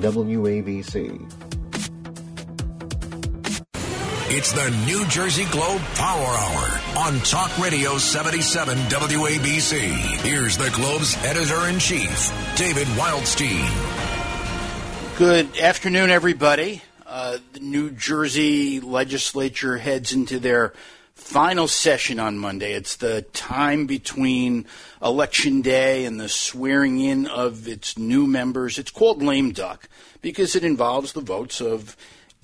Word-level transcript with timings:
WABC. 0.00 1.32
It's 4.28 4.52
the 4.52 4.70
New 4.84 5.06
Jersey 5.06 5.44
Globe 5.46 5.80
Power 5.94 6.26
Hour 6.26 6.80
on 7.06 7.20
Talk 7.20 7.56
Radio 7.58 7.96
77 7.96 8.76
WABC. 8.76 9.78
Here's 10.22 10.56
the 10.56 10.68
Globe's 10.70 11.16
editor 11.24 11.68
in 11.68 11.78
chief, 11.78 12.32
David 12.56 12.86
Wildstein. 12.88 13.66
Good 15.16 15.56
afternoon, 15.58 16.10
everybody. 16.10 16.82
Uh, 17.06 17.38
the 17.52 17.60
New 17.60 17.90
Jersey 17.92 18.80
legislature 18.80 19.78
heads 19.78 20.12
into 20.12 20.38
their 20.38 20.74
final 21.16 21.66
session 21.66 22.20
on 22.20 22.38
Monday. 22.38 22.74
It's 22.74 22.96
the 22.96 23.22
time 23.32 23.86
between 23.86 24.66
Election 25.02 25.62
Day 25.62 26.04
and 26.04 26.20
the 26.20 26.28
swearing 26.28 27.00
in 27.00 27.26
of 27.26 27.66
its 27.66 27.98
new 27.98 28.26
members. 28.26 28.78
It's 28.78 28.90
called 28.90 29.22
lame 29.22 29.50
duck 29.52 29.88
because 30.20 30.54
it 30.54 30.62
involves 30.62 31.14
the 31.14 31.22
votes 31.22 31.60
of 31.60 31.96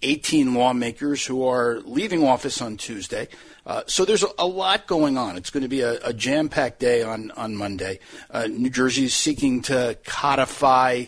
18 0.03 0.55
lawmakers 0.55 1.25
who 1.25 1.47
are 1.47 1.81
leaving 1.85 2.25
office 2.25 2.61
on 2.61 2.77
Tuesday. 2.77 3.29
Uh, 3.65 3.83
so 3.87 4.05
there's 4.05 4.25
a, 4.25 4.29
a, 4.39 4.47
lot 4.47 4.87
going 4.89 5.17
on. 5.17 5.37
It's 5.37 5.51
going 5.51 5.63
to 5.63 5.69
be 5.69 5.83
a, 5.83 6.01
a 6.05 6.13
jam 6.13 6.49
packed 6.49 6.81
day 6.81 7.03
on, 7.03 7.31
on 7.33 7.55
Monday. 7.55 8.01
Uh, 8.31 8.49
New 8.49 8.71
Jersey 8.71 9.05
is 9.05 9.15
seeking 9.15 9.63
to 9.63 9.97
codify 10.05 11.05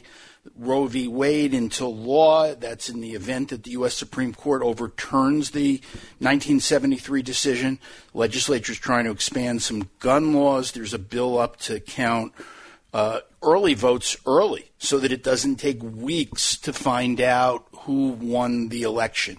Roe 0.56 0.86
v. 0.86 1.08
Wade 1.08 1.54
into 1.54 1.86
law. 1.86 2.54
That's 2.54 2.88
in 2.88 3.00
the 3.00 3.12
event 3.12 3.50
that 3.50 3.64
the 3.64 3.72
U.S. 3.72 3.94
Supreme 3.94 4.34
Court 4.34 4.62
overturns 4.62 5.50
the 5.50 5.80
1973 6.18 7.22
decision. 7.22 7.78
Legislature 8.12 8.72
is 8.72 8.78
trying 8.78 9.04
to 9.04 9.10
expand 9.10 9.62
some 9.62 9.88
gun 9.98 10.32
laws. 10.32 10.72
There's 10.72 10.94
a 10.94 10.98
bill 10.98 11.38
up 11.38 11.56
to 11.60 11.80
count 11.80 12.32
uh, 12.92 13.20
early 13.42 13.74
votes 13.74 14.16
early 14.26 14.70
so 14.78 14.98
that 14.98 15.12
it 15.12 15.24
doesn't 15.24 15.56
take 15.56 15.82
weeks 15.82 16.56
to 16.58 16.72
find 16.72 17.20
out 17.20 17.66
who 17.80 18.10
won 18.10 18.68
the 18.68 18.82
election. 18.82 19.38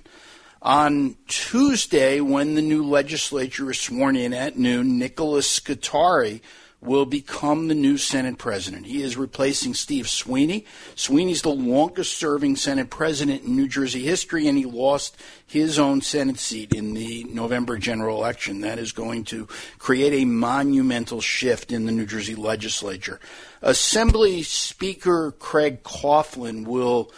On 0.61 1.15
Tuesday, 1.27 2.19
when 2.19 2.55
the 2.55 2.61
new 2.61 2.83
legislature 2.83 3.69
is 3.69 3.79
sworn 3.79 4.15
in 4.15 4.33
at 4.33 4.57
noon, 4.57 4.97
Nicholas 4.97 5.49
Scutari 5.49 6.41
will 6.85 7.05
become 7.05 7.67
the 7.67 7.75
new 7.75 7.97
Senate 7.97 8.37
president. 8.37 8.85
He 8.85 9.01
is 9.01 9.17
replacing 9.17 9.73
Steve 9.73 10.09
Sweeney. 10.09 10.65
Sweeney's 10.95 11.41
the 11.41 11.49
longest 11.49 12.17
serving 12.17 12.55
Senate 12.55 12.89
president 12.89 13.43
in 13.43 13.55
New 13.55 13.67
Jersey 13.67 14.03
history, 14.03 14.47
and 14.47 14.57
he 14.57 14.65
lost 14.65 15.17
his 15.45 15.79
own 15.79 16.01
Senate 16.01 16.39
seat 16.39 16.73
in 16.73 16.93
the 16.93 17.23
November 17.25 17.77
general 17.77 18.17
election. 18.17 18.61
That 18.61 18.79
is 18.79 18.91
going 18.91 19.25
to 19.25 19.47
create 19.79 20.13
a 20.13 20.25
monumental 20.25 21.21
shift 21.21 21.71
in 21.71 21.85
the 21.85 21.91
New 21.91 22.05
Jersey 22.05 22.35
legislature. 22.35 23.19
Assembly 23.61 24.43
Speaker 24.43 25.33
Craig 25.39 25.83
Coughlin 25.83 26.65
will 26.65 27.11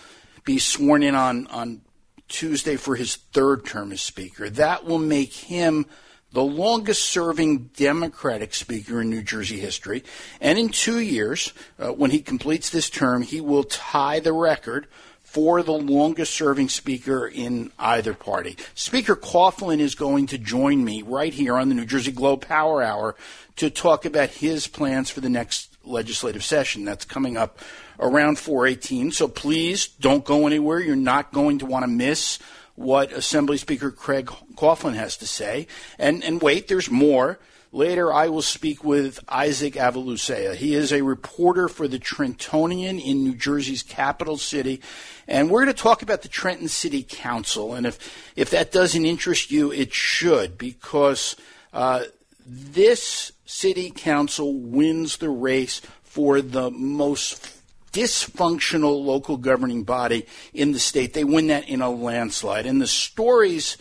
be 0.44 0.60
sworn 0.60 1.04
in 1.04 1.14
on, 1.14 1.48
on 1.48 1.82
Tuesday 2.28 2.76
for 2.76 2.96
his 2.96 3.16
third 3.16 3.66
term 3.66 3.92
as 3.92 4.02
Speaker. 4.02 4.50
That 4.50 4.86
will 4.86 5.00
make 5.00 5.34
him 5.34 5.86
the 6.32 6.44
longest 6.44 7.04
serving 7.04 7.70
Democratic 7.76 8.54
speaker 8.54 9.02
in 9.02 9.10
New 9.10 9.22
Jersey 9.22 9.60
history. 9.60 10.04
And 10.42 10.60
in 10.60 10.70
two 10.70 11.00
years, 11.00 11.54
uh, 11.80 11.90
when 11.90 12.12
he 12.12 12.20
completes 12.20 12.70
this 12.70 12.90
term, 12.90 13.22
he 13.22 13.42
will 13.42 13.64
tie 13.64 14.20
the 14.20 14.34
record 14.34 14.88
for 15.24 15.62
the 15.62 15.74
longest 15.74 16.34
serving 16.34 16.70
speaker 16.70 17.28
in 17.28 17.72
either 17.78 18.14
party. 18.14 18.58
Speaker 18.76 19.16
Coughlin 19.16 19.80
is 19.80 19.94
going 19.94 20.28
to 20.28 20.38
join 20.38 20.84
me 20.84 21.02
right 21.02 21.34
here 21.34 21.58
on 21.58 21.70
the 21.70 21.76
New 21.76 21.86
Jersey 21.86 22.12
Globe 22.12 22.42
Power 22.42 22.82
Hour 22.82 23.16
to 23.58 23.70
talk 23.70 24.06
about 24.06 24.30
his 24.30 24.68
plans 24.68 25.10
for 25.10 25.22
the 25.22 25.30
next 25.30 25.76
legislative 25.84 26.44
session. 26.44 26.86
That's 26.86 27.06
coming 27.06 27.38
up 27.38 27.60
around 28.00 28.38
418. 28.40 29.12
So 29.12 29.28
please 29.28 29.88
don't 29.88 30.24
go 30.24 30.48
anywhere. 30.48 30.80
You're 30.80 30.96
not 30.96 31.32
going 31.32 31.60
to 31.60 31.66
want 31.66 31.84
to 31.84 31.88
miss 31.88 32.40
what 32.78 33.12
Assembly 33.12 33.58
Speaker 33.58 33.90
Craig 33.90 34.28
Coughlin 34.56 34.94
has 34.94 35.18
to 35.18 35.26
say. 35.28 35.66
And, 35.98 36.24
and 36.24 36.42
wait, 36.42 36.68
there's 36.68 36.92
more. 36.92 37.40
Later, 37.72 38.14
I 38.14 38.30
will 38.30 38.44
speak 38.44 38.84
with 38.84 39.20
Isaac 39.28 39.74
Avilucea. 39.74 40.56
He 40.56 40.76
is 40.76 40.94
a 40.94 41.02
reporter 41.02 41.68
for 41.68 41.88
the 41.88 41.98
Trentonian 41.98 43.04
in 43.04 43.24
New 43.24 43.36
Jersey's 43.36 43.82
capital 43.82 44.38
city. 44.38 44.80
And 45.28 45.50
we're 45.50 45.64
going 45.64 45.76
to 45.76 45.82
talk 45.82 46.04
about 46.04 46.22
the 46.22 46.28
Trenton 46.28 46.68
City 46.68 47.04
Council. 47.04 47.74
And 47.74 47.88
if, 47.88 48.32
if 48.36 48.52
that 48.52 48.72
doesn't 48.72 49.06
interest 49.06 49.50
you, 49.50 49.72
it 49.72 49.92
should, 49.92 50.58
because 50.58 51.36
uh, 51.74 52.04
this 52.46 53.32
city 53.46 53.90
council 53.90 54.54
wins 54.54 55.18
the 55.18 55.30
race 55.30 55.82
for 56.04 56.42
the 56.42 56.70
most 56.70 57.57
dysfunctional 57.98 59.04
local 59.04 59.38
governing 59.38 59.84
body 59.84 60.28
in 60.54 60.72
the 60.72 60.80
state. 60.80 61.14
They 61.14 61.24
win 61.24 61.48
that 61.48 61.68
in 61.68 61.82
a 61.82 61.90
landslide. 61.90 62.68
And 62.68 62.80
the 62.80 62.88
stories 62.88 63.78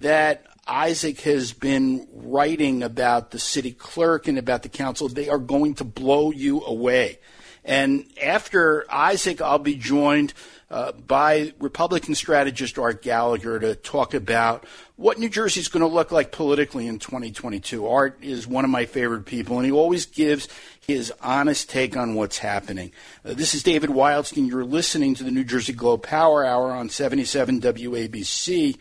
that 0.00 0.44
Isaac 0.66 1.20
has 1.20 1.52
been 1.52 2.08
writing 2.12 2.82
about 2.82 3.30
the 3.30 3.38
city 3.38 3.70
clerk 3.70 4.26
and 4.26 4.38
about 4.38 4.64
the 4.64 4.68
council, 4.68 5.08
they 5.08 5.28
are 5.28 5.38
going 5.38 5.74
to 5.74 5.84
blow 5.84 6.32
you 6.32 6.64
away. 6.64 7.20
And 7.64 8.06
after 8.20 8.86
Isaac, 8.90 9.40
I'll 9.40 9.58
be 9.58 9.76
joined 9.76 10.32
uh, 10.70 10.92
by 10.92 11.52
Republican 11.58 12.14
strategist 12.14 12.78
Art 12.78 13.02
Gallagher 13.02 13.58
to 13.58 13.74
talk 13.74 14.14
about 14.14 14.64
what 14.96 15.18
New 15.18 15.28
Jersey 15.28 15.60
is 15.60 15.68
going 15.68 15.80
to 15.80 15.86
look 15.86 16.10
like 16.12 16.32
politically 16.32 16.86
in 16.86 16.98
2022. 16.98 17.86
Art 17.86 18.18
is 18.22 18.46
one 18.46 18.64
of 18.64 18.70
my 18.70 18.86
favorite 18.86 19.26
people, 19.26 19.56
and 19.58 19.66
he 19.66 19.72
always 19.72 20.06
gives 20.06 20.48
his 20.90 21.12
honest 21.22 21.70
take 21.70 21.96
on 21.96 22.14
what's 22.14 22.38
happening. 22.38 22.92
Uh, 23.24 23.34
this 23.34 23.54
is 23.54 23.62
David 23.62 23.90
Wildstein. 23.90 24.48
You're 24.48 24.64
listening 24.64 25.14
to 25.14 25.24
the 25.24 25.30
New 25.30 25.44
Jersey 25.44 25.72
Globe 25.72 26.02
Power 26.02 26.44
Hour 26.44 26.72
on 26.72 26.88
77 26.88 27.60
WABC. 27.60 28.76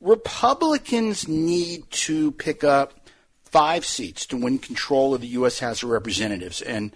Republicans 0.00 1.28
need 1.28 1.90
to 1.90 2.32
pick 2.32 2.64
up 2.64 2.94
five 3.44 3.84
seats 3.84 4.26
to 4.26 4.36
win 4.36 4.58
control 4.58 5.14
of 5.14 5.20
the 5.20 5.26
U.S. 5.28 5.58
House 5.58 5.82
of 5.82 5.90
Representatives, 5.90 6.62
and 6.62 6.92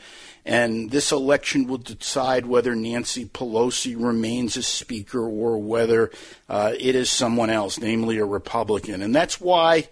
and 0.46 0.90
this 0.90 1.10
election 1.10 1.66
will 1.66 1.78
decide 1.78 2.46
whether 2.46 2.76
Nancy 2.76 3.24
Pelosi 3.24 3.96
remains 3.98 4.56
as 4.56 4.66
Speaker 4.66 5.20
or 5.20 5.58
whether 5.58 6.10
uh, 6.48 6.74
it 6.78 6.94
is 6.94 7.10
someone 7.10 7.48
else, 7.48 7.80
namely 7.80 8.18
a 8.18 8.26
Republican. 8.26 9.00
And 9.00 9.14
that's 9.14 9.40
why 9.40 9.88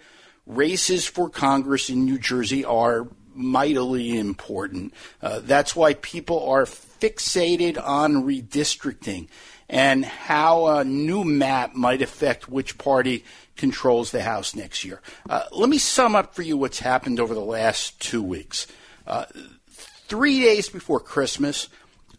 races 0.47 1.06
for 1.06 1.31
Congress 1.31 1.88
in 1.88 2.04
New 2.04 2.19
Jersey 2.19 2.64
are 2.64 3.08
mightily 3.34 4.19
important. 4.19 4.94
Uh, 5.20 5.41
that's 5.41 5.75
why 5.75 5.94
people 5.94 6.48
are 6.48 6.65
fixated 6.65 7.82
on 7.82 8.25
redistricting 8.25 9.28
and 9.69 10.04
how 10.04 10.66
a 10.66 10.84
new 10.84 11.25
map 11.25 11.75
might 11.75 12.03
affect 12.03 12.48
which 12.48 12.76
party 12.78 13.25
controls 13.56 14.10
the 14.10 14.22
House 14.22 14.54
next 14.54 14.84
year. 14.84 15.00
Uh, 15.28 15.44
let 15.53 15.69
me 15.69 15.78
sum 15.78 16.15
up 16.15 16.34
for 16.34 16.43
you 16.43 16.56
what's 16.56 16.78
happened 16.78 17.19
over 17.19 17.34
the 17.34 17.41
last 17.41 18.00
two 18.00 18.22
weeks. 18.22 18.66
Uh, 19.06 19.25
three 19.69 20.41
days 20.41 20.69
before 20.69 21.00
Christmas, 21.00 21.69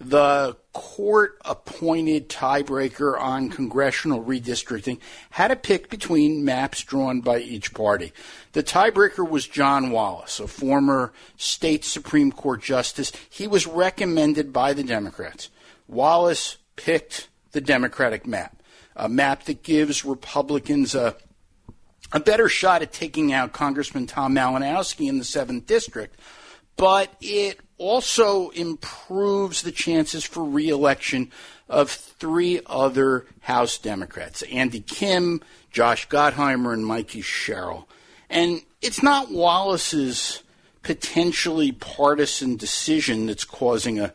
the 0.09 0.57
court 0.73 1.37
appointed 1.45 2.29
tiebreaker 2.29 3.19
on 3.19 3.49
congressional 3.49 4.23
redistricting 4.23 4.99
had 5.31 5.49
to 5.49 5.55
pick 5.55 5.89
between 5.89 6.43
maps 6.43 6.83
drawn 6.83 7.21
by 7.21 7.39
each 7.39 7.73
party. 7.73 8.11
The 8.53 8.63
tiebreaker 8.63 9.27
was 9.27 9.47
John 9.47 9.91
Wallace, 9.91 10.39
a 10.39 10.47
former 10.47 11.13
state 11.37 11.85
Supreme 11.85 12.31
Court 12.31 12.61
justice. 12.61 13.11
He 13.29 13.47
was 13.47 13.67
recommended 13.67 14.51
by 14.51 14.73
the 14.73 14.83
Democrats. 14.83 15.49
Wallace 15.87 16.57
picked 16.75 17.29
the 17.51 17.61
Democratic 17.61 18.25
map, 18.25 18.61
a 18.95 19.07
map 19.07 19.43
that 19.43 19.63
gives 19.63 20.05
Republicans 20.05 20.95
a 20.95 21.15
a 22.11 22.19
better 22.19 22.47
shot 22.47 22.83
at 22.83 22.93
taking 22.93 23.33
out 23.33 23.53
Congressman 23.53 24.05
Tom 24.05 24.35
Malinowski 24.35 25.09
in 25.09 25.17
the 25.17 25.23
7th 25.23 25.65
District 25.65 26.15
but 26.75 27.15
it 27.21 27.59
also 27.77 28.49
improves 28.49 29.61
the 29.61 29.71
chances 29.71 30.23
for 30.23 30.43
reelection 30.43 31.31
of 31.69 31.89
three 31.89 32.61
other 32.65 33.25
House 33.41 33.77
Democrats 33.77 34.41
Andy 34.43 34.79
Kim, 34.79 35.41
Josh 35.71 36.07
Gottheimer, 36.07 36.73
and 36.73 36.85
Mikey 36.85 37.21
Sherrill. 37.21 37.87
And 38.29 38.61
it's 38.81 39.03
not 39.03 39.31
Wallace's 39.31 40.43
potentially 40.81 41.71
partisan 41.71 42.57
decision 42.57 43.27
that's 43.27 43.45
causing 43.45 43.99
a, 43.99 44.13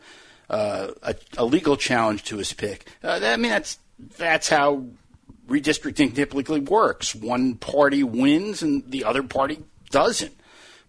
uh, 0.49 0.91
a, 1.01 1.15
a, 1.37 1.45
legal 1.45 1.75
challenge 1.75 2.23
to 2.25 2.37
his 2.37 2.53
pick. 2.53 2.87
Uh, 3.03 3.19
I 3.23 3.37
mean, 3.37 3.51
that's, 3.51 3.79
that's 4.17 4.49
how 4.49 4.85
redistricting 5.47 6.13
typically 6.13 6.59
works. 6.59 7.15
One 7.15 7.55
party 7.55 8.03
wins 8.03 8.61
and 8.61 8.89
the 8.89 9.03
other 9.03 9.23
party 9.23 9.63
doesn't. 9.89 10.33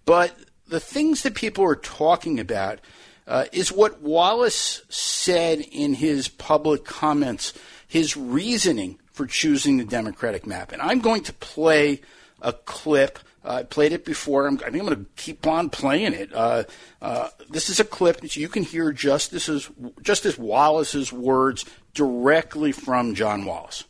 But 0.05 0.37
the 0.71 0.81
things 0.81 1.23
that 1.23 1.35
people 1.35 1.65
are 1.65 1.77
talking 1.77 2.41
about 2.41 2.79
uh, 3.27 3.45
is 3.53 3.71
what 3.71 4.01
Wallace 4.01 4.83
said 4.89 5.61
in 5.61 5.95
his 5.95 6.29
public 6.29 6.85
comments, 6.85 7.53
his 7.87 8.17
reasoning 8.17 8.99
for 9.13 9.27
choosing 9.27 9.77
the 9.77 9.85
Democratic 9.85 10.47
map. 10.47 10.73
And 10.73 10.81
I'm 10.81 11.01
going 11.01 11.23
to 11.25 11.33
play 11.35 12.01
a 12.41 12.53
clip 12.53 13.19
Uh, 13.43 13.61
I 13.61 13.63
played 13.63 13.93
it 13.93 14.05
before. 14.05 14.47
I'm, 14.47 14.57
I 14.59 14.71
think 14.71 14.83
I'm 14.83 14.87
going 14.87 15.05
to 15.05 15.11
keep 15.17 15.47
on 15.47 15.71
playing 15.71 16.13
it. 16.13 16.29
Uh, 16.35 16.65
uh, 17.01 17.29
this 17.49 17.71
is 17.71 17.81
a 17.81 17.85
clip 17.85 18.21
that 18.21 18.37
you 18.37 18.49
can 18.49 18.63
hear 18.63 18.93
Justice, 18.93 19.71
Justice 20.03 20.37
Wallace's 20.37 21.11
words 21.11 21.65
directly 21.95 22.73
from 22.73 23.15
John 23.15 23.47
Wallace. 23.47 23.85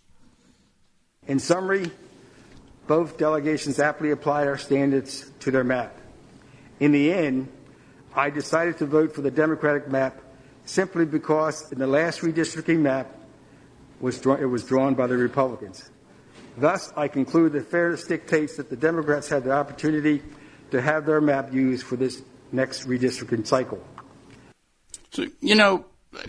In 1.26 1.38
summary, 1.40 1.90
both 2.86 3.18
delegations 3.18 3.80
aptly 3.80 4.12
applied 4.12 4.46
our 4.46 4.58
standards 4.58 5.30
to 5.40 5.50
their 5.50 5.64
map. 5.64 5.98
In 6.80 6.92
the 6.92 7.12
end, 7.12 7.48
I 8.14 8.30
decided 8.30 8.78
to 8.78 8.86
vote 8.86 9.14
for 9.14 9.20
the 9.20 9.30
Democratic 9.30 9.88
map 9.88 10.20
simply 10.64 11.04
because 11.04 11.70
in 11.70 11.78
the 11.78 11.86
last 11.86 12.20
redistricting 12.20 12.80
map 12.80 13.14
was 14.00 14.18
draw- 14.18 14.36
it 14.36 14.46
was 14.46 14.64
drawn 14.64 14.94
by 14.94 15.06
the 15.06 15.16
Republicans. 15.16 15.90
Thus, 16.56 16.92
I 16.96 17.08
conclude 17.08 17.52
that 17.52 17.70
fairness 17.70 18.04
dictates 18.04 18.56
that 18.56 18.70
the 18.70 18.76
Democrats 18.76 19.28
had 19.28 19.44
the 19.44 19.52
opportunity 19.52 20.22
to 20.70 20.80
have 20.80 21.06
their 21.06 21.20
map 21.20 21.52
used 21.52 21.84
for 21.84 21.96
this 21.96 22.22
next 22.52 22.88
redistricting 22.88 23.46
cycle. 23.46 23.82
So, 25.10 25.26
you 25.40 25.54
know, 25.54 25.84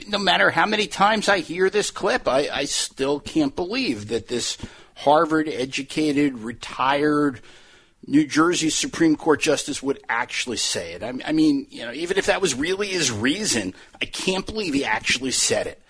no 0.08 0.18
matter 0.18 0.50
how 0.50 0.66
many 0.66 0.88
times 0.88 1.30
I 1.30 1.40
hear 1.40 1.70
this 1.70 1.92
clip, 1.92 2.28
I, 2.28 2.50
I 2.50 2.66
still 2.66 3.20
can't 3.20 3.56
believe 3.56 4.10
that 4.10 4.28
this 4.28 4.58
Harvard 4.96 5.48
educated, 5.48 6.38
retired 6.40 7.42
New 8.08 8.26
Jersey 8.26 8.70
Supreme 8.70 9.16
Court 9.16 9.42
justice 9.42 9.84
would 9.84 10.00
actually 10.10 10.58
say 10.58 10.94
it. 10.94 11.04
I, 11.04 11.14
I 11.26 11.32
mean, 11.32 11.68
you 11.70 11.86
know, 11.86 11.92
even 11.92 12.18
if 12.18 12.26
that 12.26 12.42
was 12.42 12.56
really 12.56 12.88
his 12.88 13.12
reason, 13.12 13.74
I 14.02 14.06
can't 14.06 14.46
believe 14.46 14.74
he 14.74 14.84
actually 14.84 15.32
said 15.32 15.68
it. 15.68 15.82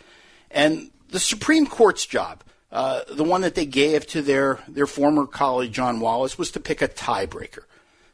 And 0.49 0.91
the 1.09 1.19
Supreme 1.19 1.65
Court's 1.65 2.05
job, 2.05 2.43
uh, 2.71 3.01
the 3.09 3.23
one 3.23 3.41
that 3.41 3.55
they 3.55 3.65
gave 3.65 4.05
to 4.07 4.21
their, 4.21 4.59
their 4.67 4.87
former 4.87 5.25
colleague 5.25 5.71
John 5.71 5.99
Wallace, 5.99 6.37
was 6.37 6.51
to 6.51 6.59
pick 6.59 6.81
a 6.81 6.87
tiebreaker. 6.87 7.63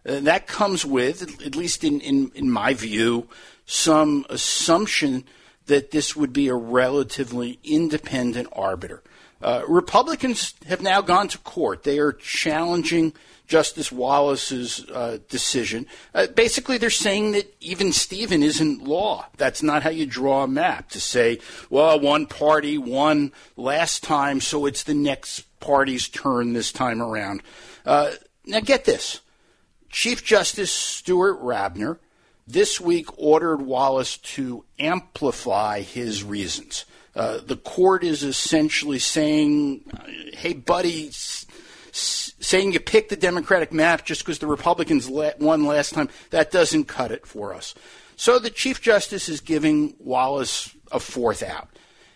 Uh, 0.08 0.20
that 0.22 0.48
comes 0.48 0.86
with, 0.86 1.46
at 1.46 1.56
least 1.56 1.84
in, 1.84 2.00
in, 2.02 2.32
in 2.36 2.50
my 2.50 2.74
view, 2.74 3.28
some 3.66 4.26
assumption 4.30 5.24
that 5.66 5.92
this 5.92 6.16
would 6.16 6.32
be 6.32 6.48
a 6.48 6.56
relatively 6.56 7.60
independent 7.64 8.48
arbiter. 8.54 9.04
Uh, 9.42 9.64
Republicans 9.68 10.56
have 10.68 10.82
now 10.82 11.02
gone 11.02 11.28
to 11.28 11.38
court. 11.40 11.84
They 11.84 12.00
are 12.00 12.14
challenging 12.14 13.14
Justice 13.48 13.92
Wallace's 13.92 14.86
uh, 14.92 15.20
decision. 15.30 15.88
Uh, 16.14 16.28
basically, 16.28 16.78
they're 16.78 16.90
saying 16.90 17.32
that 17.32 17.56
even 17.62 17.94
Stephen 17.94 18.44
isn't 18.44 18.84
law. 18.84 19.26
That's 19.38 19.64
not 19.64 19.84
how 19.84 19.90
you 19.90 20.06
draw 20.06 20.44
a 20.44 20.48
map 20.48 20.90
to 20.90 21.00
say, 21.00 21.40
well, 21.70 22.00
one 22.00 22.26
party 22.26 22.78
won 22.78 23.32
last 23.56 24.04
time, 24.04 24.42
so 24.42 24.66
it's 24.66 24.84
the 24.84 24.94
next 24.94 25.42
party's 25.60 26.10
turn 26.10 26.54
this 26.54 26.72
time 26.72 27.02
around. 27.02 27.42
Uh, 27.86 28.12
now, 28.46 28.60
get 28.60 28.86
this 28.86 29.22
Chief 29.90 30.24
Justice 30.24 30.72
Stuart 30.72 31.42
Rabner 31.42 32.00
this 32.46 32.80
week 32.82 33.08
ordered 33.18 33.62
Wallace 33.62 34.18
to 34.18 34.66
amplify 34.78 35.82
his 35.82 36.24
reasons. 36.24 36.86
Uh, 37.16 37.40
the 37.44 37.58
court 37.58 38.04
is 38.04 38.24
essentially 38.24 39.00
saying, 39.00 39.84
hey, 40.34 40.54
buddy, 40.54 41.10
saying 41.98 42.74
you 42.74 42.80
picked 42.80 43.10
the 43.10 43.16
Democratic 43.16 43.72
map 43.72 44.06
just 44.06 44.22
because 44.22 44.40
the 44.40 44.48
Republicans 44.48 45.08
won 45.10 45.66
last 45.66 45.94
time, 45.94 46.10
that 46.30 46.52
doesn't 46.52 46.86
cut 46.86 47.12
it 47.12 47.26
for 47.26 47.54
us. 47.54 47.76
So 48.16 48.40
the 48.40 48.50
Chief 48.50 48.82
Justice 48.82 49.30
is 49.30 49.42
giving 49.42 49.96
Wallace 50.00 50.76
a 50.92 51.00
fourth 51.00 51.44
out. 51.44 51.70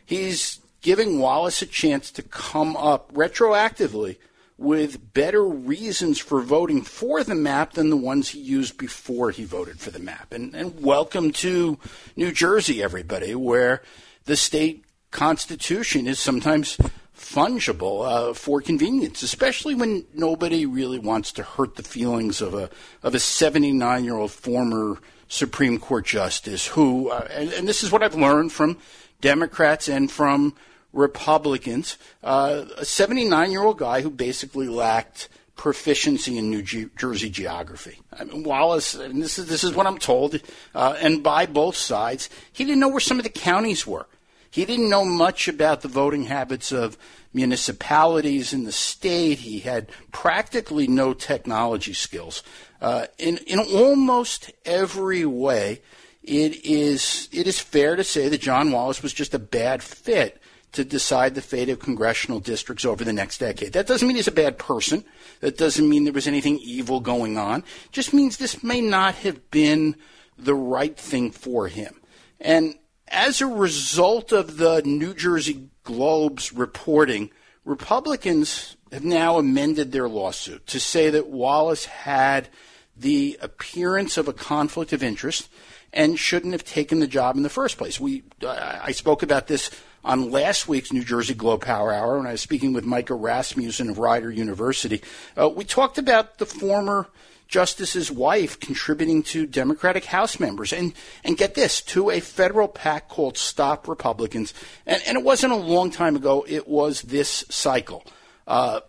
He's 0.06 0.60
giving 0.82 1.20
Wallace 1.20 1.62
a 1.62 1.68
chance 1.68 2.12
to 2.12 2.24
come 2.24 2.76
up 2.76 3.14
retroactively 3.14 4.18
with 4.58 5.14
better 5.14 5.44
reasons 5.44 6.20
for 6.20 6.42
voting 6.42 6.84
for 6.84 7.24
the 7.24 7.36
map 7.36 7.74
than 7.74 7.90
the 7.90 7.98
ones 7.98 8.30
he 8.30 8.40
used 8.40 8.78
before 8.78 9.32
he 9.32 9.44
voted 9.44 9.80
for 9.80 9.90
the 9.90 10.00
map. 10.00 10.32
And, 10.34 10.54
and 10.56 10.82
welcome 10.82 11.32
to 11.34 11.80
New 12.16 12.32
Jersey, 12.32 12.82
everybody, 12.84 13.34
where 13.34 13.82
the 14.26 14.36
state 14.36 14.86
constitution 15.12 16.08
is 16.08 16.20
sometimes 16.20 16.78
fungible 17.16 18.06
uh, 18.06 18.34
for 18.34 18.62
convenience, 18.62 19.22
especially 19.22 19.76
when 19.76 20.06
nobody 20.14 20.66
really 20.66 21.00
wants 21.00 21.32
to 21.34 21.44
hurt 21.44 21.76
the 21.76 21.84
feelings 21.84 22.42
of 22.42 22.54
a 22.54 22.70
of 23.04 23.14
a 23.14 23.20
79 23.20 24.04
year 24.04 24.16
old 24.16 24.32
former 24.32 24.98
Supreme 25.28 25.80
Court 25.80 26.06
justice 26.06 26.68
who, 26.68 27.10
uh, 27.10 27.28
and, 27.32 27.54
and, 27.54 27.68
this 27.68 27.84
is 27.84 27.92
what 27.92 28.04
I've 28.04 28.16
learned 28.16 28.52
from 28.52 28.78
Democrats 29.22 29.88
and 29.88 30.12
from 30.12 30.54
Republicans, 30.92 31.98
uh, 32.22 32.66
a 32.78 32.84
79 32.84 33.50
year 33.50 33.64
old 33.64 33.78
guy 33.78 34.02
who 34.02 34.10
basically 34.10 34.68
lacked 34.68 35.30
proficiency 35.56 36.38
in 36.38 36.50
New 36.50 36.62
G- 36.62 36.90
Jersey 36.98 37.30
geography. 37.30 38.00
I 38.12 38.26
mean, 38.26 38.44
Wallace, 38.44 38.94
and 38.94 39.24
this 39.24 39.40
is 39.40 39.48
this 39.48 39.64
is 39.64 39.74
what 39.74 39.88
I'm 39.88 40.00
told, 40.00 40.42
uh, 40.76 40.96
and 41.00 41.24
by 41.24 41.46
both 41.46 41.78
sides, 41.78 42.30
he 42.52 42.66
didn't 42.66 42.80
know 42.80 42.90
where 42.90 43.00
some 43.00 43.18
of 43.18 43.24
the 43.24 43.30
counties 43.30 43.88
were. 43.88 44.08
He 44.52 44.66
didn't 44.66 44.90
know 44.90 45.06
much 45.06 45.48
about 45.48 45.82
the 45.82 45.88
voting 45.88 46.26
habits 46.26 46.74
of 46.74 46.98
municipalities 47.34 48.52
in 48.52 48.66
the 48.66 48.72
state. 48.72 49.40
He 49.40 49.60
had 49.60 49.90
practically 50.12 50.88
no 50.88 51.14
technology 51.14 51.94
skills. 51.94 52.44
Uh, 52.82 53.08
in, 53.18 53.38
in 53.48 53.60
almost 53.60 54.52
every 54.66 55.26
way, 55.26 55.82
it 56.22 56.66
is, 56.66 57.30
it 57.32 57.48
is 57.48 57.60
fair 57.60 57.96
to 57.96 58.04
say 58.04 58.28
that 58.28 58.42
John 58.42 58.72
Wallace 58.72 59.02
was 59.02 59.14
just 59.14 59.34
a 59.34 59.40
bad 59.40 59.82
fit 59.82 60.42
to 60.74 60.84
decide 60.84 61.36
the 61.36 61.42
fate 61.42 61.70
of 61.70 61.80
congressional 61.80 62.40
districts 62.40 62.86
over 62.86 63.04
the 63.04 63.14
next 63.14 63.40
decade. 63.40 63.74
That 63.74 63.88
doesn't 63.88 64.08
mean 64.08 64.18
he's 64.18 64.28
a 64.28 64.32
bad 64.32 64.58
person. 64.58 65.04
That 65.40 65.58
doesn't 65.58 65.88
mean 65.88 66.04
there 66.04 66.14
was 66.14 66.28
anything 66.28 66.60
evil 66.60 67.00
going 67.00 67.38
on. 67.38 67.60
It 67.60 67.92
just 67.92 68.14
means 68.14 68.38
this 68.38 68.64
may 68.64 68.82
not 68.82 69.16
have 69.16 69.50
been 69.52 69.96
the 70.38 70.56
right 70.56 70.96
thing 70.96 71.32
for 71.32 71.68
him. 71.68 71.96
And 72.40 72.76
as 73.12 73.42
a 73.42 73.48
result 73.48 74.32
of 74.32 74.58
the 74.58 74.82
New 74.84 75.14
Jersey 75.14 75.70
Globe's 75.84 76.54
reporting, 76.54 77.30
Republicans 77.66 78.78
have 78.92 79.04
now 79.04 79.38
amended 79.38 79.92
their 79.92 80.10
lawsuit 80.10 80.66
to 80.68 80.80
say 80.80 81.10
that 81.10 81.28
Wallace 81.28 81.86
had 81.86 82.50
the 82.96 83.38
appearance 83.42 84.18
of 84.18 84.28
a 84.28 84.34
conflict 84.34 84.94
of 84.94 85.04
interest 85.04 85.50
and 85.94 86.18
shouldn't 86.18 86.54
have 86.54 86.64
taken 86.64 87.00
the 87.00 87.08
job 87.08 87.36
in 87.36 87.44
the 87.44 87.50
first 87.50 87.78
place. 87.78 88.00
We, 88.00 88.24
I 88.46 88.92
spoke 88.92 89.24
about 89.24 89.48
this 89.48 89.70
on 90.04 90.32
last 90.32 90.68
week's 90.68 90.94
New 90.94 91.04
Jersey 91.04 91.34
Globe 91.34 91.62
Power 91.62 91.94
Hour 91.94 92.18
when 92.18 92.28
I 92.28 92.32
was 92.32 92.42
speaking 92.42 92.74
with 92.74 92.86
Micah 92.86 93.14
Rasmussen 93.14 93.90
of 93.90 94.00
Rider 94.00 94.32
University. 94.32 95.02
Uh, 95.38 95.50
we 95.50 95.64
talked 95.64 95.98
about 95.98 96.38
the 96.38 96.46
former 96.46 97.08
justice's 97.52 98.10
wife 98.10 98.60
contributing 98.60 99.22
to 99.22 99.46
Democratic 99.46 100.06
House 100.06 100.40
members. 100.40 100.72
And, 100.72 100.94
and 101.24 101.38
get 101.38 101.54
this, 101.54 101.82
to 101.82 102.10
a 102.10 102.22
federal 102.22 102.70
PAC 102.70 103.10
called 103.10 103.38
Stop 103.38 103.88
Republicans. 103.90 104.54
And, 104.86 105.04
and 105.06 105.18
it 105.18 105.24
wasn't 105.24 105.54
a 105.54 105.58
long 105.58 105.92
time 105.92 106.16
ago, 106.16 106.46
it 106.48 106.68
was 106.68 107.02
this 107.04 107.44
cycle. 107.50 108.06
Uh, 108.48 108.80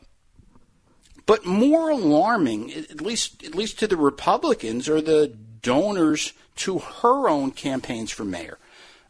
but 1.27 1.45
more 1.45 1.91
alarming, 1.91 2.73
at 2.73 3.01
least, 3.01 3.43
at 3.43 3.55
least 3.55 3.81
to 3.81 3.89
the 3.89 3.97
Republicans, 3.97 4.89
are 4.89 5.01
the 5.01 5.37
donors 5.61 6.33
to 6.55 6.79
her 6.79 7.29
own 7.29 7.51
campaigns 7.51 8.13
for 8.13 8.25
mayor. 8.25 8.59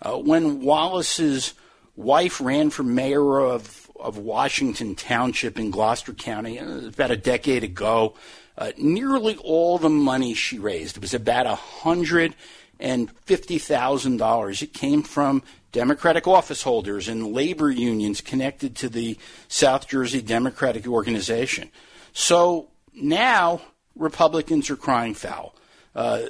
Uh, 0.01 0.17
when 0.17 0.63
Wallace's 0.63 1.53
wife 1.95 2.41
ran 2.41 2.71
for 2.71 2.83
mayor 2.83 3.41
of, 3.41 3.91
of 4.01 4.17
Washington 4.17 4.95
Township 4.95 5.59
in 5.59 5.71
Gloucester 5.71 6.15
County 6.15 6.59
uh, 6.59 6.89
about 6.89 7.11
a 7.11 7.17
decade 7.17 7.65
ago, 7.65 8.15
uh, 8.59 8.73
nearly 8.77 9.37
all 9.37 9.79
the 9.79 9.89
money 9.89 10.35
she 10.35 10.59
raised, 10.59 10.97
it 10.97 11.03
was 11.03 11.15
about 11.15 11.47
a 11.47 11.55
hundred 11.55 12.35
and 12.79 13.11
fifty 13.25 13.59
thousand 13.59 14.19
dollars. 14.19 14.63
It 14.63 14.73
came 14.73 15.03
from 15.03 15.43
Democratic 15.73 16.27
office 16.27 16.63
holders 16.63 17.09
and 17.09 17.33
labor 17.33 17.71
unions 17.71 18.21
connected 18.21 18.77
to 18.77 18.89
the 18.89 19.17
South 19.49 19.89
Jersey 19.89 20.21
Democratic 20.21 20.87
Organization. 20.87 21.71
So 22.13 22.69
now 22.95 23.63
Republicans 23.97 24.69
are 24.71 24.77
crying 24.77 25.15
foul. 25.15 25.55
Uh, 25.95 26.23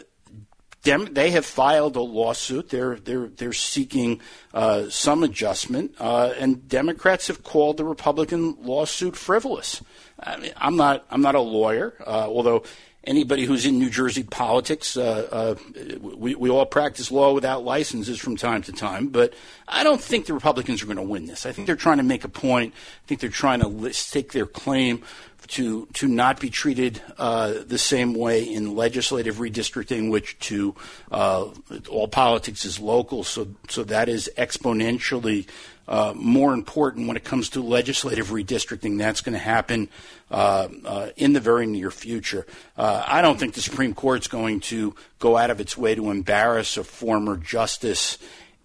Dem- 0.82 1.14
they 1.14 1.30
have 1.30 1.46
filed 1.46 1.94
a 1.94 2.00
lawsuit. 2.00 2.70
They're 2.70 2.96
they're 2.96 3.28
they're 3.28 3.52
seeking 3.52 4.20
uh, 4.52 4.88
some 4.90 5.22
adjustment, 5.22 5.94
uh, 6.00 6.32
and 6.36 6.68
Democrats 6.68 7.28
have 7.28 7.44
called 7.44 7.76
the 7.76 7.84
Republican 7.84 8.56
lawsuit 8.60 9.14
frivolous. 9.14 9.80
I 10.22 10.36
mean, 10.36 10.52
I'm 10.56 10.76
not 10.76 11.04
I'm 11.10 11.22
not 11.22 11.34
a 11.34 11.40
lawyer, 11.40 11.94
uh, 12.06 12.26
although 12.28 12.64
anybody 13.04 13.44
who's 13.44 13.66
in 13.66 13.78
New 13.78 13.90
Jersey 13.90 14.22
politics, 14.22 14.96
uh, 14.96 15.28
uh, 15.32 15.54
we, 16.00 16.34
we 16.34 16.50
all 16.50 16.66
practice 16.66 17.10
law 17.10 17.32
without 17.32 17.64
licenses 17.64 18.18
from 18.18 18.36
time 18.36 18.62
to 18.62 18.72
time, 18.72 19.08
but 19.08 19.34
I 19.66 19.82
don't 19.82 20.00
think 20.00 20.26
the 20.26 20.34
Republicans 20.34 20.82
are 20.82 20.86
going 20.86 20.98
to 20.98 21.02
win 21.02 21.26
this. 21.26 21.44
I 21.44 21.52
think 21.52 21.66
they're 21.66 21.76
trying 21.76 21.96
to 21.96 22.04
make 22.04 22.24
a 22.24 22.28
point. 22.28 22.74
I 22.74 23.06
think 23.08 23.20
they're 23.20 23.30
trying 23.30 23.60
to 23.60 23.92
stake 23.92 24.32
their 24.32 24.46
claim 24.46 25.02
to 25.48 25.86
to 25.94 26.08
not 26.08 26.40
be 26.40 26.50
treated 26.50 27.00
uh, 27.18 27.54
the 27.66 27.78
same 27.78 28.14
way 28.14 28.42
in 28.42 28.74
legislative 28.74 29.36
redistricting, 29.36 30.10
which 30.10 30.38
to 30.40 30.74
uh, 31.10 31.48
all 31.90 32.08
politics 32.08 32.64
is 32.64 32.78
local, 32.78 33.24
so 33.24 33.48
so 33.68 33.84
that 33.84 34.08
is 34.08 34.30
exponentially 34.36 35.46
uh, 35.88 36.12
more 36.16 36.54
important 36.54 37.08
when 37.08 37.16
it 37.16 37.24
comes 37.24 37.50
to 37.50 37.62
legislative 37.62 38.28
redistricting. 38.28 38.98
That's 38.98 39.20
going 39.20 39.34
to 39.34 39.38
happen 39.38 39.88
uh, 40.30 40.68
uh, 40.84 41.08
in 41.16 41.32
the 41.32 41.40
very 41.40 41.66
near 41.66 41.90
future. 41.90 42.46
Uh, 42.76 43.04
I 43.06 43.20
don't 43.22 43.38
think 43.38 43.54
the 43.54 43.62
Supreme 43.62 43.94
Court's 43.94 44.28
going 44.28 44.60
to 44.60 44.94
go 45.18 45.36
out 45.36 45.50
of 45.50 45.60
its 45.60 45.76
way 45.76 45.94
to 45.94 46.10
embarrass 46.10 46.76
a 46.76 46.84
former 46.84 47.36
justice 47.36 48.18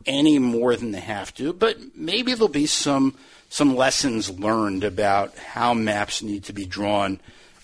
any 0.05 0.39
more 0.39 0.75
than 0.75 0.91
they 0.91 1.01
have 1.01 1.33
to, 1.35 1.51
but 1.51 1.77
maybe 1.95 2.33
there'll 2.33 2.47
be 2.47 2.65
some 2.65 3.15
some 3.49 3.75
lessons 3.75 4.29
learned 4.29 4.83
about 4.83 5.37
how 5.37 5.73
maps 5.73 6.21
need 6.21 6.43
to 6.45 6.53
be 6.53 6.65
drawn 6.65 7.19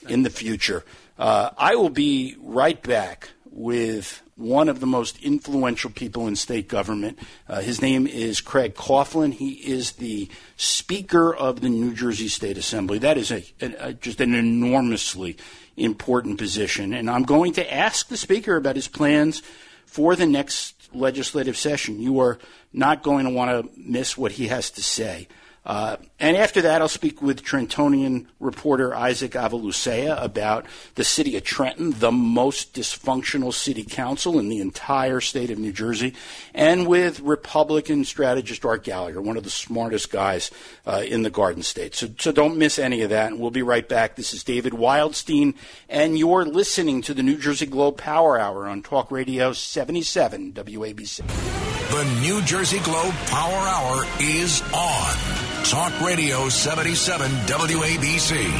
in 0.07 0.23
the 0.23 0.29
future. 0.29 0.83
Uh, 1.17 1.49
I 1.57 1.75
will 1.75 1.89
be 1.89 2.35
right 2.39 2.81
back 2.81 3.29
with 3.51 4.21
one 4.35 4.67
of 4.67 4.79
the 4.79 4.87
most 4.87 5.21
influential 5.21 5.91
people 5.91 6.27
in 6.27 6.35
state 6.35 6.67
government. 6.67 7.19
Uh, 7.47 7.61
his 7.61 7.81
name 7.81 8.07
is 8.07 8.41
Craig 8.41 8.73
Coughlin. 8.73 9.31
He 9.33 9.51
is 9.51 9.93
the 9.93 10.27
Speaker 10.57 11.33
of 11.33 11.61
the 11.61 11.69
New 11.69 11.93
Jersey 11.93 12.27
State 12.27 12.57
Assembly. 12.57 12.97
That 12.97 13.17
is 13.17 13.31
a, 13.31 13.43
a, 13.61 13.93
just 13.93 14.21
an 14.21 14.33
enormously 14.33 15.37
important 15.77 16.39
position. 16.39 16.93
And 16.93 17.09
I'm 17.09 17.23
going 17.23 17.53
to 17.53 17.73
ask 17.73 18.07
the 18.07 18.17
Speaker 18.17 18.55
about 18.55 18.75
his 18.75 18.87
plans 18.87 19.43
for 19.85 20.15
the 20.15 20.25
next 20.25 20.89
legislative 20.93 21.57
session. 21.57 22.01
You 22.01 22.19
are 22.19 22.39
not 22.71 23.03
going 23.03 23.25
to 23.25 23.31
want 23.31 23.51
to 23.51 23.79
miss 23.79 24.17
what 24.17 24.33
he 24.33 24.47
has 24.47 24.71
to 24.71 24.83
say. 24.83 25.27
Uh, 25.65 25.95
and 26.19 26.35
after 26.35 26.61
that, 26.61 26.81
I'll 26.81 26.89
speak 26.89 27.21
with 27.21 27.43
Trentonian 27.43 28.25
reporter 28.41 28.93
Isaac 28.93 29.31
Avilucea 29.31 30.21
about 30.21 30.65
the 30.95 31.05
city 31.05 31.37
of 31.37 31.43
Trenton, 31.43 31.91
the 31.99 32.11
most 32.11 32.73
dysfunctional 32.73 33.53
city 33.53 33.85
council 33.85 34.39
in 34.39 34.49
the 34.49 34.59
entire 34.59 35.21
state 35.21 35.49
of 35.51 35.59
New 35.59 35.71
Jersey, 35.71 36.13
and 36.53 36.85
with 36.85 37.21
Republican 37.21 38.03
strategist 38.03 38.65
Art 38.65 38.83
Gallagher, 38.83 39.21
one 39.21 39.37
of 39.37 39.45
the 39.45 39.49
smartest 39.49 40.11
guys 40.11 40.51
uh, 40.85 41.03
in 41.05 41.23
the 41.23 41.29
Garden 41.29 41.63
State. 41.63 41.95
So, 41.95 42.09
so 42.17 42.33
don't 42.33 42.57
miss 42.57 42.77
any 42.77 43.01
of 43.01 43.09
that, 43.11 43.31
and 43.31 43.39
we'll 43.39 43.51
be 43.51 43.63
right 43.63 43.87
back. 43.87 44.17
This 44.17 44.33
is 44.33 44.43
David 44.43 44.73
Wildstein, 44.73 45.55
and 45.87 46.19
you're 46.19 46.45
listening 46.45 47.01
to 47.03 47.13
the 47.13 47.23
New 47.23 47.37
Jersey 47.37 47.67
Globe 47.67 47.97
Power 47.97 48.37
Hour 48.37 48.67
on 48.67 48.81
Talk 48.81 49.11
Radio 49.11 49.53
77 49.53 50.51
WABC. 50.53 51.63
The 51.91 52.21
New 52.21 52.41
Jersey 52.41 52.79
Globe 52.79 53.13
Power 53.27 53.53
Hour 53.53 54.05
is 54.19 54.61
on. 54.73 55.52
Talk 55.63 55.97
Radio 56.01 56.49
77 56.49 57.31
WABC. 57.47 58.53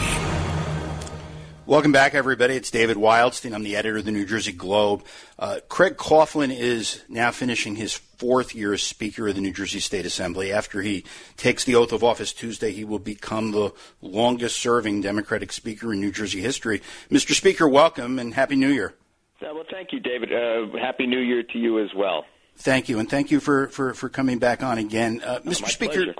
Welcome 1.66 1.92
back, 1.92 2.16
everybody. 2.16 2.56
It's 2.56 2.72
David 2.72 2.96
Wildstein. 2.96 3.54
I'm 3.54 3.64
the 3.64 3.76
editor 3.76 3.98
of 3.98 4.06
the 4.06 4.12
New 4.12 4.26
Jersey 4.26 4.54
Globe. 4.54 5.04
Uh, 5.38 5.60
Craig 5.68 5.98
Coughlin 5.98 6.58
is 6.58 7.04
now 7.10 7.32
finishing 7.32 7.76
his 7.76 7.94
fourth 7.94 8.56
year 8.56 8.72
as 8.74 8.82
Speaker 8.82 9.28
of 9.28 9.36
the 9.36 9.42
New 9.42 9.52
Jersey 9.52 9.82
State 9.82 10.06
Assembly. 10.06 10.54
After 10.54 10.82
he 10.82 11.04
takes 11.36 11.66
the 11.66 11.76
oath 11.76 11.92
of 11.92 12.06
office 12.06 12.32
Tuesday, 12.32 12.72
he 12.72 12.86
will 12.86 13.00
become 13.00 13.52
the 13.52 13.74
longest 14.02 14.62
serving 14.62 15.02
Democratic 15.02 15.52
Speaker 15.52 15.92
in 15.92 16.00
New 16.00 16.12
Jersey 16.12 16.40
history. 16.40 16.82
Mr. 17.12 17.34
Speaker, 17.34 17.68
welcome 17.68 18.18
and 18.18 18.34
Happy 18.34 18.56
New 18.56 18.70
Year. 18.70 18.94
well, 19.42 19.66
thank 19.70 19.92
you, 19.92 20.00
David. 20.00 20.32
Uh, 20.32 20.78
Happy 20.80 21.06
New 21.06 21.20
Year 21.20 21.44
to 21.44 21.60
you 21.60 21.84
as 21.84 21.94
well. 21.94 22.24
Thank 22.56 22.88
you, 22.88 23.00
and 23.00 23.10
thank 23.10 23.30
you 23.30 23.42
for, 23.42 23.68
for, 23.68 23.94
for 23.94 24.08
coming 24.08 24.40
back 24.40 24.64
on 24.64 24.78
again. 24.78 25.22
Uh, 25.22 25.40
Mr. 25.40 25.68
Speaker, 25.68 25.94
pleasure. 26.06 26.16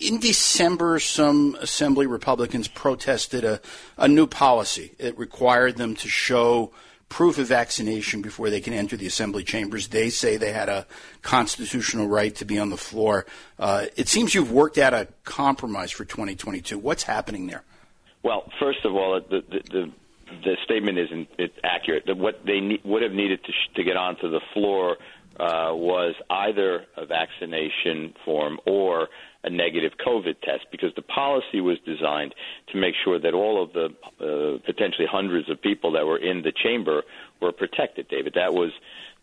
In 0.00 0.18
December, 0.18 0.98
some 0.98 1.56
Assembly 1.60 2.06
Republicans 2.06 2.68
protested 2.68 3.44
a, 3.44 3.60
a 3.98 4.08
new 4.08 4.26
policy. 4.26 4.92
It 4.98 5.18
required 5.18 5.76
them 5.76 5.94
to 5.96 6.08
show 6.08 6.72
proof 7.10 7.38
of 7.38 7.48
vaccination 7.48 8.22
before 8.22 8.48
they 8.48 8.60
can 8.60 8.72
enter 8.72 8.96
the 8.96 9.06
Assembly 9.06 9.44
chambers. 9.44 9.88
They 9.88 10.08
say 10.08 10.38
they 10.38 10.52
had 10.52 10.70
a 10.70 10.86
constitutional 11.20 12.08
right 12.08 12.34
to 12.36 12.46
be 12.46 12.58
on 12.58 12.70
the 12.70 12.78
floor. 12.78 13.26
Uh, 13.58 13.86
it 13.96 14.08
seems 14.08 14.34
you've 14.34 14.52
worked 14.52 14.78
out 14.78 14.94
a 14.94 15.08
compromise 15.24 15.90
for 15.90 16.06
2022. 16.06 16.78
What's 16.78 17.02
happening 17.02 17.46
there? 17.46 17.64
Well, 18.22 18.50
first 18.58 18.84
of 18.84 18.94
all, 18.94 19.20
the, 19.20 19.42
the, 19.50 19.60
the, 19.70 19.92
the 20.44 20.56
statement 20.64 20.98
isn't 20.98 21.28
accurate. 21.62 22.16
What 22.16 22.40
they 22.46 22.60
ne- 22.60 22.80
would 22.84 23.02
have 23.02 23.12
needed 23.12 23.44
to, 23.44 23.52
sh- 23.52 23.74
to 23.74 23.84
get 23.84 23.96
onto 23.96 24.30
the 24.30 24.40
floor 24.54 24.96
uh, 25.38 25.74
was 25.74 26.14
either 26.30 26.86
a 26.96 27.06
vaccination 27.06 28.14
form 28.24 28.60
or 28.66 29.08
a 29.42 29.50
negative 29.50 29.92
COVID 30.04 30.40
test 30.42 30.66
because 30.70 30.92
the 30.96 31.02
policy 31.02 31.60
was 31.60 31.78
designed 31.86 32.34
to 32.72 32.78
make 32.78 32.94
sure 33.04 33.18
that 33.18 33.34
all 33.34 33.62
of 33.62 33.72
the 33.72 33.86
uh, 34.20 34.58
potentially 34.66 35.06
hundreds 35.10 35.48
of 35.48 35.60
people 35.60 35.92
that 35.92 36.06
were 36.06 36.18
in 36.18 36.42
the 36.42 36.52
chamber 36.52 37.02
were 37.40 37.52
protected. 37.52 38.08
David, 38.08 38.34
that 38.34 38.52
was 38.52 38.70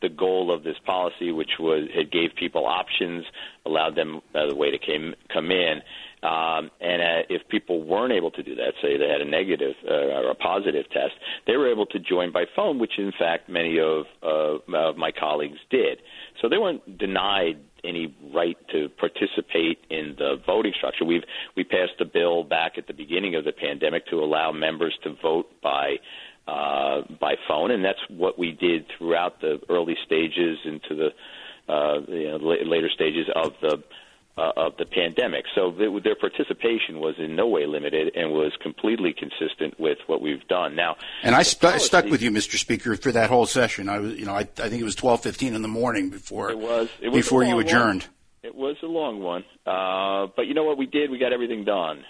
the 0.02 0.10
goal 0.10 0.54
of 0.54 0.64
this 0.64 0.78
policy, 0.86 1.32
which 1.32 1.52
was 1.60 1.88
it 1.94 2.12
gave 2.12 2.32
people 2.36 2.66
options, 2.66 3.26
allowed 3.66 3.96
them 3.96 4.22
uh, 4.34 4.48
the 4.48 4.56
way 4.56 4.72
to 4.72 4.78
came, 4.78 5.16
come 5.34 5.52
in. 5.52 5.82
Um, 6.24 6.72
and 6.82 7.02
uh, 7.02 7.24
if 7.30 7.48
people 7.48 7.84
weren't 7.84 8.12
able 8.12 8.32
to 8.32 8.44
do 8.44 8.56
that, 8.56 8.74
say 8.82 8.98
they 8.98 9.08
had 9.08 9.22
a 9.22 9.30
negative 9.30 9.76
uh, 9.88 9.94
or 9.94 10.32
a 10.32 10.36
positive 10.36 10.90
test, 10.90 11.14
they 11.46 11.56
were 11.58 11.72
able 11.72 11.86
to 11.88 12.00
join 12.00 12.32
by 12.32 12.46
phone, 12.56 12.80
which 12.80 12.98
in 12.98 13.12
fact 13.18 13.50
many 13.50 13.80
of, 13.80 14.06
uh, 14.24 14.58
of 14.76 14.98
my 14.98 15.12
colleagues 15.12 15.60
did. 15.70 16.00
So 16.42 16.50
they 16.50 16.58
weren't 16.58 16.98
denied 16.98 17.58
any 17.84 18.16
right 18.34 18.58
to 18.72 18.90
participate 18.90 19.80
in 19.90 20.16
the 20.18 20.38
voting 20.46 20.74
structure. 20.76 21.06
We've 21.06 21.24
we 21.56 21.64
passed 21.64 22.00
a 22.00 22.06
bill 22.06 22.44
back 22.44 22.78
at 22.78 22.88
the 22.88 22.94
beginning 22.94 23.36
of 23.36 23.46
the 23.46 23.52
pandemic 23.52 24.08
to 24.08 24.18
allow 24.18 24.52
members 24.52 24.98
to 25.04 25.16
vote 25.22 25.50
by 25.62 25.98
uh, 26.48 27.02
by 27.20 27.36
phone, 27.48 27.72
and 27.72 27.84
that's 27.84 28.00
what 28.10 28.40
we 28.40 28.52
did 28.52 28.86
throughout 28.98 29.42
the 29.42 29.60
early 29.70 29.98
stages 30.06 30.58
into 30.66 30.96
the 30.96 31.10
uh, 31.72 32.00
you 32.08 32.30
know, 32.30 32.38
later 32.38 32.90
stages 32.94 33.28
of 33.36 33.54
the 33.62 33.84
uh, 34.38 34.52
of 34.56 34.78
the 34.78 34.86
pandemic. 34.86 35.46
So 35.56 35.72
th- 35.72 36.04
their 36.04 36.16
participation 36.16 37.00
was 37.00 37.16
in 37.18 37.36
no 37.36 37.48
way 37.48 37.66
limited 37.66 38.16
and 38.16 38.32
was 38.32 38.54
completely 38.62 39.14
consistent 39.14 39.80
with 39.80 39.98
what 40.08 40.22
we've 40.22 40.48
done. 40.48 40.76
Now, 40.76 40.98
and 41.24 41.36
I 41.36 41.44
stu- 41.44 41.80
stuck 41.80 42.06
with 42.06 42.22
you, 42.22 42.32
Mr. 42.32 42.58
Speaker, 42.58 42.96
for 42.96 43.12
that 43.12 43.30
whole 43.30 43.46
session. 43.46 43.90
I 43.90 44.00
was, 44.00 44.14
you 44.16 44.26
know, 44.26 44.34
I, 44.34 44.42
I 44.42 44.70
think 44.70 44.82
it 44.82 44.86
was 44.86 44.96
twelve 44.96 45.22
fifteen 45.22 45.54
in 45.54 45.62
the 45.62 45.68
morning 45.68 46.10
before 46.10 46.52
it 46.52 46.60
was, 46.60 46.90
it 47.02 47.10
was 47.10 47.18
before 47.18 47.44
you 47.44 47.60
adjourned. 47.60 48.04
One. 48.04 48.12
It 48.44 48.56
was 48.56 48.78
a 48.82 48.86
long 48.86 49.20
one, 49.20 49.44
uh, 49.66 50.32
but 50.36 50.48
you 50.48 50.54
know 50.54 50.64
what 50.64 50.78
we 50.78 50.86
did? 50.86 51.12
We 51.12 51.18
got 51.18 51.34
everything 51.34 51.66
done 51.66 52.04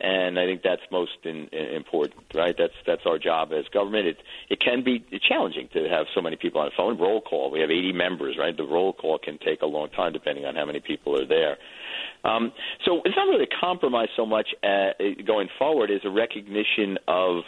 and 0.00 0.38
I 0.38 0.44
think 0.44 0.62
that's 0.62 0.82
most 0.90 1.12
in, 1.24 1.48
in 1.52 1.74
important, 1.74 2.24
right? 2.34 2.54
That's 2.56 2.74
that's 2.86 3.02
our 3.06 3.18
job 3.18 3.52
as 3.52 3.64
government. 3.72 4.06
It 4.06 4.18
it 4.50 4.60
can 4.60 4.84
be 4.84 5.04
challenging 5.26 5.68
to 5.72 5.88
have 5.88 6.06
so 6.14 6.20
many 6.20 6.36
people 6.36 6.60
on 6.60 6.66
the 6.66 6.72
phone. 6.76 6.98
Roll 6.98 7.20
call. 7.20 7.50
We 7.50 7.60
have 7.60 7.70
80 7.70 7.92
members, 7.92 8.36
right? 8.38 8.56
The 8.56 8.64
roll 8.64 8.92
call 8.92 9.18
can 9.18 9.38
take 9.38 9.62
a 9.62 9.66
long 9.66 9.88
time 9.90 10.12
depending 10.12 10.44
on 10.44 10.54
how 10.54 10.66
many 10.66 10.80
people 10.80 11.18
are 11.18 11.26
there. 11.26 11.56
Um, 12.24 12.52
so 12.84 13.00
it's 13.04 13.16
not 13.16 13.28
really 13.28 13.44
a 13.44 13.60
compromise 13.60 14.08
so 14.16 14.26
much 14.26 14.48
uh, 14.62 14.90
going 15.26 15.48
forward 15.58 15.90
as 15.90 16.00
a 16.04 16.10
recognition 16.10 16.98
of 17.08 17.44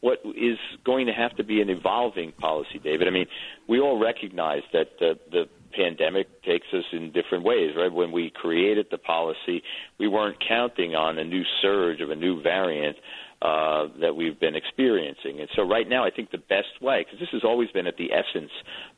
what 0.00 0.18
is 0.24 0.58
going 0.84 1.06
to 1.06 1.12
have 1.12 1.36
to 1.36 1.44
be 1.44 1.60
an 1.60 1.70
evolving 1.70 2.32
policy, 2.32 2.80
David. 2.82 3.06
I 3.06 3.12
mean, 3.12 3.26
we 3.68 3.78
all 3.78 4.00
recognize 4.00 4.62
that 4.72 4.98
the, 4.98 5.18
the 5.30 5.44
pandemic 5.72 6.42
takes 6.42 6.66
us 6.72 6.84
in 6.92 7.12
different 7.12 7.44
ways, 7.44 7.74
right? 7.76 7.92
When 7.92 8.12
we 8.12 8.30
created 8.30 8.86
the 8.90 8.98
policy, 8.98 9.62
we 9.98 10.08
weren't 10.08 10.36
counting 10.46 10.94
on 10.94 11.18
a 11.18 11.24
new 11.24 11.42
surge 11.60 12.00
of 12.00 12.10
a 12.10 12.16
new 12.16 12.42
variant 12.42 12.96
uh, 13.42 13.88
that 14.00 14.14
we've 14.14 14.38
been 14.38 14.54
experiencing. 14.54 15.40
And 15.40 15.48
so 15.56 15.62
right 15.62 15.88
now, 15.88 16.04
I 16.04 16.10
think 16.10 16.30
the 16.30 16.38
best 16.38 16.80
way, 16.80 17.04
because 17.04 17.18
this 17.18 17.30
has 17.32 17.42
always 17.44 17.70
been 17.70 17.86
at 17.86 17.96
the 17.96 18.10
essence 18.12 18.52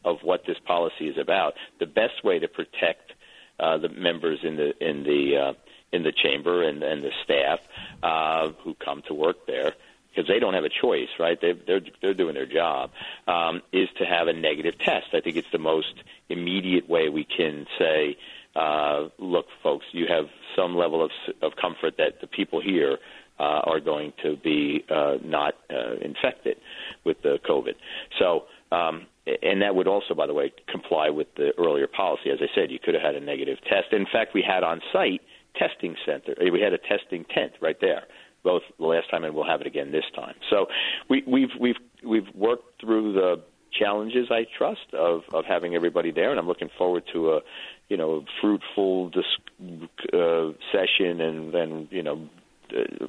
of 0.05 0.19
what 0.23 0.45
this 0.47 0.59
policy 0.67 1.09
is 1.09 1.17
about, 1.19 1.55
the 1.81 1.87
best 1.87 2.23
way 2.23 2.39
to 2.39 2.49
protect 2.49 3.13
uh, 3.59 3.79
the 3.79 3.89
members 3.89 4.41
in 4.43 4.57
the 4.57 4.73
in 4.87 5.05
the 5.05 5.37
uh, 5.37 5.53
in 5.93 6.03
the 6.03 6.13
chamber 6.13 6.63
and, 6.63 6.83
and 6.83 7.03
the 7.03 7.13
staff 7.23 7.61
uh, 8.03 8.51
who 8.65 8.75
come 8.75 9.03
to 9.07 9.15
work 9.15 9.47
there 9.47 9.75
because 10.15 10.29
they 10.29 10.39
don't 10.39 10.55
have 10.55 10.65
a 10.65 10.69
choice, 10.69 11.09
right? 11.19 11.41
They, 11.41 11.53
they're 11.67 11.81
they're 12.01 12.15
doing 12.15 12.35
their 12.35 12.47
job. 12.47 12.91
Um, 13.27 13.63
is 13.73 13.89
to 13.99 14.05
have 14.05 14.29
a 14.29 14.33
negative 14.33 14.79
test. 14.79 15.09
I 15.13 15.21
think 15.21 15.37
it's 15.37 15.51
the 15.53 15.59
most 15.59 15.95
immediate 16.29 16.89
way 16.89 17.09
we 17.09 17.25
can 17.25 17.67
say, 17.79 18.17
uh, 18.55 19.09
look, 19.19 19.47
folks, 19.63 19.87
you 19.93 20.07
have 20.09 20.27
some 20.57 20.77
level 20.77 21.05
of 21.05 21.11
of 21.43 21.53
comfort 21.61 21.97
that 21.99 22.21
the 22.21 22.27
people 22.27 22.61
here 22.61 22.99
uh, 23.39 23.61
are 23.65 23.81
going 23.81 24.13
to 24.23 24.37
be 24.37 24.85
uh, 24.91 25.17
not 25.23 25.55
uh, 25.71 25.97
infected 26.01 26.57
with 27.05 27.23
the 27.23 27.39
COVID. 27.49 27.75
So. 28.19 28.45
Um, 28.73 29.07
and 29.43 29.63
that 29.63 29.75
would 29.75 29.89
also, 29.89 30.15
by 30.15 30.27
the 30.27 30.35
way, 30.35 30.53
comply 30.69 31.09
with 31.09 31.29
the 31.37 31.53
earlier 31.57 31.87
policy. 31.87 32.29
As 32.31 32.41
I 32.43 32.55
said, 32.55 32.71
you 32.71 32.79
could 32.79 32.93
have 32.93 33.03
had 33.03 33.15
a 33.15 33.21
negative 33.21 33.57
test. 33.63 33.93
In 33.93 34.05
fact, 34.05 34.35
we 34.35 34.43
had 34.43 34.63
on 34.63 34.83
site 34.93 35.23
testing 35.57 35.97
center. 36.05 36.35
We 36.53 36.61
had 36.61 36.75
a 36.75 36.79
testing 36.79 37.25
tent 37.33 37.53
right 37.61 37.81
there 37.81 38.03
both 38.45 38.63
the 38.79 38.87
last 38.87 39.11
time 39.11 39.25
and 39.25 39.35
we'll 39.35 39.47
have 39.47 39.61
it 39.61 39.67
again 39.67 39.91
this 39.91 40.05
time. 40.15 40.35
So 40.51 40.67
we, 41.09 41.25
we've 41.27 41.51
we've 41.59 41.77
we've 42.07 42.29
worked 42.35 42.81
through 42.81 43.15
the 43.15 43.43
challenges, 43.73 44.29
I 44.31 44.47
trust, 44.57 44.93
of 44.93 45.23
of 45.33 45.45
having 45.45 45.75
everybody 45.75 46.13
there, 46.13 46.31
and 46.31 46.39
I'm 46.39 46.47
looking 46.47 46.71
forward 46.79 47.05
to 47.13 47.33
a 47.33 47.41
you 47.89 47.97
know 47.97 48.25
fruitful 48.41 49.11
dis- 49.11 50.13
uh, 50.13 50.53
session 50.71 51.21
and 51.21 51.53
then 51.53 51.89
you 51.91 52.03
know. 52.03 52.29
Uh, 52.71 53.07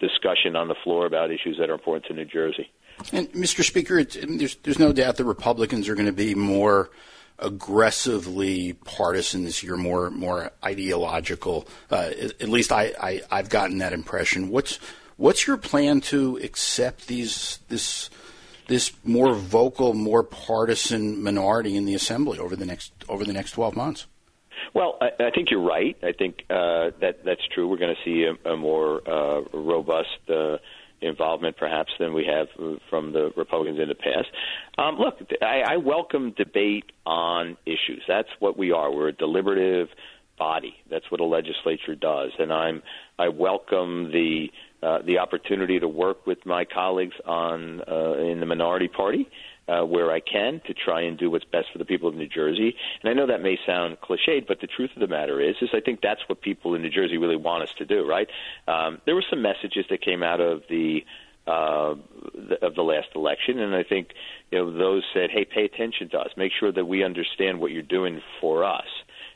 discussion 0.00 0.56
on 0.56 0.66
the 0.66 0.74
floor 0.82 1.06
about 1.06 1.30
issues 1.30 1.56
that 1.60 1.70
are 1.70 1.74
important 1.74 2.04
to 2.06 2.12
New 2.12 2.24
Jersey. 2.24 2.68
And 3.12 3.30
Mr. 3.32 3.62
Speaker, 3.62 4.02
there's 4.02 4.56
there's 4.56 4.78
no 4.78 4.92
doubt 4.92 5.16
the 5.16 5.24
Republicans 5.24 5.88
are 5.88 5.94
going 5.94 6.06
to 6.06 6.12
be 6.12 6.34
more 6.34 6.90
aggressively 7.38 8.74
partisan 8.84 9.44
this 9.44 9.62
year, 9.62 9.76
more 9.76 10.10
more 10.10 10.50
ideological. 10.64 11.66
Uh, 11.90 12.10
at 12.40 12.48
least 12.48 12.72
I, 12.72 12.92
I 13.00 13.20
I've 13.30 13.48
gotten 13.48 13.78
that 13.78 13.92
impression. 13.92 14.48
What's 14.48 14.78
what's 15.16 15.46
your 15.46 15.56
plan 15.56 16.00
to 16.02 16.38
accept 16.42 17.06
these 17.06 17.58
this 17.68 18.10
this 18.68 18.92
more 19.04 19.34
vocal, 19.34 19.94
more 19.94 20.22
partisan 20.22 21.22
minority 21.22 21.76
in 21.76 21.84
the 21.84 21.94
assembly 21.94 22.38
over 22.38 22.56
the 22.56 22.66
next 22.66 22.92
over 23.08 23.24
the 23.24 23.32
next 23.32 23.52
twelve 23.52 23.76
months? 23.76 24.06
Well, 24.74 24.96
I, 25.00 25.10
I 25.24 25.30
think 25.30 25.50
you're 25.50 25.60
right. 25.60 25.96
I 26.02 26.12
think 26.12 26.44
uh, 26.48 26.90
that 27.00 27.24
that's 27.24 27.46
true. 27.52 27.68
We're 27.68 27.78
going 27.78 27.94
to 27.94 28.04
see 28.04 28.24
a, 28.24 28.50
a 28.50 28.56
more 28.56 29.02
uh, 29.08 29.42
robust. 29.52 30.18
Involvement 31.02 31.56
perhaps 31.56 31.90
than 31.98 32.14
we 32.14 32.24
have 32.24 32.48
from 32.88 33.12
the 33.12 33.30
Republicans 33.36 33.78
in 33.80 33.88
the 33.88 33.94
past. 33.94 34.28
Um, 34.78 34.96
look, 34.98 35.18
I, 35.42 35.74
I 35.74 35.76
welcome 35.76 36.32
debate 36.36 36.92
on 37.04 37.56
issues. 37.66 38.02
That's 38.06 38.28
what 38.38 38.56
we 38.56 38.72
are. 38.72 38.90
We're 38.92 39.08
a 39.08 39.12
deliberative 39.12 39.88
body. 40.38 40.74
That's 40.90 41.10
what 41.10 41.20
a 41.20 41.24
legislature 41.24 41.94
does, 41.94 42.30
and 42.38 42.52
I'm 42.52 42.82
I 43.18 43.28
welcome 43.28 44.10
the 44.12 44.46
uh, 44.82 44.98
the 45.06 45.18
opportunity 45.18 45.78
to 45.78 45.86
work 45.86 46.26
with 46.26 46.38
my 46.44 46.64
colleagues 46.64 47.14
on 47.24 47.82
uh, 47.88 48.14
in 48.14 48.40
the 48.40 48.46
minority 48.46 48.88
party 48.88 49.28
uh, 49.28 49.51
where 49.80 50.10
I 50.10 50.20
can 50.20 50.60
to 50.66 50.74
try 50.74 51.02
and 51.02 51.18
do 51.18 51.30
what's 51.30 51.44
best 51.44 51.68
for 51.72 51.78
the 51.78 51.84
people 51.84 52.08
of 52.08 52.14
New 52.14 52.28
Jersey. 52.28 52.76
And 53.02 53.10
I 53.10 53.14
know 53.14 53.26
that 53.26 53.42
may 53.42 53.58
sound 53.66 53.98
cliched, 54.00 54.46
but 54.46 54.60
the 54.60 54.66
truth 54.66 54.90
of 54.94 55.00
the 55.00 55.06
matter 55.06 55.40
is, 55.40 55.56
is 55.60 55.70
I 55.72 55.80
think 55.80 56.00
that's 56.02 56.20
what 56.28 56.40
people 56.40 56.74
in 56.74 56.82
New 56.82 56.90
Jersey 56.90 57.18
really 57.18 57.36
want 57.36 57.62
us 57.62 57.72
to 57.78 57.84
do. 57.84 58.06
Right? 58.06 58.28
Um, 58.68 59.00
there 59.06 59.14
were 59.14 59.24
some 59.28 59.42
messages 59.42 59.86
that 59.90 60.02
came 60.02 60.22
out 60.22 60.40
of 60.40 60.62
the 60.68 61.04
uh, 61.46 61.94
of 62.62 62.74
the 62.76 62.82
last 62.82 63.08
election, 63.16 63.58
and 63.58 63.74
I 63.74 63.82
think 63.82 64.10
you 64.50 64.58
know 64.58 64.72
those 64.76 65.02
said, 65.12 65.30
"Hey, 65.30 65.44
pay 65.44 65.64
attention 65.64 66.08
to 66.10 66.18
us. 66.20 66.30
Make 66.36 66.52
sure 66.52 66.70
that 66.70 66.84
we 66.84 67.02
understand 67.02 67.60
what 67.60 67.72
you're 67.72 67.82
doing 67.82 68.20
for 68.40 68.64
us." 68.64 68.86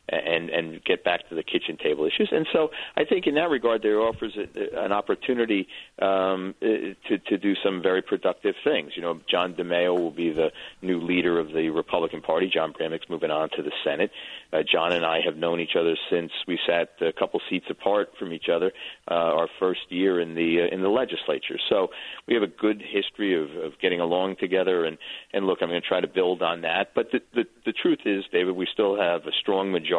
And 0.08 0.50
and 0.50 0.84
get 0.84 1.02
back 1.02 1.28
to 1.30 1.34
the 1.34 1.42
kitchen 1.42 1.76
table 1.76 2.06
issues. 2.06 2.28
And 2.30 2.46
so 2.52 2.70
I 2.96 3.02
think 3.04 3.26
in 3.26 3.34
that 3.34 3.50
regard, 3.50 3.82
there 3.82 4.00
offers 4.00 4.36
a, 4.36 4.84
an 4.84 4.92
opportunity 4.92 5.66
um, 6.00 6.54
to 6.60 7.18
to 7.26 7.36
do 7.36 7.56
some 7.56 7.82
very 7.82 8.02
productive 8.02 8.54
things. 8.62 8.92
You 8.94 9.02
know, 9.02 9.18
John 9.28 9.54
DiMaio 9.54 9.98
will 9.98 10.12
be 10.12 10.30
the 10.30 10.52
new 10.80 11.00
leader 11.00 11.40
of 11.40 11.52
the 11.52 11.70
Republican 11.70 12.22
Party. 12.22 12.48
John 12.48 12.72
Bramnick's 12.72 13.08
moving 13.08 13.32
on 13.32 13.50
to 13.56 13.62
the 13.64 13.72
Senate. 13.82 14.12
Uh, 14.52 14.62
John 14.62 14.92
and 14.92 15.04
I 15.04 15.22
have 15.24 15.36
known 15.36 15.58
each 15.58 15.74
other 15.74 15.96
since 16.08 16.30
we 16.46 16.56
sat 16.64 16.90
a 17.00 17.12
couple 17.12 17.40
seats 17.50 17.66
apart 17.68 18.12
from 18.16 18.32
each 18.32 18.48
other 18.48 18.72
uh, 19.10 19.14
our 19.14 19.48
first 19.58 19.90
year 19.90 20.20
in 20.20 20.36
the 20.36 20.62
uh, 20.62 20.72
in 20.72 20.82
the 20.82 20.88
legislature. 20.88 21.58
So 21.68 21.90
we 22.28 22.34
have 22.34 22.44
a 22.44 22.46
good 22.46 22.80
history 22.80 23.34
of, 23.34 23.50
of 23.56 23.72
getting 23.80 23.98
along 24.00 24.36
together. 24.36 24.84
And 24.84 24.98
and 25.32 25.48
look, 25.48 25.58
I'm 25.62 25.68
going 25.68 25.82
to 25.82 25.88
try 25.88 26.00
to 26.00 26.06
build 26.06 26.42
on 26.42 26.60
that. 26.60 26.94
But 26.94 27.10
the, 27.10 27.22
the 27.34 27.44
the 27.64 27.72
truth 27.72 28.02
is, 28.04 28.22
David, 28.30 28.54
we 28.54 28.68
still 28.72 28.96
have 28.96 29.26
a 29.26 29.32
strong 29.32 29.72
majority 29.72 29.95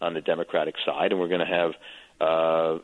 on 0.00 0.14
the 0.14 0.20
Democratic 0.20 0.74
side, 0.84 1.10
and 1.12 1.20
we're 1.20 1.28
going 1.28 1.40
to 1.40 1.46
have 1.46 1.72
uh, 2.20 2.78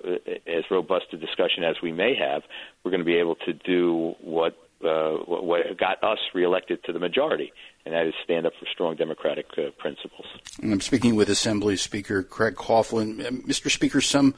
as 0.47 0.65
robust 0.71 1.07
a 1.13 1.17
discussion 1.17 1.65
as 1.65 1.77
we 1.83 1.93
may 1.93 2.15
have, 2.15 2.43
we're 2.83 2.91
going 2.91 3.01
to 3.01 3.05
be 3.05 3.17
able 3.17 3.35
to 3.35 3.53
do 3.53 4.15
what 4.21 4.57
uh, 4.85 5.13
what 5.27 5.63
got 5.79 6.03
us 6.05 6.19
reelected 6.35 6.85
to 6.85 6.93
the 6.93 6.99
majority, 6.99 7.53
and 7.87 7.95
that 7.95 8.07
is 8.07 8.15
stand 8.23 8.47
up 8.47 8.53
for 8.61 8.67
strong 8.67 8.97
democratic 8.97 9.47
uh, 9.57 9.71
principles. 9.79 10.27
And 10.63 10.73
I'm 10.73 10.81
speaking 10.81 11.17
with 11.17 11.29
Assembly 11.31 11.77
Speaker 11.77 12.23
Craig 12.23 12.55
Coughlin. 12.55 13.17
Mr. 13.47 13.71
Speaker, 13.71 14.01
some 14.01 14.35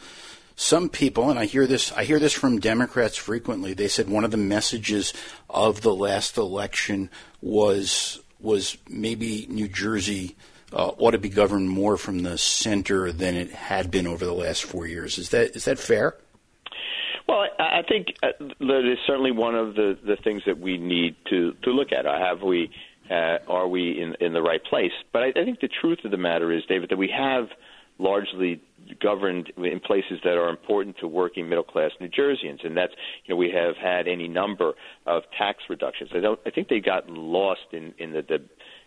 some 0.54 0.88
people, 0.88 1.28
and 1.28 1.38
I 1.38 1.46
hear 1.46 1.66
this, 1.66 1.92
I 1.92 2.04
hear 2.04 2.18
this 2.18 2.32
from 2.32 2.60
Democrats 2.60 3.16
frequently. 3.16 3.74
They 3.74 3.88
said 3.88 4.08
one 4.08 4.24
of 4.24 4.30
the 4.30 4.38
messages 4.38 5.12
of 5.50 5.82
the 5.82 5.94
last 5.94 6.38
election 6.38 7.10
was 7.42 8.20
was 8.40 8.78
maybe 8.88 9.46
New 9.50 9.68
Jersey 9.68 10.36
uh, 10.76 10.92
ought 10.98 11.12
to 11.12 11.18
be 11.18 11.30
governed 11.30 11.70
more 11.70 11.96
from 11.96 12.22
the 12.22 12.36
center 12.36 13.10
than 13.10 13.34
it 13.34 13.50
had 13.50 13.90
been 13.90 14.06
over 14.06 14.26
the 14.26 14.34
last 14.34 14.62
four 14.62 14.86
years. 14.86 15.16
Is 15.16 15.30
that 15.30 15.56
is 15.56 15.64
that 15.64 15.78
fair? 15.78 16.16
Well, 17.26 17.46
I 17.58 17.82
think 17.88 18.08
uh, 18.22 18.28
that 18.60 18.92
is 18.92 18.98
certainly 19.04 19.32
one 19.32 19.56
of 19.56 19.74
the, 19.74 19.98
the 20.06 20.16
things 20.22 20.42
that 20.46 20.60
we 20.60 20.78
need 20.78 21.16
to, 21.30 21.54
to 21.64 21.70
look 21.70 21.88
at. 21.90 22.06
Uh, 22.06 22.16
have 22.16 22.42
we, 22.42 22.70
uh, 23.10 23.38
are 23.48 23.66
we 23.66 24.00
in, 24.00 24.14
in 24.24 24.32
the 24.32 24.42
right 24.42 24.62
place? 24.62 24.92
But 25.12 25.22
I, 25.24 25.28
I 25.30 25.44
think 25.44 25.58
the 25.58 25.68
truth 25.68 25.98
of 26.04 26.12
the 26.12 26.18
matter 26.18 26.52
is, 26.52 26.62
David, 26.68 26.90
that 26.90 26.98
we 26.98 27.12
have 27.16 27.48
largely 27.98 28.60
governed 29.00 29.52
in 29.56 29.80
places 29.80 30.20
that 30.22 30.36
are 30.36 30.48
important 30.48 30.98
to 30.98 31.08
working 31.08 31.48
middle 31.48 31.64
class 31.64 31.90
New 32.00 32.08
Jerseyans, 32.08 32.64
and 32.64 32.76
that's 32.76 32.92
you 33.24 33.34
know 33.34 33.36
we 33.36 33.50
have 33.50 33.76
had 33.76 34.06
any 34.06 34.28
number 34.28 34.74
of 35.06 35.24
tax 35.36 35.64
reductions. 35.68 36.10
I 36.14 36.20
don't 36.20 36.38
I 36.46 36.50
think 36.50 36.68
they 36.68 36.78
got 36.78 37.08
lost 37.08 37.72
in 37.72 37.94
in 37.98 38.12
the, 38.12 38.22
the 38.22 38.42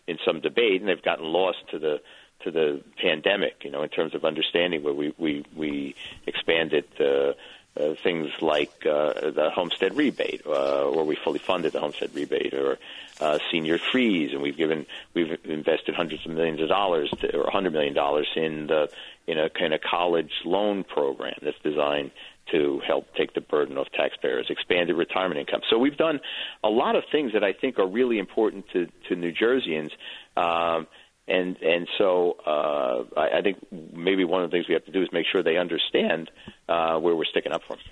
in 0.08 0.18
some 0.26 0.40
debate, 0.40 0.82
and 0.82 0.90
they've 0.90 1.02
gotten 1.02 1.26
lost 1.26 1.60
to 1.72 1.80
the 1.80 2.02
to 2.44 2.52
the 2.52 2.82
pandemic. 3.02 3.64
You 3.64 3.72
know, 3.72 3.84
in 3.84 3.90
terms 3.90 4.16
of 4.16 4.26
understanding 4.26 4.84
where 4.84 4.94
we 4.94 5.14
we 5.18 5.46
we 5.56 5.96
expanded. 6.26 6.86
Uh, 7.00 7.34
uh, 7.80 7.94
things 8.04 8.30
like 8.42 8.86
uh, 8.86 9.32
the 9.32 9.52
homestead 9.54 9.96
rebate, 9.96 10.42
uh, 10.46 10.84
or 10.86 11.06
we 11.06 11.16
fully 11.16 11.40
funded 11.40 11.72
the 11.72 11.80
homestead 11.80 12.14
rebate, 12.14 12.54
or 12.54 12.78
uh, 13.22 13.38
senior 13.52 13.78
freeze, 13.78 14.34
and 14.34 14.42
we've 14.42 14.58
given 14.58 14.86
we've 15.14 15.38
invested 15.46 15.96
hundreds 15.96 16.26
of 16.26 16.32
millions 16.32 16.60
of 16.62 16.68
dollars 16.68 17.10
to, 17.20 17.38
or 17.38 17.50
hundred 17.52 17.72
million 17.72 17.94
dollars 17.94 18.28
in 18.36 18.68
the 18.68 18.90
in 19.28 19.38
a 19.38 19.50
kind 19.50 19.74
of 19.74 19.82
college 19.82 20.32
loan 20.44 20.84
program 20.84 21.36
that's 21.42 21.60
designed 21.60 22.12
to 22.52 22.82
help 22.86 23.06
take 23.16 23.34
the 23.34 23.42
burden 23.42 23.78
off 23.78 23.88
taxpayers, 23.96 24.48
expanded 24.50 24.96
retirement 24.96 25.40
income. 25.40 25.62
So 25.70 25.78
we've 25.78 25.98
done 25.98 26.20
a 26.64 26.70
lot 26.70 26.96
of 26.96 27.04
things 27.12 27.34
that 27.34 27.44
I 27.44 27.54
think 27.54 27.80
are 27.80 27.88
really 27.88 28.20
important 28.20 28.66
to 28.74 28.88
to 29.08 29.16
New 29.16 29.32
Jerseyans. 29.32 29.92
Um, 30.38 30.88
and 31.30 31.58
and 31.58 31.88
so 31.98 32.38
uh, 32.46 33.20
I, 33.20 33.38
I 33.38 33.42
think 33.42 33.58
maybe 33.72 34.26
one 34.26 34.44
of 34.44 34.50
the 34.50 34.56
things 34.56 34.68
we 34.68 34.74
have 34.74 34.86
to 34.86 34.92
do 34.92 35.02
is 35.02 35.10
make 35.14 35.26
sure 35.32 35.44
they 35.44 35.58
understand 35.58 36.32
uh, 36.68 36.98
where 36.98 37.16
we're 37.16 37.26
sticking 37.26 37.52
up 37.52 37.62
for 37.68 37.76
them. 37.76 37.86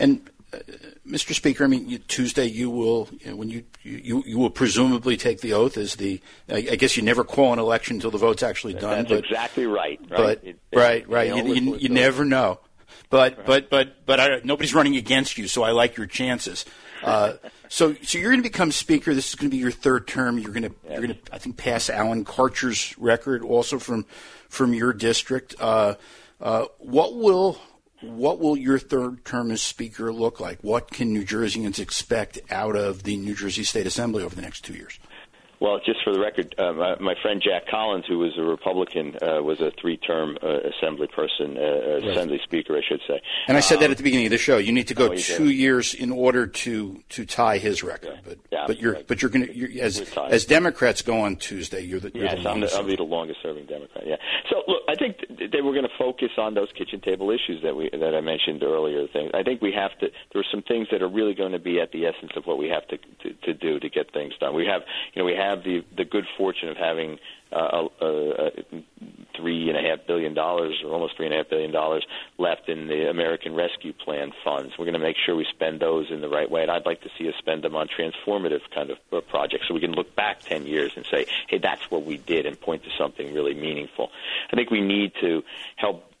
And 0.00 0.30
uh, 0.52 0.58
Mr. 1.06 1.34
Speaker, 1.34 1.64
I 1.64 1.66
mean 1.66 1.88
you, 1.88 1.98
Tuesday 1.98 2.46
you 2.46 2.70
will 2.70 3.08
you 3.20 3.30
know, 3.30 3.36
when 3.36 3.48
you, 3.48 3.64
you 3.82 4.22
you 4.26 4.38
will 4.38 4.50
presumably 4.50 5.16
take 5.16 5.40
the 5.40 5.54
oath 5.54 5.76
as 5.76 5.96
the 5.96 6.20
I, 6.48 6.68
I 6.72 6.76
guess 6.76 6.96
you 6.96 7.02
never 7.02 7.24
call 7.24 7.52
an 7.52 7.58
election 7.58 7.96
until 7.96 8.10
the 8.10 8.18
vote's 8.18 8.42
actually 8.42 8.74
done. 8.74 8.98
That's 8.98 9.08
but, 9.08 9.24
exactly 9.24 9.66
right. 9.66 9.98
right? 10.00 10.08
But 10.08 10.44
it, 10.44 10.58
right, 10.74 11.08
right, 11.08 11.34
you, 11.34 11.54
you, 11.54 11.76
you 11.76 11.88
never 11.88 12.24
know. 12.24 12.60
But 13.10 13.36
right. 13.36 13.46
but 13.46 13.70
but 13.70 14.06
but 14.06 14.20
I, 14.20 14.40
nobody's 14.44 14.74
running 14.74 14.96
against 14.96 15.38
you, 15.38 15.48
so 15.48 15.62
I 15.62 15.70
like 15.70 15.96
your 15.96 16.06
chances. 16.06 16.64
Uh, 17.02 17.34
so, 17.68 17.94
so 18.02 18.18
you're 18.18 18.30
going 18.30 18.42
to 18.42 18.48
become 18.48 18.72
speaker. 18.72 19.14
This 19.14 19.28
is 19.28 19.34
going 19.34 19.50
to 19.50 19.54
be 19.54 19.60
your 19.60 19.70
third 19.70 20.08
term. 20.08 20.38
You're 20.38 20.52
going 20.52 20.64
to, 20.64 20.74
you're 20.88 21.02
going 21.02 21.14
to, 21.14 21.18
I 21.32 21.38
think, 21.38 21.56
pass 21.56 21.90
Alan 21.90 22.24
Karcher's 22.24 22.98
record, 22.98 23.42
also 23.42 23.78
from, 23.78 24.06
from 24.48 24.74
your 24.74 24.92
district. 24.92 25.54
Uh, 25.60 25.94
uh, 26.40 26.66
what 26.78 27.14
will, 27.14 27.60
what 28.00 28.40
will 28.40 28.56
your 28.56 28.78
third 28.78 29.24
term 29.24 29.50
as 29.50 29.62
speaker 29.62 30.12
look 30.12 30.40
like? 30.40 30.60
What 30.62 30.90
can 30.90 31.12
New 31.12 31.24
Jerseyans 31.24 31.78
expect 31.78 32.38
out 32.50 32.76
of 32.76 33.02
the 33.02 33.16
New 33.16 33.34
Jersey 33.34 33.64
State 33.64 33.86
Assembly 33.86 34.24
over 34.24 34.34
the 34.34 34.42
next 34.42 34.64
two 34.64 34.74
years? 34.74 34.98
Well, 35.60 35.80
just 35.84 36.02
for 36.04 36.12
the 36.12 36.20
record, 36.20 36.54
uh, 36.58 36.72
my, 36.72 36.98
my 36.98 37.14
friend 37.20 37.42
Jack 37.44 37.66
Collins, 37.68 38.04
who 38.06 38.18
was 38.18 38.38
a 38.38 38.42
Republican, 38.42 39.16
uh, 39.20 39.42
was 39.42 39.60
a 39.60 39.72
three-term 39.80 40.38
uh, 40.42 40.58
assembly 40.70 41.08
person, 41.08 41.56
uh, 41.56 41.60
uh 41.60 41.94
right. 41.94 42.04
assembly 42.04 42.40
speaker, 42.44 42.76
I 42.76 42.82
should 42.86 43.00
say. 43.08 43.20
And 43.48 43.56
I 43.56 43.60
said 43.60 43.76
um, 43.76 43.80
that 43.82 43.90
at 43.90 43.96
the 43.96 44.02
beginning 44.02 44.26
of 44.26 44.30
the 44.30 44.38
show. 44.38 44.58
You 44.58 44.72
need 44.72 44.88
to 44.88 44.94
go 44.94 45.12
oh, 45.12 45.16
two 45.16 45.48
did. 45.48 45.56
years 45.56 45.94
in 45.94 46.12
order 46.12 46.46
to 46.46 47.02
to 47.08 47.26
tie 47.26 47.58
his 47.58 47.82
record. 47.82 48.14
Yeah. 48.14 48.20
But 48.24 48.38
yeah, 48.52 48.64
but 48.66 48.80
you're 48.80 48.92
right. 48.94 49.06
but 49.06 49.22
you're 49.22 49.30
going 49.30 49.46
to 49.46 49.80
as 49.80 50.00
as 50.30 50.44
Democrats 50.44 51.02
go 51.02 51.20
on 51.20 51.36
Tuesday. 51.36 51.80
You're 51.80 52.00
the, 52.00 52.12
you're 52.14 52.24
yes, 52.24 52.42
the 52.42 52.48
I'm, 52.48 52.60
the, 52.60 52.74
I'm 52.74 52.86
the 52.86 53.02
longest-serving 53.02 53.66
Democrat. 53.66 54.04
Yeah. 54.06 54.16
So 54.50 54.62
look, 54.68 54.82
I 54.88 54.94
think 54.94 55.16
they 55.28 55.60
were 55.60 55.72
going 55.72 55.88
to 55.88 55.98
focus 55.98 56.30
on 56.38 56.54
those 56.54 56.68
kitchen 56.76 57.00
table 57.00 57.30
issues 57.30 57.62
that 57.62 57.74
we 57.74 57.90
that 57.90 58.14
I 58.14 58.20
mentioned 58.20 58.62
earlier. 58.62 59.06
Things 59.08 59.32
I 59.34 59.42
think 59.42 59.60
we 59.60 59.72
have 59.72 59.98
to. 59.98 60.08
There 60.32 60.40
are 60.40 60.50
some 60.52 60.62
things 60.62 60.88
that 60.92 61.02
are 61.02 61.08
really 61.08 61.34
going 61.34 61.52
to 61.52 61.58
be 61.58 61.80
at 61.80 61.90
the 61.90 62.06
essence 62.06 62.32
of 62.36 62.46
what 62.46 62.58
we 62.58 62.68
have 62.68 62.86
to 62.88 62.98
to, 62.98 63.34
to 63.46 63.54
do 63.54 63.80
to 63.80 63.88
get 63.88 64.12
things 64.12 64.34
done. 64.38 64.54
We 64.54 64.66
have 64.66 64.82
you 65.14 65.22
know 65.22 65.26
we 65.26 65.34
have 65.34 65.47
the 65.56 65.84
the 65.96 66.04
good 66.04 66.26
fortune 66.36 66.68
of 66.68 66.76
having 66.76 67.18
uh, 67.52 67.88
three 69.36 69.68
and 69.68 69.78
a 69.78 69.82
half 69.82 70.06
billion 70.06 70.34
dollars, 70.34 70.82
or 70.84 70.92
almost 70.92 71.16
three 71.16 71.26
and 71.26 71.34
a 71.34 71.38
half 71.38 71.48
billion 71.48 71.70
dollars, 71.70 72.06
left 72.36 72.68
in 72.68 72.88
the 72.88 73.08
American 73.08 73.54
Rescue 73.54 73.92
Plan 73.92 74.32
funds. 74.44 74.74
We're 74.78 74.84
going 74.84 74.94
to 74.94 74.98
make 75.00 75.16
sure 75.24 75.34
we 75.34 75.46
spend 75.50 75.80
those 75.80 76.10
in 76.10 76.20
the 76.20 76.28
right 76.28 76.50
way, 76.50 76.62
and 76.62 76.70
I'd 76.70 76.86
like 76.86 77.02
to 77.02 77.10
see 77.18 77.28
us 77.28 77.34
spend 77.38 77.62
them 77.62 77.76
on 77.76 77.88
transformative 77.88 78.60
kind 78.74 78.90
of 78.90 78.98
uh, 79.12 79.20
projects, 79.20 79.68
so 79.68 79.74
we 79.74 79.80
can 79.80 79.92
look 79.92 80.14
back 80.14 80.40
ten 80.40 80.66
years 80.66 80.92
and 80.96 81.06
say, 81.06 81.26
"Hey, 81.48 81.58
that's 81.58 81.90
what 81.90 82.04
we 82.04 82.18
did," 82.18 82.46
and 82.46 82.60
point 82.60 82.84
to 82.84 82.90
something 82.98 83.32
really 83.32 83.54
meaningful. 83.54 84.10
I 84.52 84.56
think 84.56 84.70
we 84.70 84.80
need 84.80 85.12
to 85.20 85.42
help 85.76 86.12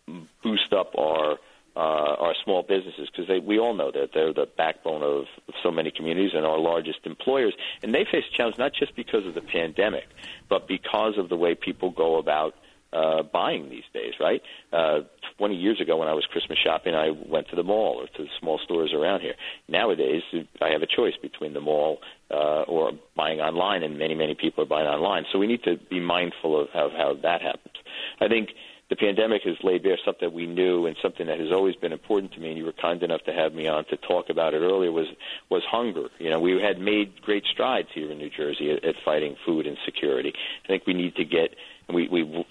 boost 0.42 0.72
up 0.72 0.96
our 0.96 1.38
uh, 1.78 2.16
our 2.18 2.34
small 2.42 2.64
businesses 2.64 3.08
because 3.08 3.30
we 3.44 3.56
all 3.56 3.72
know 3.72 3.92
that 3.92 4.10
they're 4.12 4.32
the 4.32 4.48
backbone 4.56 5.02
of, 5.04 5.26
of 5.46 5.54
so 5.62 5.70
many 5.70 5.92
communities 5.92 6.32
and 6.34 6.44
our 6.44 6.58
largest 6.58 6.98
employers. 7.04 7.54
And 7.84 7.94
they 7.94 8.04
face 8.04 8.24
challenges 8.36 8.58
not 8.58 8.72
just 8.74 8.96
because 8.96 9.24
of 9.24 9.34
the 9.34 9.40
pandemic, 9.40 10.08
but 10.48 10.66
because 10.66 11.16
of 11.18 11.28
the 11.28 11.36
way 11.36 11.54
people 11.54 11.90
go 11.92 12.16
about 12.16 12.56
uh, 12.92 13.22
buying 13.22 13.70
these 13.70 13.84
days, 13.94 14.14
right? 14.18 14.42
Uh, 14.72 15.00
20 15.36 15.54
years 15.54 15.80
ago, 15.80 15.98
when 15.98 16.08
I 16.08 16.14
was 16.14 16.24
Christmas 16.24 16.58
shopping, 16.58 16.96
I 16.96 17.10
went 17.10 17.48
to 17.50 17.56
the 17.56 17.62
mall 17.62 18.00
or 18.00 18.06
to 18.08 18.22
the 18.24 18.30
small 18.40 18.58
stores 18.58 18.92
around 18.92 19.20
here. 19.20 19.34
Nowadays, 19.68 20.22
I 20.60 20.70
have 20.70 20.82
a 20.82 20.86
choice 20.86 21.14
between 21.20 21.52
the 21.52 21.60
mall 21.60 21.98
uh, 22.30 22.62
or 22.62 22.92
buying 23.14 23.40
online, 23.40 23.84
and 23.84 23.98
many, 23.98 24.16
many 24.16 24.34
people 24.34 24.64
are 24.64 24.66
buying 24.66 24.88
online. 24.88 25.26
So 25.30 25.38
we 25.38 25.46
need 25.46 25.62
to 25.62 25.76
be 25.76 26.00
mindful 26.00 26.60
of 26.60 26.70
how, 26.72 26.90
how 26.90 27.14
that 27.22 27.40
happens. 27.40 27.76
I 28.20 28.26
think 28.26 28.48
the 28.90 28.96
pandemic 28.96 29.42
has 29.44 29.56
laid 29.62 29.82
bare 29.82 29.98
something 30.04 30.32
we 30.32 30.46
knew 30.46 30.86
and 30.86 30.96
something 31.02 31.26
that 31.26 31.38
has 31.38 31.52
always 31.52 31.76
been 31.76 31.92
important 31.92 32.32
to 32.32 32.40
me. 32.40 32.48
And 32.48 32.58
you 32.58 32.64
were 32.64 32.72
kind 32.72 33.02
enough 33.02 33.22
to 33.24 33.32
have 33.32 33.52
me 33.52 33.68
on 33.68 33.84
to 33.86 33.96
talk 33.96 34.30
about 34.30 34.54
it 34.54 34.58
earlier. 34.58 34.90
Was 34.90 35.08
was 35.50 35.62
hunger? 35.70 36.08
You 36.18 36.30
know, 36.30 36.40
we 36.40 36.60
had 36.60 36.78
made 36.78 37.20
great 37.20 37.44
strides 37.44 37.88
here 37.94 38.10
in 38.10 38.18
New 38.18 38.30
Jersey 38.30 38.70
at, 38.70 38.84
at 38.84 38.94
fighting 39.04 39.36
food 39.44 39.66
insecurity. 39.66 40.32
I 40.64 40.68
think 40.68 40.86
we 40.86 40.94
need 40.94 41.16
to 41.16 41.24
get 41.24 41.54
we 41.92 42.08
we 42.08 42.44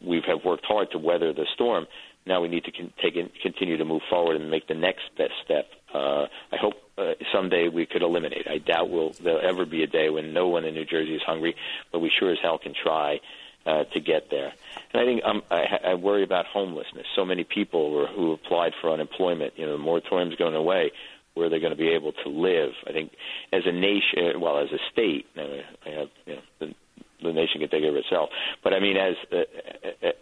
we 0.00 0.22
have 0.26 0.44
worked 0.44 0.64
hard 0.66 0.90
to 0.92 0.98
weather 0.98 1.32
the 1.32 1.46
storm. 1.54 1.86
Now 2.24 2.40
we 2.40 2.48
need 2.48 2.64
to 2.64 2.70
con- 2.70 2.92
take 3.02 3.16
in, 3.16 3.30
continue 3.42 3.76
to 3.76 3.84
move 3.84 4.02
forward 4.08 4.40
and 4.40 4.48
make 4.48 4.68
the 4.68 4.74
next 4.74 5.02
best 5.18 5.32
step. 5.44 5.66
Uh, 5.92 6.26
I 6.52 6.56
hope 6.56 6.74
uh, 6.96 7.14
someday 7.32 7.66
we 7.68 7.84
could 7.84 8.02
eliminate. 8.02 8.46
I 8.48 8.58
doubt 8.58 8.90
will 8.90 9.14
there'll 9.22 9.44
ever 9.44 9.66
be 9.66 9.82
a 9.82 9.88
day 9.88 10.08
when 10.10 10.32
no 10.32 10.46
one 10.46 10.64
in 10.64 10.74
New 10.74 10.84
Jersey 10.84 11.16
is 11.16 11.22
hungry, 11.26 11.56
but 11.90 11.98
we 11.98 12.12
sure 12.16 12.30
as 12.30 12.38
hell 12.40 12.58
can 12.58 12.74
try 12.80 13.18
uh, 13.66 13.84
to 13.84 14.00
get 14.00 14.30
there. 14.30 14.52
And 14.92 15.00
I 15.00 15.04
think 15.04 15.22
um, 15.24 15.42
I, 15.50 15.90
I 15.90 15.94
worry 15.94 16.22
about 16.22 16.46
homelessness. 16.46 17.06
So 17.16 17.24
many 17.24 17.44
people 17.44 18.06
who 18.06 18.32
applied 18.32 18.72
for 18.80 18.90
unemployment, 18.90 19.54
you 19.56 19.66
know, 19.66 19.72
the 19.72 19.78
moratorium's 19.78 20.36
going 20.36 20.54
away. 20.54 20.92
Where 21.34 21.48
they're 21.48 21.60
going 21.60 21.72
to 21.72 21.78
be 21.78 21.88
able 21.88 22.12
to 22.12 22.28
live. 22.28 22.72
I 22.86 22.92
think 22.92 23.12
as 23.54 23.62
a 23.64 23.72
nation, 23.72 24.38
well, 24.38 24.58
as 24.58 24.68
a 24.70 24.76
state, 24.92 25.24
uh, 25.34 25.62
I 25.86 25.88
have, 25.88 26.08
you 26.26 26.34
know, 26.34 26.42
the, 26.58 26.74
the 27.22 27.32
nation 27.32 27.60
can 27.62 27.70
take 27.70 27.80
care 27.80 27.88
of 27.88 27.96
itself. 27.96 28.28
But 28.62 28.74
I 28.74 28.80
mean, 28.80 28.98
as 28.98 29.14
uh, 29.32 29.36
uh, 29.36 30.08
uh, 30.08 30.12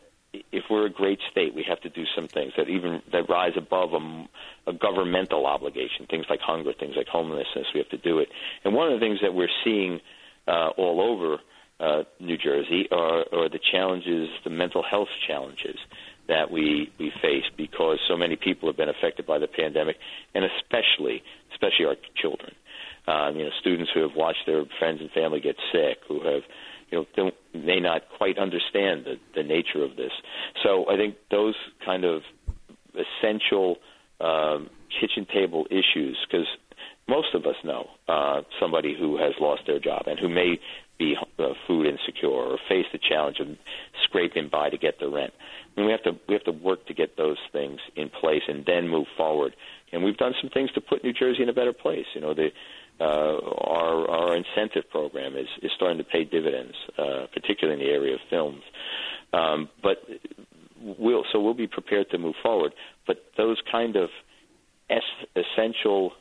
if 0.52 0.64
we're 0.70 0.86
a 0.86 0.90
great 0.90 1.18
state, 1.28 1.52
we 1.52 1.64
have 1.68 1.80
to 1.80 1.88
do 1.88 2.04
some 2.14 2.28
things 2.28 2.52
that 2.56 2.68
even 2.68 3.02
that 3.10 3.28
rise 3.28 3.54
above 3.56 3.92
a, 3.92 4.28
a 4.70 4.72
governmental 4.72 5.46
obligation. 5.46 6.06
Things 6.08 6.26
like 6.30 6.38
hunger, 6.38 6.72
things 6.72 6.94
like 6.96 7.08
homelessness. 7.08 7.66
We 7.74 7.80
have 7.80 7.88
to 7.88 7.98
do 7.98 8.20
it. 8.20 8.28
And 8.64 8.72
one 8.72 8.86
of 8.86 9.00
the 9.00 9.04
things 9.04 9.18
that 9.22 9.34
we're 9.34 9.48
seeing 9.64 10.00
uh, 10.46 10.68
all 10.76 11.00
over 11.00 11.40
uh, 11.80 12.02
New 12.18 12.36
Jersey 12.36 12.88
are, 12.92 13.24
the 13.48 13.58
challenges, 13.72 14.28
the 14.44 14.50
mental 14.50 14.82
health 14.82 15.08
challenges 15.26 15.76
that 16.28 16.50
we, 16.50 16.92
we 16.98 17.10
face 17.22 17.44
because 17.56 17.98
so 18.06 18.16
many 18.16 18.36
people 18.36 18.68
have 18.68 18.76
been 18.76 18.88
affected 18.88 19.26
by 19.26 19.38
the 19.38 19.48
pandemic, 19.48 19.96
and 20.34 20.44
especially 20.44 21.22
especially 21.52 21.86
our 21.86 21.96
children. 22.14 22.54
Um, 23.08 23.36
you 23.36 23.44
know, 23.44 23.50
students 23.58 23.90
who 23.92 24.00
have 24.02 24.14
watched 24.14 24.46
their 24.46 24.64
friends 24.78 25.00
and 25.00 25.10
family 25.10 25.40
get 25.40 25.56
sick, 25.72 25.98
who 26.06 26.20
have 26.20 26.42
you 26.90 26.98
know 26.98 27.06
don't, 27.16 27.34
may 27.54 27.80
not 27.80 28.02
quite 28.16 28.38
understand 28.38 29.04
the, 29.04 29.18
the 29.34 29.42
nature 29.42 29.82
of 29.82 29.96
this. 29.96 30.12
So 30.62 30.88
I 30.88 30.96
think 30.96 31.16
those 31.30 31.56
kind 31.84 32.04
of 32.04 32.22
essential 32.94 33.78
um, 34.20 34.68
kitchen 35.00 35.26
table 35.32 35.66
issues, 35.70 36.18
because 36.28 36.46
most 37.08 37.34
of 37.34 37.46
us 37.46 37.56
know 37.64 37.88
uh, 38.08 38.42
somebody 38.60 38.94
who 38.96 39.16
has 39.16 39.32
lost 39.40 39.62
their 39.66 39.80
job 39.80 40.02
and 40.06 40.18
who 40.18 40.28
may 40.28 40.60
be 40.98 41.16
uh, 41.40 41.54
food 41.66 41.86
insecure 41.86 42.28
or 42.28 42.58
face 42.68 42.86
the 42.92 42.98
challenge 42.98 43.38
of 43.40 43.48
scraping 44.04 44.48
by 44.48 44.70
to 44.70 44.78
get 44.78 45.00
the 45.00 45.08
rent. 45.08 45.32
I 45.76 45.80
mean, 45.80 45.86
we 45.86 45.92
have 45.92 46.02
to 46.04 46.12
we 46.28 46.34
have 46.34 46.44
to 46.44 46.52
work 46.52 46.86
to 46.86 46.94
get 46.94 47.16
those 47.16 47.38
things 47.52 47.80
in 47.96 48.08
place 48.08 48.42
and 48.48 48.64
then 48.66 48.88
move 48.88 49.06
forward. 49.16 49.54
And 49.92 50.04
we've 50.04 50.16
done 50.16 50.34
some 50.40 50.50
things 50.50 50.70
to 50.72 50.80
put 50.80 51.02
New 51.02 51.12
Jersey 51.12 51.42
in 51.42 51.48
a 51.48 51.52
better 51.52 51.72
place. 51.72 52.06
You 52.14 52.20
know, 52.20 52.34
the 52.34 52.50
uh, 53.00 53.04
our 53.04 54.08
our 54.08 54.36
incentive 54.36 54.88
program 54.90 55.36
is 55.36 55.48
is 55.62 55.70
starting 55.74 55.98
to 55.98 56.04
pay 56.04 56.24
dividends, 56.24 56.74
uh, 56.98 57.26
particularly 57.32 57.80
in 57.80 57.86
the 57.86 57.92
area 57.92 58.14
of 58.14 58.20
films. 58.28 58.62
Um, 59.32 59.68
but 59.82 59.98
we'll 60.80 61.24
so 61.32 61.40
we'll 61.40 61.54
be 61.54 61.66
prepared 61.66 62.10
to 62.10 62.18
move 62.18 62.34
forward. 62.42 62.72
But 63.06 63.32
those 63.36 63.58
kind 63.70 63.96
of 63.96 64.10
es- 64.88 65.26
essential 65.36 66.12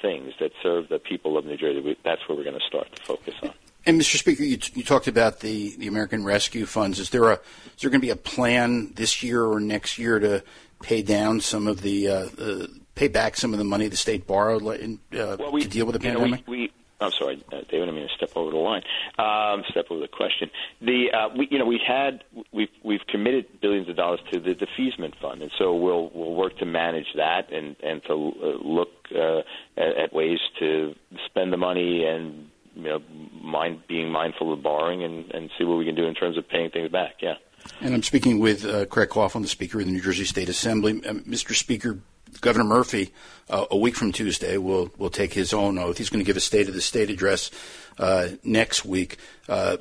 things 0.00 0.32
that 0.40 0.52
serve 0.62 0.88
the 0.88 0.98
people 0.98 1.36
of 1.36 1.44
New 1.44 1.56
Jersey, 1.56 1.96
that's 2.04 2.20
where 2.28 2.36
we're 2.36 2.44
going 2.44 2.58
to 2.58 2.66
start 2.66 2.94
to 2.94 3.02
focus 3.02 3.34
on. 3.42 3.52
And 3.86 4.00
Mr. 4.00 4.16
Speaker, 4.16 4.42
you, 4.42 4.58
you, 4.74 4.82
talked 4.82 5.06
about 5.06 5.40
the, 5.40 5.76
the 5.76 5.86
American 5.86 6.24
Rescue 6.24 6.66
Funds. 6.66 6.98
Is 6.98 7.10
there 7.10 7.30
a 7.30 7.34
is 7.34 7.82
there 7.82 7.90
going 7.90 8.00
to 8.00 8.06
be 8.06 8.10
a 8.10 8.16
plan 8.16 8.92
this 8.94 9.22
year 9.22 9.44
or 9.44 9.60
next 9.60 9.96
year 9.96 10.18
to 10.18 10.42
pay 10.82 11.02
down 11.02 11.40
some 11.40 11.68
of 11.68 11.82
the 11.82 12.08
uh, 12.08 12.28
uh, 12.38 12.66
pay 12.96 13.06
back 13.06 13.36
some 13.36 13.52
of 13.52 13.58
the 13.58 13.64
money 13.64 13.86
the 13.86 13.96
state 13.96 14.26
borrowed 14.26 14.62
in, 14.80 14.98
uh, 15.12 15.36
well, 15.38 15.52
we, 15.52 15.62
to 15.62 15.68
deal 15.68 15.86
with 15.86 15.92
the 15.92 16.00
pandemic? 16.00 16.46
Know, 16.46 16.50
we, 16.50 16.58
we, 16.58 16.72
I'm 17.00 17.12
sorry, 17.12 17.44
uh, 17.52 17.60
David. 17.70 17.88
I 17.88 17.92
mean 17.92 18.08
to 18.08 18.14
step 18.14 18.30
over 18.34 18.50
the 18.50 18.56
line, 18.56 18.82
um, 19.18 19.62
step 19.70 19.86
over 19.90 20.00
the 20.00 20.08
question. 20.08 20.50
The 20.80 21.12
uh, 21.12 21.28
we, 21.36 21.46
you 21.50 21.58
know, 21.58 21.66
we 21.66 21.80
had 21.86 22.24
we've 22.52 22.70
we've 22.82 23.06
committed 23.06 23.60
billions 23.60 23.88
of 23.88 23.94
dollars 23.94 24.20
to 24.32 24.40
the 24.40 24.54
defeasance 24.54 25.14
fund, 25.20 25.42
and 25.42 25.52
so 25.58 25.74
we'll 25.74 26.10
we'll 26.12 26.34
work 26.34 26.58
to 26.58 26.64
manage 26.64 27.06
that 27.14 27.52
and 27.52 27.76
and 27.84 28.02
to 28.04 28.32
uh, 28.42 28.66
look 28.66 28.88
uh, 29.14 29.42
at, 29.76 29.96
at 29.96 30.12
ways 30.12 30.38
to 30.58 30.94
spend 31.26 31.52
the 31.52 31.56
money 31.56 32.04
and 32.04 32.50
you 32.76 32.82
know, 32.82 33.00
mind 33.42 33.80
being 33.88 34.10
mindful 34.10 34.52
of 34.52 34.62
borrowing 34.62 35.02
and, 35.02 35.30
and 35.32 35.50
see 35.58 35.64
what 35.64 35.78
we 35.78 35.84
can 35.84 35.94
do 35.94 36.04
in 36.06 36.14
terms 36.14 36.36
of 36.36 36.48
paying 36.48 36.70
things 36.70 36.90
back. 36.90 37.14
Yeah. 37.20 37.34
And 37.80 37.94
I'm 37.94 38.02
speaking 38.02 38.38
with 38.38 38.64
uh, 38.64 38.86
Craig 38.86 39.08
Coughlin, 39.08 39.42
the 39.42 39.48
Speaker 39.48 39.80
of 39.80 39.86
the 39.86 39.92
New 39.92 40.00
Jersey 40.00 40.24
State 40.24 40.48
Assembly. 40.48 41.02
Uh, 41.04 41.14
Mr. 41.14 41.54
Speaker, 41.54 41.98
Governor 42.40 42.64
Murphy, 42.64 43.12
uh, 43.50 43.66
a 43.70 43.76
week 43.76 43.96
from 43.96 44.12
Tuesday, 44.12 44.56
will 44.58 44.90
will 44.98 45.10
take 45.10 45.32
his 45.32 45.52
own 45.52 45.78
oath. 45.78 45.98
He's 45.98 46.10
going 46.10 46.24
to 46.24 46.26
give 46.26 46.36
a 46.36 46.40
State 46.40 46.68
of 46.68 46.74
the 46.74 46.80
State 46.80 47.10
address 47.10 47.50
uh, 47.98 48.28
next 48.44 48.84
week. 48.84 49.16
Uh, 49.48 49.78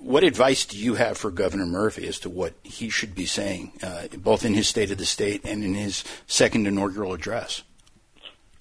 what 0.00 0.24
advice 0.24 0.66
do 0.66 0.76
you 0.76 0.96
have 0.96 1.16
for 1.16 1.30
Governor 1.30 1.64
Murphy 1.64 2.06
as 2.06 2.18
to 2.20 2.28
what 2.28 2.52
he 2.62 2.90
should 2.90 3.14
be 3.14 3.24
saying, 3.24 3.72
uh, 3.82 4.08
both 4.18 4.44
in 4.44 4.52
his 4.52 4.68
State 4.68 4.90
of 4.90 4.98
the 4.98 5.06
State 5.06 5.42
and 5.44 5.64
in 5.64 5.74
his 5.74 6.04
second 6.26 6.66
inaugural 6.66 7.14
address? 7.14 7.62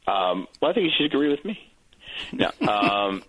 Um, 0.08 0.48
well, 0.62 0.72
I 0.72 0.74
think 0.74 0.86
he 0.86 0.92
should 0.98 1.14
agree 1.14 1.30
with 1.30 1.44
me. 1.44 1.73
No, 2.32 2.52
um, 2.68 3.24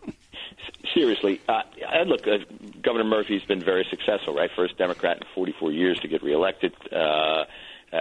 seriously, 0.94 1.40
uh, 1.48 1.62
look, 2.06 2.26
uh, 2.26 2.38
Governor 2.82 3.04
Murphy's 3.04 3.44
been 3.44 3.60
very 3.60 3.86
successful, 3.90 4.34
right? 4.34 4.50
First 4.54 4.78
Democrat 4.78 5.18
in 5.18 5.24
44 5.34 5.72
years 5.72 5.98
to 6.00 6.08
get 6.08 6.22
reelected. 6.22 6.72
Uh, 6.92 7.44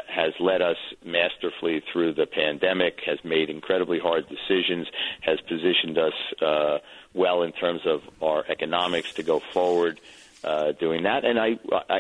has 0.08 0.34
led 0.40 0.62
us 0.62 0.78
masterfully 1.06 1.84
through 1.92 2.14
the 2.14 2.26
pandemic, 2.26 3.00
has 3.06 3.20
made 3.24 3.50
incredibly 3.50 4.00
hard 4.00 4.26
decisions, 4.28 4.88
has 5.22 5.40
positioned 5.42 6.00
us 6.00 6.14
uh, 6.42 6.80
well 7.14 7.44
in 7.44 7.52
terms 7.52 7.82
of 7.86 8.02
our 8.22 8.44
economics 8.50 9.14
to 9.14 9.22
go 9.22 9.40
forward 9.40 10.00
uh, 10.44 10.72
doing 10.74 11.04
that. 11.04 11.26
And 11.26 11.40
I, 11.40 11.60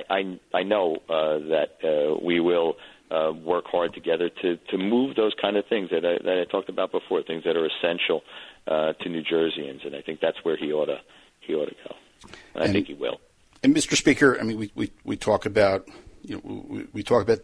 I, 0.09 0.37
I 0.53 0.63
know 0.63 0.97
uh, 1.07 1.37
that 1.49 1.77
uh, 1.83 2.17
we 2.21 2.39
will 2.39 2.77
uh, 3.11 3.31
work 3.31 3.65
hard 3.67 3.93
together 3.93 4.29
to, 4.41 4.57
to 4.57 4.77
move 4.77 5.15
those 5.15 5.33
kind 5.39 5.55
of 5.55 5.65
things 5.67 5.91
that 5.91 6.05
I, 6.05 6.17
that 6.23 6.39
I 6.41 6.51
talked 6.51 6.69
about 6.69 6.91
before, 6.91 7.21
things 7.21 7.43
that 7.43 7.55
are 7.55 7.65
essential 7.65 8.23
uh, 8.67 8.93
to 8.93 9.09
New 9.09 9.23
Jerseyans, 9.23 9.85
and 9.85 9.95
I 9.95 10.01
think 10.01 10.19
that's 10.19 10.43
where 10.43 10.57
he 10.57 10.71
ought 10.71 10.85
to 10.85 10.99
he 11.39 11.53
ought 11.53 11.65
to 11.65 11.75
go. 11.87 11.95
And, 12.23 12.35
and 12.55 12.63
I 12.63 12.67
think 12.71 12.87
he 12.87 12.93
will. 12.93 13.19
And 13.61 13.75
Mr. 13.75 13.95
Speaker, 13.95 14.37
I 14.39 14.43
mean, 14.43 14.57
we, 14.57 14.71
we, 14.75 14.91
we 15.03 15.17
talk 15.17 15.45
about 15.45 15.87
you 16.21 16.35
know 16.35 16.63
we, 16.67 16.87
we 16.93 17.03
talk 17.03 17.21
about 17.21 17.39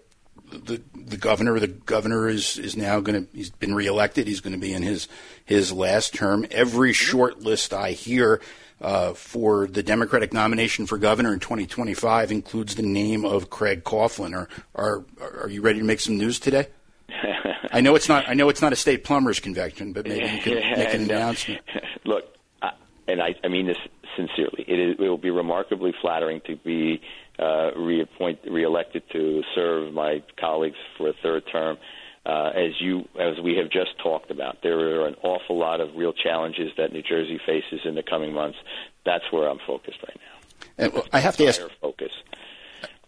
the 0.52 0.82
the 0.96 1.18
governor. 1.18 1.60
The 1.60 1.68
governor 1.68 2.28
is 2.28 2.58
is 2.58 2.76
now 2.76 3.00
going 3.00 3.26
to 3.26 3.36
he's 3.36 3.50
been 3.50 3.76
reelected. 3.76 4.28
He's 4.28 4.42
going 4.42 4.54
to 4.54 4.60
be 4.60 4.74
in 4.74 4.84
his 4.84 5.08
his 5.46 5.72
last 5.72 6.14
term. 6.14 6.46
Every 6.52 6.94
short 6.94 7.42
list 7.42 7.74
I 7.74 7.92
hear. 7.92 8.42
Uh, 8.82 9.14
for 9.14 9.68
the 9.68 9.84
Democratic 9.84 10.32
nomination 10.32 10.86
for 10.86 10.98
governor 10.98 11.34
in 11.34 11.40
2025 11.42 12.32
includes 12.32 12.76
the 12.76 12.82
name 12.82 13.26
of 13.26 13.50
Craig 13.50 13.84
Coughlin. 13.84 14.34
Are, 14.34 14.48
are, 14.74 15.04
are 15.20 15.50
you 15.50 15.62
ready 15.62 15.80
to 15.80 15.86
make 15.86 16.00
some 16.00 16.18
news 16.18 16.40
today? 16.40 16.70
I 17.72 17.82
know 17.82 17.96
it's 17.96 18.10
not. 18.10 18.28
I 18.28 18.34
know 18.34 18.50
it's 18.50 18.62
not 18.62 18.74
a 18.74 18.76
state 18.76 19.04
plumbers 19.04 19.40
convention, 19.40 19.94
but 19.94 20.08
maybe 20.08 20.28
you 20.28 20.42
can 20.42 20.56
make 20.78 20.94
an 20.94 21.02
announcement. 21.04 21.62
Look, 22.06 22.26
I, 22.62 22.72
and 23.08 23.22
I, 23.22 23.36
I 23.44 23.48
mean 23.48 23.68
this 23.68 23.78
sincerely. 24.16 24.66
It, 24.68 24.80
is, 24.80 24.96
it 25.00 25.00
will 25.00 25.18
be 25.18 25.30
remarkably 25.30 25.94
flattering 26.02 26.42
to 26.48 26.56
be 26.56 27.02
uh, 27.38 27.72
reappoint, 27.76 28.40
reelected 28.50 29.04
to 29.12 29.44
serve 29.56 29.94
my 29.94 30.24
colleagues 30.40 30.78
for 30.98 31.10
a 31.10 31.14
third 31.22 31.44
term. 31.52 31.78
Uh, 32.26 32.52
as 32.54 32.74
you, 32.80 33.08
as 33.20 33.40
we 33.44 33.56
have 33.56 33.72
just 33.72 33.98
talked 34.04 34.30
about, 34.30 34.58
there 34.62 34.78
are 34.78 35.08
an 35.08 35.16
awful 35.24 35.58
lot 35.58 35.80
of 35.80 35.96
real 35.96 36.14
challenges 36.14 36.72
that 36.78 36.92
New 36.92 37.02
Jersey 37.02 37.40
faces 37.46 37.82
in 37.86 37.96
the 37.96 38.04
coming 38.04 38.34
months. 38.34 38.58
That's 39.06 39.24
where 39.32 39.48
I'm 39.48 39.60
focused 39.66 40.00
right 40.04 40.18
now. 40.18 40.84
And, 40.84 40.94
well, 40.94 41.08
I 41.14 41.20
have 41.20 41.38
to 41.38 41.48
ask. 41.48 41.62
Focus. 41.82 42.12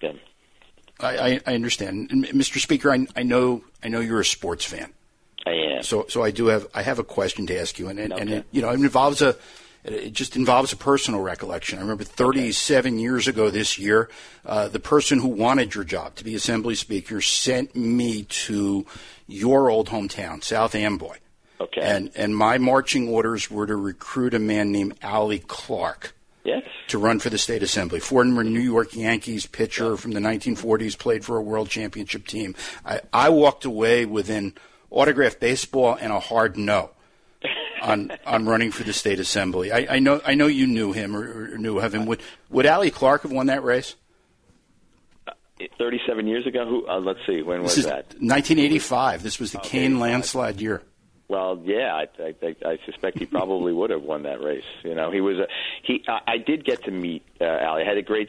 Yeah. 0.01 0.13
I, 1.03 1.41
I, 1.45 1.55
understand, 1.55 2.09
Mr. 2.09 2.59
Speaker. 2.59 2.91
I, 2.91 3.05
I, 3.15 3.23
know 3.23 3.63
I 3.83 3.87
know 3.87 3.99
you're 3.99 4.19
a 4.19 4.25
sports 4.25 4.65
fan. 4.65 4.91
I 5.45 5.51
am. 5.51 5.83
So 5.83 6.05
so 6.07 6.23
I 6.23 6.31
do 6.31 6.47
have 6.47 6.67
I 6.73 6.83
have 6.83 6.99
a 6.99 7.03
question 7.03 7.47
to 7.47 7.59
ask 7.59 7.79
you, 7.79 7.89
and 7.89 7.99
and, 7.99 8.13
okay. 8.13 8.21
and 8.21 8.31
it, 8.31 8.45
you 8.51 8.61
know 8.61 8.69
it 8.69 8.75
involves 8.75 9.21
a 9.21 9.35
it 9.83 10.13
just 10.13 10.35
involves 10.35 10.71
a 10.71 10.77
personal 10.77 11.21
recollection. 11.21 11.79
I 11.79 11.81
remember 11.81 12.03
37 12.03 12.93
okay. 12.93 13.01
years 13.01 13.27
ago 13.27 13.49
this 13.49 13.79
year, 13.79 14.09
uh, 14.45 14.67
the 14.67 14.79
person 14.79 15.19
who 15.19 15.27
wanted 15.27 15.73
your 15.73 15.83
job 15.83 16.15
to 16.15 16.23
be 16.23 16.35
assembly 16.35 16.75
speaker 16.75 17.19
sent 17.19 17.75
me 17.75 18.23
to 18.23 18.85
your 19.27 19.69
old 19.71 19.89
hometown, 19.89 20.43
South 20.43 20.75
Amboy. 20.75 21.17
Okay. 21.59 21.81
And 21.81 22.11
and 22.15 22.35
my 22.35 22.57
marching 22.57 23.07
orders 23.09 23.49
were 23.49 23.67
to 23.67 23.75
recruit 23.75 24.33
a 24.33 24.39
man 24.39 24.71
named 24.71 24.97
Allie 25.01 25.39
Clark. 25.39 26.15
Yes. 26.43 26.63
To 26.91 26.97
run 26.97 27.19
for 27.19 27.29
the 27.29 27.37
state 27.37 27.63
assembly. 27.63 28.01
Former 28.01 28.43
New 28.43 28.59
York 28.59 28.93
Yankees 28.93 29.45
pitcher 29.45 29.95
from 29.95 30.11
the 30.11 30.19
1940s, 30.19 30.97
played 30.97 31.23
for 31.23 31.37
a 31.37 31.41
world 31.41 31.69
championship 31.69 32.27
team. 32.27 32.53
I, 32.85 32.99
I 33.13 33.29
walked 33.29 33.63
away 33.63 34.05
with 34.05 34.29
an 34.29 34.55
autographed 34.89 35.39
baseball 35.39 35.97
and 36.01 36.11
a 36.11 36.19
hard 36.19 36.57
no 36.57 36.89
on 37.81 38.11
on 38.25 38.45
running 38.45 38.71
for 38.71 38.83
the 38.83 38.91
state 38.91 39.21
assembly. 39.21 39.71
I, 39.71 39.95
I 39.95 39.99
know 39.99 40.19
I 40.25 40.35
know 40.35 40.47
you 40.47 40.67
knew 40.67 40.91
him 40.91 41.15
or, 41.15 41.53
or 41.53 41.57
knew 41.57 41.79
of 41.79 41.95
him. 41.95 42.05
Would 42.07 42.21
would 42.49 42.65
Allie 42.65 42.91
Clark 42.91 43.21
have 43.23 43.31
won 43.31 43.45
that 43.47 43.63
race? 43.63 43.95
37 45.77 46.27
years 46.27 46.45
ago. 46.45 46.67
Who? 46.67 46.87
Uh, 46.89 46.99
let's 46.99 47.19
see. 47.25 47.41
When 47.41 47.61
was 47.61 47.75
This 47.75 47.85
is 47.85 47.89
that? 47.89 48.05
1985. 48.19 49.23
This 49.23 49.39
was 49.39 49.53
the 49.53 49.59
Okay, 49.59 49.79
Kean 49.79 49.99
landslide 49.99 50.59
year. 50.59 50.81
Well, 51.31 51.61
yeah, 51.63 51.95
I, 51.95 52.07
I, 52.21 52.35
I 52.43 52.55
I 52.73 52.77
suspect 52.85 53.17
he 53.17 53.25
probably 53.25 53.71
would 53.71 53.89
have 53.89 54.03
won 54.03 54.23
that 54.23 54.41
race. 54.43 54.65
You 54.83 54.95
know, 54.95 55.11
he 55.11 55.21
was 55.21 55.37
a 55.39 55.47
he. 55.81 56.03
I, 56.07 56.19
I 56.33 56.37
did 56.37 56.65
get 56.65 56.83
to 56.83 56.91
meet 56.91 57.23
uh, 57.39 57.45
Allie. 57.45 57.83
I 57.83 57.85
had 57.87 57.97
a 57.97 58.01
great 58.01 58.27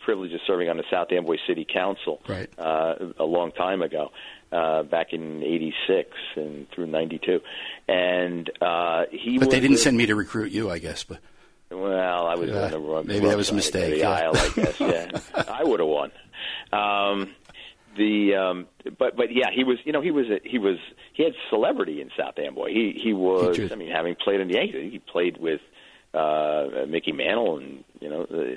privilege 0.00 0.34
of 0.34 0.40
serving 0.46 0.68
on 0.68 0.76
the 0.76 0.84
South 0.90 1.08
Amboy 1.12 1.38
City 1.46 1.64
Council 1.64 2.20
Right. 2.28 2.50
uh, 2.58 2.94
a 3.18 3.24
long 3.24 3.52
time 3.52 3.80
ago, 3.80 4.10
uh, 4.52 4.82
back 4.82 5.14
in 5.14 5.42
'86 5.42 6.10
and 6.36 6.68
through 6.72 6.88
'92, 6.88 7.40
and 7.88 8.50
uh, 8.60 9.04
he. 9.10 9.38
But 9.38 9.50
they 9.50 9.60
didn't 9.60 9.78
send 9.78 9.96
me 9.96 10.04
to 10.06 10.14
recruit 10.14 10.52
you, 10.52 10.68
I 10.70 10.78
guess. 10.78 11.04
But 11.04 11.20
Well, 11.70 12.26
I 12.26 12.34
was 12.34 12.50
Yeah, 12.50 12.64
on 12.64 12.70
the 12.70 12.78
wrong. 12.80 13.06
maybe 13.06 13.20
wrong 13.20 13.30
that 13.30 13.36
was 13.38 13.48
a 13.50 13.54
mistake, 13.54 13.92
the 13.94 13.98
yeah. 14.00 14.10
aisle, 14.10 14.36
I 14.36 14.48
guess. 14.54 14.78
Yeah, 14.78 15.10
I 15.48 15.64
would 15.64 15.80
have 15.80 15.88
won. 15.88 16.12
Um, 16.70 17.34
the 17.96 18.34
um, 18.34 18.66
but 18.98 19.16
but 19.16 19.32
yeah, 19.32 19.50
he 19.54 19.64
was. 19.64 19.78
You 19.84 19.92
know, 19.92 20.00
he 20.00 20.10
was. 20.10 20.26
A, 20.30 20.40
he 20.44 20.58
was. 20.58 20.78
He 21.14 21.24
had 21.24 21.32
celebrity 21.50 22.00
in 22.00 22.10
South 22.18 22.38
Amboy. 22.38 22.68
He 22.68 22.98
he 23.02 23.12
was. 23.12 23.72
I 23.72 23.74
mean, 23.74 23.90
having 23.90 24.14
played 24.14 24.40
in 24.40 24.48
the 24.48 24.54
Yankees, 24.54 24.92
he 24.92 24.98
played 24.98 25.38
with 25.38 25.60
uh, 26.14 26.86
Mickey 26.88 27.12
Mantle, 27.12 27.58
and 27.58 27.84
you 28.00 28.08
know. 28.08 28.22
Uh, 28.22 28.56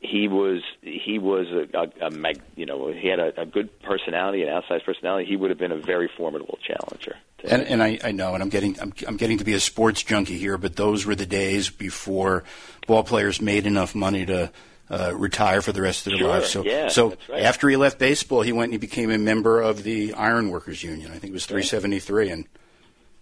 he 0.00 0.28
was 0.28 0.60
he 0.82 1.18
was 1.18 1.46
a, 1.48 1.76
a, 1.76 2.06
a 2.06 2.10
mag, 2.10 2.40
you 2.54 2.66
know 2.66 2.92
he 2.92 3.08
had 3.08 3.18
a, 3.18 3.40
a 3.40 3.46
good 3.46 3.82
personality 3.82 4.42
an 4.42 4.48
outsized 4.48 4.84
personality 4.84 5.26
he 5.26 5.34
would 5.34 5.50
have 5.50 5.58
been 5.58 5.72
a 5.72 5.78
very 5.78 6.08
formidable 6.14 6.56
challenger 6.64 7.16
and, 7.46 7.62
and 7.62 7.82
I, 7.82 7.98
I 8.02 8.12
know, 8.12 8.34
and 8.34 8.42
I'm 8.42 8.48
getting 8.48 8.80
I'm, 8.80 8.92
I'm 9.06 9.16
getting 9.16 9.38
to 9.38 9.44
be 9.44 9.52
a 9.52 9.60
sports 9.60 10.02
junkie 10.02 10.38
here, 10.38 10.56
but 10.56 10.76
those 10.76 11.04
were 11.04 11.14
the 11.14 11.26
days 11.26 11.68
before 11.68 12.44
ball 12.86 13.04
players 13.04 13.40
made 13.40 13.66
enough 13.66 13.94
money 13.94 14.26
to. 14.26 14.50
Uh, 14.90 15.12
retire 15.16 15.62
for 15.62 15.72
the 15.72 15.80
rest 15.80 16.06
of 16.06 16.10
their 16.10 16.18
Sure, 16.18 16.28
lives. 16.28 16.50
So, 16.50 16.62
yeah, 16.62 16.88
so 16.88 17.16
right. 17.30 17.42
after 17.42 17.70
he 17.70 17.76
left 17.76 17.98
baseball, 17.98 18.42
he 18.42 18.52
went 18.52 18.64
and 18.64 18.74
he 18.74 18.78
became 18.78 19.10
a 19.10 19.16
member 19.16 19.62
of 19.62 19.82
the 19.82 20.12
Iron 20.12 20.50
Workers 20.50 20.82
Union. 20.82 21.10
I 21.10 21.14
think 21.18 21.30
it 21.30 21.32
was 21.32 21.46
373, 21.46 22.28
and 22.28 22.44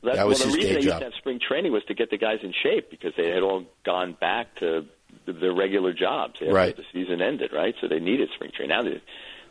That's, 0.03 0.17
That 0.17 0.27
was 0.27 0.41
well, 0.41 0.47
his 0.49 0.55
the 0.55 0.59
reason 0.59 0.69
day 0.75 0.75
they 0.75 0.81
job. 0.81 0.85
used 0.87 0.99
to 0.99 1.05
have 1.05 1.15
spring 1.19 1.39
training 1.47 1.71
was 1.73 1.85
to 1.85 1.95
get 1.95 2.11
the 2.11 2.19
guys 2.19 2.41
in 2.43 2.53
shape 2.65 2.91
because 2.91 3.13
they 3.17 3.29
had 3.29 3.45
all 3.45 3.65
gone 3.85 4.17
back 4.21 4.57
to 4.57 4.87
their 5.27 5.55
regular 5.55 5.93
jobs 5.93 6.35
after 6.43 6.53
Right. 6.53 6.77
the 6.77 6.83
season 6.93 7.23
ended, 7.23 7.53
right? 7.53 7.77
So 7.81 7.87
they 7.87 8.01
needed 8.01 8.31
spring 8.35 8.51
training. 8.53 8.77
Now 8.77 8.83
the, 8.83 9.01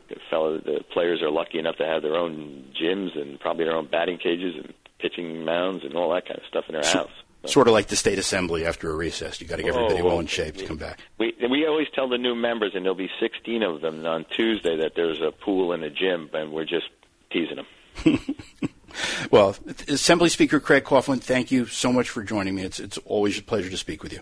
the 0.10 0.16
fellow, 0.30 0.58
the 0.58 0.84
players 0.92 1.22
are 1.22 1.32
lucky 1.32 1.60
enough 1.60 1.78
to 1.78 1.86
have 1.86 2.02
their 2.02 2.18
own 2.18 2.66
gyms 2.78 3.18
and 3.18 3.40
probably 3.40 3.64
their 3.64 3.78
own 3.78 3.88
batting 3.90 4.18
cages 4.18 4.56
and 4.58 4.74
pitching 5.00 5.46
mounds 5.46 5.86
and 5.86 5.96
all 5.96 6.14
that 6.14 6.26
kind 6.28 6.38
of 6.38 6.46
stuff 6.50 6.66
in 6.68 6.74
their 6.74 6.84
house. 6.84 7.10
So- 7.44 7.52
sort 7.52 7.68
of 7.68 7.74
like 7.74 7.88
the 7.88 7.96
state 7.96 8.20
assembly 8.20 8.66
after 8.66 8.90
a 8.92 8.96
recess. 8.96 9.42
You 9.42 9.48
got 9.48 9.56
to 9.58 9.64
get 9.64 9.74
everybody 9.74 10.02
Oh, 10.02 10.04
well 10.04 10.12
well, 10.14 10.20
in 10.20 10.28
shape 10.28 10.58
to 10.58 10.66
come 10.66 10.78
back. 10.78 11.00
We 11.18 11.34
we 11.50 11.66
always 11.66 11.88
tell 11.94 12.08
the 12.08 12.18
new 12.18 12.36
members, 12.36 12.74
and 12.76 12.86
there'll 12.86 12.96
be 12.96 13.10
16 13.20 13.64
of 13.64 13.82
them 13.82 14.06
on 14.06 14.26
Tuesday, 14.30 14.78
that 14.78 14.94
there's 14.96 15.22
a 15.22 15.32
pool 15.32 15.72
and 15.74 15.84
a 15.84 15.90
gym, 15.90 16.30
and 16.34 16.52
we're 16.52 16.66
just 16.66 16.88
teasing 17.32 17.58
them. 17.58 18.20
Well, 19.32 19.56
Assembly 19.88 20.28
Speaker 20.28 20.60
Craig 20.60 20.84
Coughlin, 20.84 21.22
thank 21.22 21.50
you 21.50 21.66
so 21.66 21.94
much 21.94 22.10
for 22.10 22.24
joining 22.24 22.56
me. 22.56 22.64
It's 22.64 22.78
it's 22.80 22.98
always 23.06 23.40
a 23.40 23.42
pleasure 23.42 23.70
to 23.70 23.78
speak 23.78 24.04
with 24.04 24.12
you. 24.12 24.20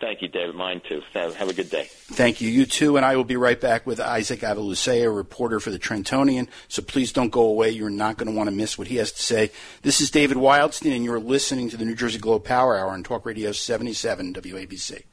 Thank 0.00 0.22
you, 0.22 0.28
David. 0.28 0.54
Mine 0.54 0.82
too. 0.86 1.02
Have, 1.12 1.36
have 1.36 1.48
a 1.48 1.52
good 1.52 1.70
day. 1.70 1.88
Thank 1.90 2.40
you. 2.40 2.50
You 2.50 2.66
too. 2.66 2.96
And 2.96 3.06
I 3.06 3.16
will 3.16 3.24
be 3.24 3.36
right 3.36 3.60
back 3.60 3.86
with 3.86 4.00
Isaac 4.00 4.40
Avilucea, 4.40 5.14
reporter 5.14 5.60
for 5.60 5.70
the 5.70 5.78
Trentonian. 5.78 6.48
So 6.68 6.82
please 6.82 7.12
don't 7.12 7.30
go 7.30 7.42
away. 7.42 7.70
You're 7.70 7.90
not 7.90 8.16
going 8.16 8.30
to 8.30 8.36
want 8.36 8.50
to 8.50 8.54
miss 8.54 8.76
what 8.76 8.88
he 8.88 8.96
has 8.96 9.12
to 9.12 9.22
say. 9.22 9.50
This 9.82 10.00
is 10.00 10.10
David 10.10 10.36
Wildstein, 10.36 10.94
and 10.96 11.04
you're 11.04 11.20
listening 11.20 11.70
to 11.70 11.76
the 11.76 11.84
New 11.84 11.94
Jersey 11.94 12.18
Globe 12.18 12.44
Power 12.44 12.76
Hour 12.76 12.90
on 12.90 13.02
Talk 13.02 13.24
Radio 13.24 13.52
77 13.52 14.34
WABC. 14.34 15.04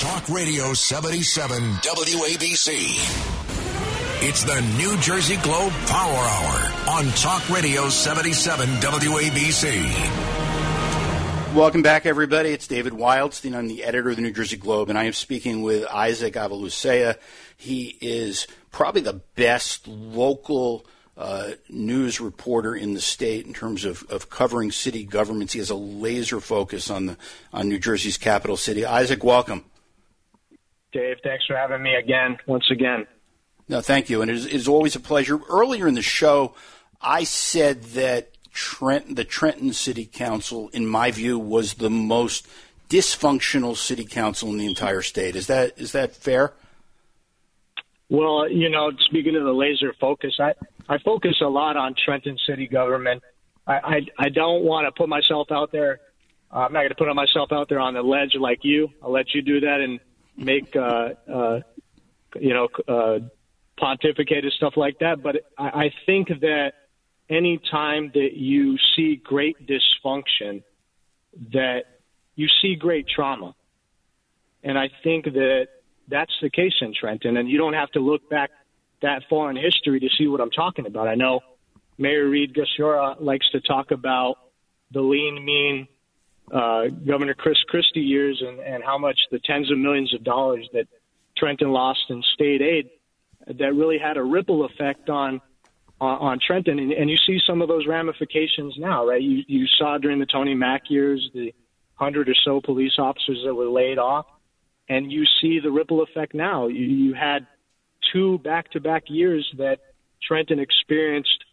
Talk 0.00 0.28
Radio 0.28 0.72
77 0.74 1.62
WABC. 1.62 3.54
It's 4.26 4.42
the 4.42 4.60
New 4.78 4.96
Jersey 5.00 5.36
Globe 5.36 5.72
Power 5.86 6.14
Hour 6.14 6.98
on 6.98 7.04
Talk 7.12 7.48
Radio 7.50 7.90
77 7.90 8.68
WABC. 8.80 10.33
Welcome 11.54 11.82
back, 11.82 12.04
everybody. 12.04 12.48
It's 12.48 12.66
David 12.66 12.94
Wildstein. 12.94 13.54
I'm 13.54 13.68
the 13.68 13.84
editor 13.84 14.10
of 14.10 14.16
the 14.16 14.22
New 14.22 14.32
Jersey 14.32 14.56
Globe, 14.56 14.88
and 14.88 14.98
I 14.98 15.04
am 15.04 15.12
speaking 15.12 15.62
with 15.62 15.86
Isaac 15.86 16.34
Avilucea. 16.34 17.16
He 17.56 17.96
is 18.00 18.48
probably 18.72 19.02
the 19.02 19.20
best 19.36 19.86
local 19.86 20.84
uh, 21.16 21.52
news 21.68 22.20
reporter 22.20 22.74
in 22.74 22.94
the 22.94 23.00
state 23.00 23.46
in 23.46 23.54
terms 23.54 23.84
of, 23.84 24.02
of 24.10 24.28
covering 24.30 24.72
city 24.72 25.04
governments. 25.04 25.52
He 25.52 25.60
has 25.60 25.70
a 25.70 25.76
laser 25.76 26.40
focus 26.40 26.90
on 26.90 27.06
the 27.06 27.16
on 27.52 27.68
New 27.68 27.78
Jersey's 27.78 28.18
capital 28.18 28.56
city. 28.56 28.84
Isaac, 28.84 29.22
welcome. 29.22 29.64
Dave, 30.92 31.18
thanks 31.22 31.46
for 31.46 31.56
having 31.56 31.84
me 31.84 31.94
again, 31.94 32.36
once 32.48 32.68
again. 32.72 33.06
No, 33.68 33.80
thank 33.80 34.10
you, 34.10 34.22
and 34.22 34.30
it 34.30 34.36
is, 34.38 34.46
it 34.46 34.54
is 34.54 34.66
always 34.66 34.96
a 34.96 35.00
pleasure. 35.00 35.38
Earlier 35.48 35.86
in 35.86 35.94
the 35.94 36.02
show, 36.02 36.56
I 37.00 37.22
said 37.22 37.84
that 37.94 38.33
Trent, 38.54 39.16
the 39.16 39.24
Trenton 39.24 39.72
City 39.72 40.06
Council, 40.06 40.70
in 40.72 40.86
my 40.86 41.10
view, 41.10 41.38
was 41.38 41.74
the 41.74 41.90
most 41.90 42.46
dysfunctional 42.88 43.76
city 43.76 44.04
council 44.04 44.50
in 44.50 44.58
the 44.58 44.66
entire 44.66 45.02
state. 45.02 45.34
Is 45.34 45.48
that 45.48 45.72
is 45.76 45.92
that 45.92 46.14
fair? 46.14 46.52
Well, 48.08 48.48
you 48.48 48.68
know, 48.68 48.92
speaking 49.06 49.34
of 49.34 49.44
the 49.44 49.52
laser 49.52 49.92
focus, 50.00 50.36
I, 50.38 50.54
I 50.88 50.98
focus 50.98 51.40
a 51.42 51.48
lot 51.48 51.76
on 51.76 51.94
Trenton 52.04 52.38
city 52.46 52.68
government. 52.68 53.22
I, 53.66 53.74
I, 53.74 54.00
I 54.18 54.28
don't 54.28 54.62
want 54.62 54.86
to 54.86 54.92
put 54.92 55.08
myself 55.08 55.48
out 55.50 55.72
there. 55.72 56.00
Uh, 56.52 56.58
I'm 56.58 56.72
not 56.72 56.80
going 56.80 56.90
to 56.90 56.94
put 56.94 57.12
myself 57.14 57.50
out 57.50 57.68
there 57.68 57.80
on 57.80 57.94
the 57.94 58.02
ledge 58.02 58.36
like 58.38 58.60
you. 58.62 58.90
I'll 59.02 59.10
let 59.10 59.34
you 59.34 59.42
do 59.42 59.60
that 59.60 59.80
and 59.80 59.98
make, 60.36 60.76
uh, 60.76 61.14
uh, 61.28 61.60
you 62.38 62.52
know, 62.52 62.68
uh, 62.86 63.20
pontificate 63.78 64.44
and 64.44 64.52
stuff 64.52 64.74
like 64.76 64.98
that. 65.00 65.22
But 65.22 65.46
I, 65.58 65.86
I 65.86 65.92
think 66.06 66.28
that 66.28 66.74
any 67.28 67.60
time 67.70 68.10
that 68.14 68.30
you 68.34 68.76
see 68.94 69.16
great 69.16 69.56
dysfunction, 69.66 70.62
that 71.52 71.84
you 72.34 72.48
see 72.60 72.74
great 72.74 73.06
trauma. 73.08 73.54
And 74.62 74.78
I 74.78 74.90
think 75.02 75.24
that 75.24 75.68
that's 76.08 76.32
the 76.42 76.50
case 76.50 76.74
in 76.80 76.94
Trenton. 76.98 77.36
And 77.36 77.48
you 77.48 77.58
don't 77.58 77.74
have 77.74 77.90
to 77.92 78.00
look 78.00 78.28
back 78.28 78.50
that 79.02 79.22
far 79.28 79.50
in 79.50 79.56
history 79.56 80.00
to 80.00 80.08
see 80.18 80.26
what 80.26 80.40
I'm 80.40 80.50
talking 80.50 80.86
about. 80.86 81.08
I 81.08 81.14
know 81.14 81.40
Mayor 81.98 82.28
Reed 82.28 82.54
Gusciora 82.54 83.20
likes 83.20 83.48
to 83.50 83.60
talk 83.60 83.90
about 83.90 84.36
the 84.92 85.00
lean, 85.00 85.44
mean 85.44 85.88
uh, 86.52 86.84
Governor 87.06 87.34
Chris 87.34 87.58
Christie 87.68 88.00
years 88.00 88.42
and, 88.46 88.60
and 88.60 88.84
how 88.84 88.98
much 88.98 89.18
the 89.30 89.40
tens 89.44 89.70
of 89.70 89.78
millions 89.78 90.12
of 90.14 90.24
dollars 90.24 90.68
that 90.72 90.86
Trenton 91.36 91.70
lost 91.70 92.00
in 92.10 92.22
state 92.34 92.62
aid 92.62 92.90
that 93.46 93.74
really 93.74 93.98
had 93.98 94.16
a 94.16 94.22
ripple 94.22 94.64
effect 94.64 95.10
on 95.10 95.40
on, 96.04 96.18
on 96.18 96.38
Trenton, 96.44 96.78
and, 96.78 96.92
and 96.92 97.10
you 97.10 97.16
see 97.26 97.38
some 97.46 97.62
of 97.62 97.68
those 97.68 97.86
ramifications 97.86 98.74
now, 98.78 99.06
right? 99.06 99.22
You 99.22 99.42
you 99.46 99.66
saw 99.78 99.98
during 99.98 100.18
the 100.18 100.26
Tony 100.26 100.54
Mack 100.54 100.82
years 100.88 101.30
the 101.34 101.52
hundred 101.94 102.28
or 102.28 102.34
so 102.44 102.60
police 102.60 102.94
officers 102.98 103.42
that 103.44 103.54
were 103.54 103.68
laid 103.68 103.98
off, 103.98 104.26
and 104.88 105.10
you 105.10 105.24
see 105.40 105.60
the 105.62 105.70
ripple 105.70 106.02
effect 106.02 106.34
now. 106.34 106.66
You, 106.66 106.84
you 106.84 107.14
had 107.14 107.46
two 108.12 108.38
back-to-back 108.38 109.04
years 109.08 109.48
that 109.58 109.78
Trenton 110.26 110.58
experienced 110.58 111.44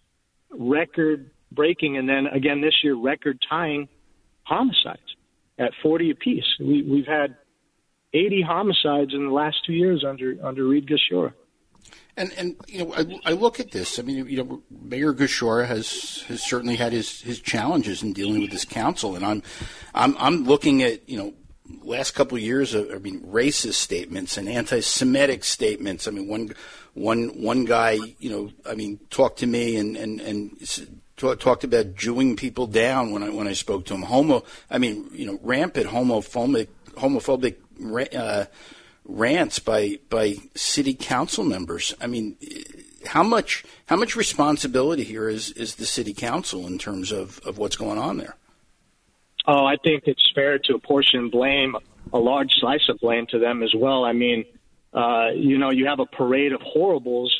record-breaking, 0.51 1.97
and 1.97 2.09
then 2.09 2.27
again 2.27 2.61
this 2.61 2.75
year 2.83 2.95
record-tying 2.95 3.87
homicides 4.43 4.99
at 5.57 5.71
40 5.81 6.11
apiece. 6.11 6.43
We, 6.59 6.81
we've 6.81 7.05
had 7.05 7.37
80 8.13 8.41
homicides 8.41 9.13
in 9.13 9.25
the 9.25 9.31
last 9.31 9.57
two 9.65 9.73
years 9.73 10.03
under 10.07 10.35
under 10.43 10.67
Reed 10.67 10.87
Gusciora. 10.87 11.33
And 12.17 12.31
and 12.37 12.55
you 12.67 12.83
know, 12.83 12.93
I, 12.93 13.31
I 13.31 13.33
look 13.33 13.59
at 13.59 13.71
this. 13.71 13.97
I 13.97 14.01
mean, 14.01 14.27
you 14.27 14.43
know, 14.43 14.61
Mayor 14.69 15.13
Gusciora 15.13 15.65
has 15.67 16.23
has 16.27 16.43
certainly 16.43 16.75
had 16.75 16.91
his 16.91 17.21
his 17.21 17.39
challenges 17.39 18.03
in 18.03 18.13
dealing 18.13 18.41
with 18.41 18.51
this 18.51 18.65
council, 18.65 19.15
and 19.15 19.25
I'm 19.25 19.41
I'm 19.93 20.15
I'm 20.17 20.43
looking 20.43 20.83
at 20.83 21.07
you 21.07 21.17
know 21.17 21.33
last 21.83 22.11
couple 22.11 22.37
of 22.37 22.43
years 22.43 22.73
of 22.73 22.91
I 22.91 22.97
mean 22.97 23.21
racist 23.21 23.75
statements 23.75 24.37
and 24.37 24.49
anti-Semitic 24.49 25.43
statements. 25.45 26.07
I 26.07 26.11
mean 26.11 26.27
one 26.27 26.53
one 26.93 27.29
one 27.41 27.63
guy 27.65 27.97
you 28.19 28.29
know 28.29 28.51
I 28.69 28.75
mean 28.75 28.99
talked 29.09 29.39
to 29.39 29.47
me 29.47 29.77
and 29.77 29.95
and 29.95 30.19
and. 30.21 30.51
talk- 31.15 31.39
Talked 31.39 31.63
about 31.63 31.93
Jewing 31.95 32.35
people 32.35 32.65
down 32.65 33.11
when 33.11 33.21
I 33.21 33.29
when 33.29 33.47
I 33.47 33.53
spoke 33.53 33.85
to 33.85 33.93
him. 33.93 34.01
Homo, 34.01 34.43
I 34.71 34.79
mean, 34.79 35.07
you 35.13 35.27
know, 35.27 35.37
rampant 35.43 35.85
homophobic 35.85 36.67
homophobic 36.97 37.57
uh, 38.15 38.45
rants 39.05 39.59
by 39.59 39.99
by 40.09 40.35
city 40.55 40.93
council 40.93 41.43
members. 41.43 41.93
I 42.01 42.07
mean, 42.07 42.37
how 43.05 43.23
much 43.23 43.63
how 43.87 43.95
much 43.95 44.15
responsibility 44.15 45.03
here 45.03 45.29
is 45.29 45.51
is 45.51 45.75
the 45.75 45.85
city 45.85 46.13
council 46.13 46.67
in 46.67 46.77
terms 46.77 47.11
of 47.11 47.39
of 47.45 47.57
what's 47.57 47.75
going 47.75 47.97
on 47.97 48.17
there? 48.17 48.35
Oh, 49.47 49.65
I 49.65 49.75
think 49.83 50.03
it's 50.05 50.31
fair 50.35 50.59
to 50.59 50.75
apportion 50.75 51.29
blame 51.29 51.75
a 52.13 52.19
large 52.19 52.51
slice 52.59 52.87
of 52.89 52.99
blame 52.99 53.25
to 53.27 53.39
them 53.39 53.63
as 53.63 53.73
well. 53.75 54.03
I 54.03 54.13
mean, 54.13 54.45
uh, 54.93 55.29
you 55.33 55.57
know, 55.57 55.71
you 55.71 55.87
have 55.87 55.99
a 55.99 56.05
parade 56.05 56.51
of 56.53 56.61
horribles 56.61 57.33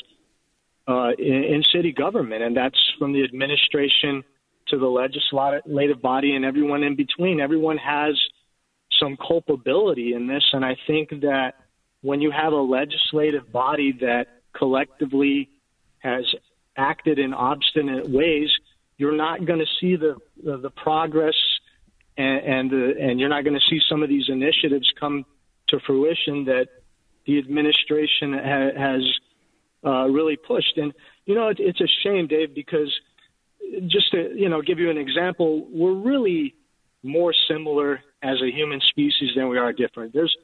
uh, 0.88 1.10
in, 1.18 1.44
in 1.44 1.62
city 1.72 1.92
government, 1.92 2.42
and 2.42 2.56
that's 2.56 2.78
from 2.98 3.12
the 3.12 3.22
administration 3.22 4.24
to 4.68 4.78
the 4.78 4.86
legislative 4.86 6.00
body 6.00 6.34
and 6.34 6.44
everyone 6.44 6.82
in 6.82 6.96
between. 6.96 7.40
Everyone 7.40 7.76
has 7.78 8.18
some 9.02 9.16
culpability 9.16 10.14
in 10.14 10.26
this, 10.26 10.44
and 10.52 10.64
I 10.64 10.76
think 10.86 11.10
that 11.22 11.54
when 12.02 12.20
you 12.20 12.30
have 12.30 12.52
a 12.52 12.56
legislative 12.56 13.50
body 13.50 13.92
that 14.00 14.26
collectively 14.56 15.48
has 15.98 16.24
acted 16.76 17.18
in 17.18 17.34
obstinate 17.34 18.08
ways, 18.08 18.48
you're 18.96 19.16
not 19.16 19.44
going 19.44 19.58
to 19.58 19.66
see 19.80 19.96
the, 19.96 20.16
the, 20.42 20.58
the 20.58 20.70
progress 20.70 21.34
and 22.16 22.44
and, 22.44 22.70
the, 22.70 22.94
and 23.00 23.18
you're 23.18 23.28
not 23.28 23.44
going 23.44 23.58
to 23.58 23.66
see 23.70 23.80
some 23.88 24.02
of 24.02 24.08
these 24.08 24.26
initiatives 24.28 24.90
come 25.00 25.24
to 25.68 25.80
fruition 25.86 26.44
that 26.44 26.68
the 27.26 27.38
administration 27.38 28.34
ha- 28.34 28.76
has 28.76 29.02
uh, 29.84 30.06
really 30.08 30.36
pushed. 30.36 30.76
And 30.76 30.92
you 31.24 31.34
know, 31.34 31.48
it, 31.48 31.58
it's 31.58 31.80
a 31.80 31.88
shame, 32.02 32.26
Dave, 32.26 32.54
because 32.54 32.92
just 33.86 34.10
to 34.12 34.32
you 34.34 34.48
know 34.48 34.60
give 34.60 34.78
you 34.78 34.90
an 34.90 34.98
example, 34.98 35.66
we're 35.70 35.94
really 35.94 36.54
more 37.02 37.34
similar 37.48 38.00
as 38.22 38.40
a 38.42 38.50
human 38.50 38.80
species 38.88 39.30
than 39.36 39.48
we 39.48 39.58
are 39.58 39.72
different. 39.72 40.12
There's 40.12 40.36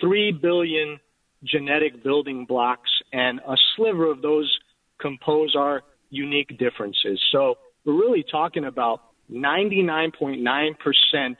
three 0.00 0.32
billion 0.32 0.98
genetic 1.44 2.02
building 2.02 2.44
blocks, 2.44 2.90
and 3.12 3.40
a 3.40 3.56
sliver 3.76 4.10
of 4.10 4.22
those 4.22 4.58
compose 5.00 5.54
our 5.56 5.82
unique 6.10 6.58
differences. 6.58 7.20
So 7.32 7.56
we're 7.84 7.94
really 7.94 8.24
talking 8.30 8.64
about 8.64 9.00
99.9% 9.30 11.36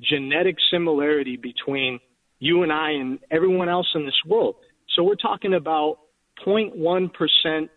genetic 0.00 0.56
similarity 0.70 1.36
between 1.36 2.00
you 2.38 2.62
and 2.62 2.72
I 2.72 2.92
and 2.92 3.18
everyone 3.30 3.68
else 3.68 3.88
in 3.94 4.04
this 4.04 4.18
world. 4.26 4.56
So 4.94 5.02
we're 5.02 5.16
talking 5.16 5.54
about 5.54 5.98
0.1% 6.44 7.68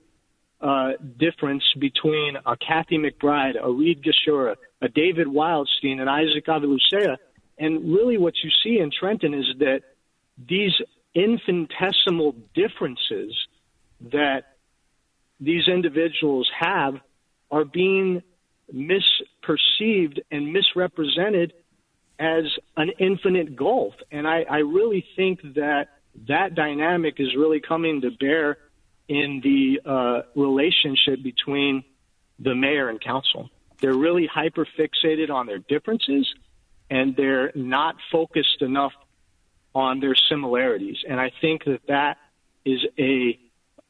uh, 0.62 0.91
difference 1.17 1.63
between 1.80 2.36
a 2.45 2.58
Kathy 2.58 2.98
McBride, 2.98 3.56
a 3.62 3.72
Reed 3.72 4.04
Gusciora, 4.04 4.56
a 4.82 4.89
David 4.89 5.28
Wildstein, 5.28 6.00
and 6.00 6.10
Isaac 6.10 6.45
Avilucea. 6.48 7.17
And 7.60 7.93
really 7.93 8.17
what 8.17 8.34
you 8.41 8.50
see 8.63 8.80
in 8.80 8.89
Trenton 8.98 9.34
is 9.34 9.45
that 9.60 9.82
these 10.38 10.72
infinitesimal 11.13 12.36
differences 12.56 13.36
that 14.12 14.56
these 15.41 15.67
individuals 15.67 16.50
have 16.58 16.95
are 17.52 17.65
being 17.65 18.24
misperceived 18.74 20.19
and 20.32 20.54
misrepresented 20.54 21.54
as 22.17 22.45
an 22.78 22.91
infinite 23.00 23.56
gulf. 23.56 23.93
And 24.12 24.28
I, 24.28 24.45
I 24.50 24.58
really 24.60 25.06
think 25.15 25.41
that 25.56 25.88
that 26.28 26.56
dynamic 26.56 27.15
is 27.19 27.36
really 27.36 27.60
coming 27.60 28.02
to 28.02 28.12
bear 28.12 28.58
in 29.08 29.41
the 29.43 29.82
uh, 29.89 30.22
relationship 30.36 31.24
between 31.24 31.84
the 32.38 32.56
mayor 32.56 32.89
and 32.89 33.02
council. 33.02 33.50
They're 33.82 33.93
really 33.98 34.28
hyper 34.28 34.67
fixated 34.78 35.30
on 35.30 35.48
their 35.48 35.60
differences 35.60 36.28
and 36.89 37.15
they're 37.15 37.52
not 37.56 37.95
focused 38.12 38.62
enough 38.62 38.93
on 39.75 39.99
their 39.99 40.15
similarities. 40.15 40.97
And 41.08 41.19
I 41.19 41.32
think 41.41 41.65
that 41.65 41.82
that 41.88 42.17
is 42.65 42.80
a 42.97 43.39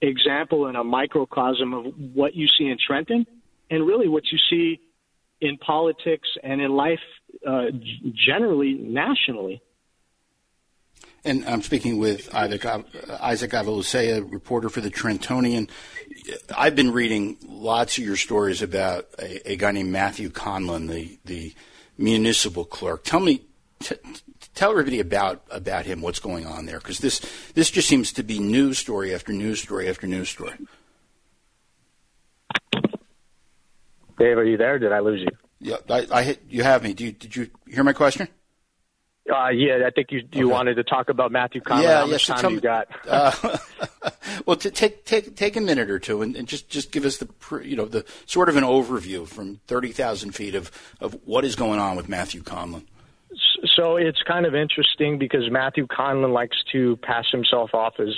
example 0.02 0.68
and 0.68 0.78
a 0.78 0.84
microcosm 0.84 1.74
of 1.74 1.86
what 2.14 2.34
you 2.34 2.48
see 2.48 2.66
in 2.68 2.78
Trenton 2.86 3.26
and 3.70 3.86
really 3.86 4.08
what 4.08 4.24
you 4.32 4.38
see 4.50 4.80
in 5.42 5.58
politics 5.58 6.28
and 6.44 6.62
in 6.62 6.72
life 6.72 7.00
uh, 7.48 7.66
generally 8.14 8.74
nationally. 8.74 9.62
And 11.26 11.46
I'm 11.46 11.62
speaking 11.62 11.98
with 11.98 12.34
Isaac, 12.34 12.66
Isaac 12.66 13.52
Avilucea, 13.52 14.32
reporter 14.32 14.70
for 14.70 14.80
the 14.80 14.90
Trentonian. 14.90 15.70
I've 16.58 16.76
been 16.76 16.92
reading 16.92 17.38
lots 17.46 17.98
of 17.98 18.06
your 18.06 18.16
stories 18.16 18.62
about 18.62 19.08
a, 19.20 19.52
a 19.52 19.56
guy 19.58 19.72
named 19.72 19.92
Matthew 19.92 20.30
Conlon, 20.30 20.88
the, 20.88 21.20
the 21.26 21.54
municipal 22.00 22.66
clerk. 22.66 23.04
Tell 23.04 23.20
me, 23.20 23.42
t- 23.80 23.96
tell 24.56 24.72
everybody 24.72 25.00
about 25.00 25.44
about 25.52 25.86
him. 25.86 26.02
What's 26.02 26.20
going 26.20 26.48
on 26.48 26.66
there? 26.66 26.80
Because 26.80 27.00
this 27.00 27.20
this 27.54 27.70
just 27.70 27.88
seems 27.88 28.12
to 28.14 28.24
be 28.24 28.40
news 28.40 28.78
story 28.80 29.14
after 29.14 29.34
news 29.34 29.62
story 29.62 29.90
after 29.90 30.08
news 30.08 30.30
story. 30.30 30.54
Dave, 34.18 34.38
are 34.38 34.44
you 34.44 34.58
there? 34.58 34.80
Did 34.80 34.92
I 34.92 35.00
lose 35.00 35.22
you? 35.22 35.30
Yeah, 35.62 35.78
I, 35.90 36.08
I 36.12 36.24
hit. 36.24 36.44
You 36.50 36.64
have 36.64 36.84
me. 36.84 36.96
You, 36.98 37.12
did 37.12 37.36
you 37.36 37.50
hear 37.68 37.84
my 37.84 37.94
question? 37.94 38.28
Uh, 39.30 39.50
yeah, 39.50 39.86
I 39.86 39.92
think 39.92 40.12
you 40.12 40.22
you 40.32 40.46
okay. 40.46 40.52
wanted 40.52 40.76
to 40.76 40.84
talk 40.84 41.10
about 41.10 41.32
Matthew 41.32 41.62
Conlon. 41.62 41.84
Yeah, 41.84 42.00
How 42.00 42.08
much 42.08 42.28
yes, 42.30 42.42
time 42.42 42.52
you 42.52 42.62
got? 42.62 42.88
uh, 43.08 43.58
well, 44.46 44.58
to 44.58 44.72
take 44.72 45.06
take 45.06 45.36
take 45.36 45.56
a 45.56 45.62
minute 45.62 45.90
or 45.90 46.00
two 46.00 46.22
and, 46.22 46.36
and, 46.36 46.48
just 46.48 46.70
just 46.70 46.92
give 46.92 47.06
us 47.06 47.18
the 47.18 47.30
you 47.64 47.76
know 47.76 47.86
the 47.86 48.06
sort 48.26 48.50
of 48.50 48.58
an 48.58 48.64
overview 48.64 49.28
from 49.28 49.60
thirty 49.68 49.92
thousand 49.92 50.32
feet 50.32 50.56
of 50.56 50.72
of 51.00 51.18
what 51.26 51.46
is 51.46 51.56
going 51.56 51.80
on 51.80 51.96
with 51.96 52.10
Matthew 52.10 52.42
Conlon. 52.42 52.86
So 53.76 53.98
it's 53.98 54.22
kind 54.24 54.46
of 54.46 54.56
interesting 54.56 55.20
because 55.20 55.50
Matthew 55.52 55.86
Conlon 55.88 56.34
likes 56.34 56.58
to 56.72 56.98
pass 56.98 57.26
himself 57.32 57.74
off 57.74 57.96
as 58.00 58.16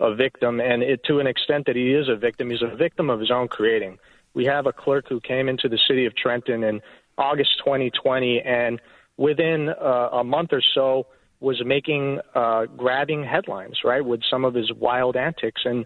a 0.00 0.14
victim, 0.14 0.60
and 0.60 0.82
it, 0.82 1.04
to 1.04 1.20
an 1.20 1.26
extent 1.26 1.66
that 1.66 1.76
he 1.76 1.92
is 1.92 2.08
a 2.08 2.16
victim, 2.16 2.50
he's 2.50 2.62
a 2.62 2.74
victim 2.74 3.10
of 3.10 3.20
his 3.20 3.30
own 3.30 3.48
creating 3.48 3.98
we 4.34 4.44
have 4.44 4.66
a 4.66 4.72
clerk 4.72 5.06
who 5.08 5.20
came 5.20 5.48
into 5.48 5.68
the 5.68 5.78
city 5.88 6.04
of 6.06 6.14
Trenton 6.16 6.64
in 6.64 6.82
August 7.16 7.50
2020, 7.64 8.40
and 8.40 8.80
within 9.16 9.68
uh, 9.68 10.08
a 10.12 10.24
month 10.24 10.50
or 10.52 10.62
so 10.74 11.06
was 11.40 11.62
making 11.64 12.20
uh, 12.34 12.64
grabbing 12.76 13.24
headlines, 13.24 13.78
right, 13.84 14.04
with 14.04 14.20
some 14.30 14.44
of 14.44 14.54
his 14.54 14.72
wild 14.72 15.16
antics, 15.16 15.62
and 15.64 15.84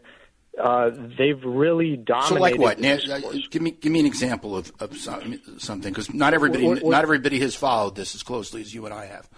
uh, 0.62 0.90
they've 1.18 1.42
really 1.44 1.96
dominated. 1.96 2.34
So, 2.34 2.40
like 2.40 2.58
what? 2.58 2.78
Now, 2.78 2.94
uh, 2.94 3.20
give 3.50 3.62
me 3.62 3.72
give 3.72 3.92
me 3.92 4.00
an 4.00 4.06
example 4.06 4.56
of, 4.56 4.72
of 4.80 4.96
something, 4.96 5.92
because 5.92 6.12
not 6.12 6.34
everybody 6.34 6.64
what, 6.64 6.82
what, 6.82 6.90
not 6.90 7.02
everybody 7.02 7.40
has 7.40 7.54
followed 7.54 7.96
this 7.96 8.14
as 8.14 8.22
closely 8.22 8.60
as 8.60 8.72
you 8.72 8.84
and 8.84 8.94
I 8.94 9.06
have. 9.06 9.28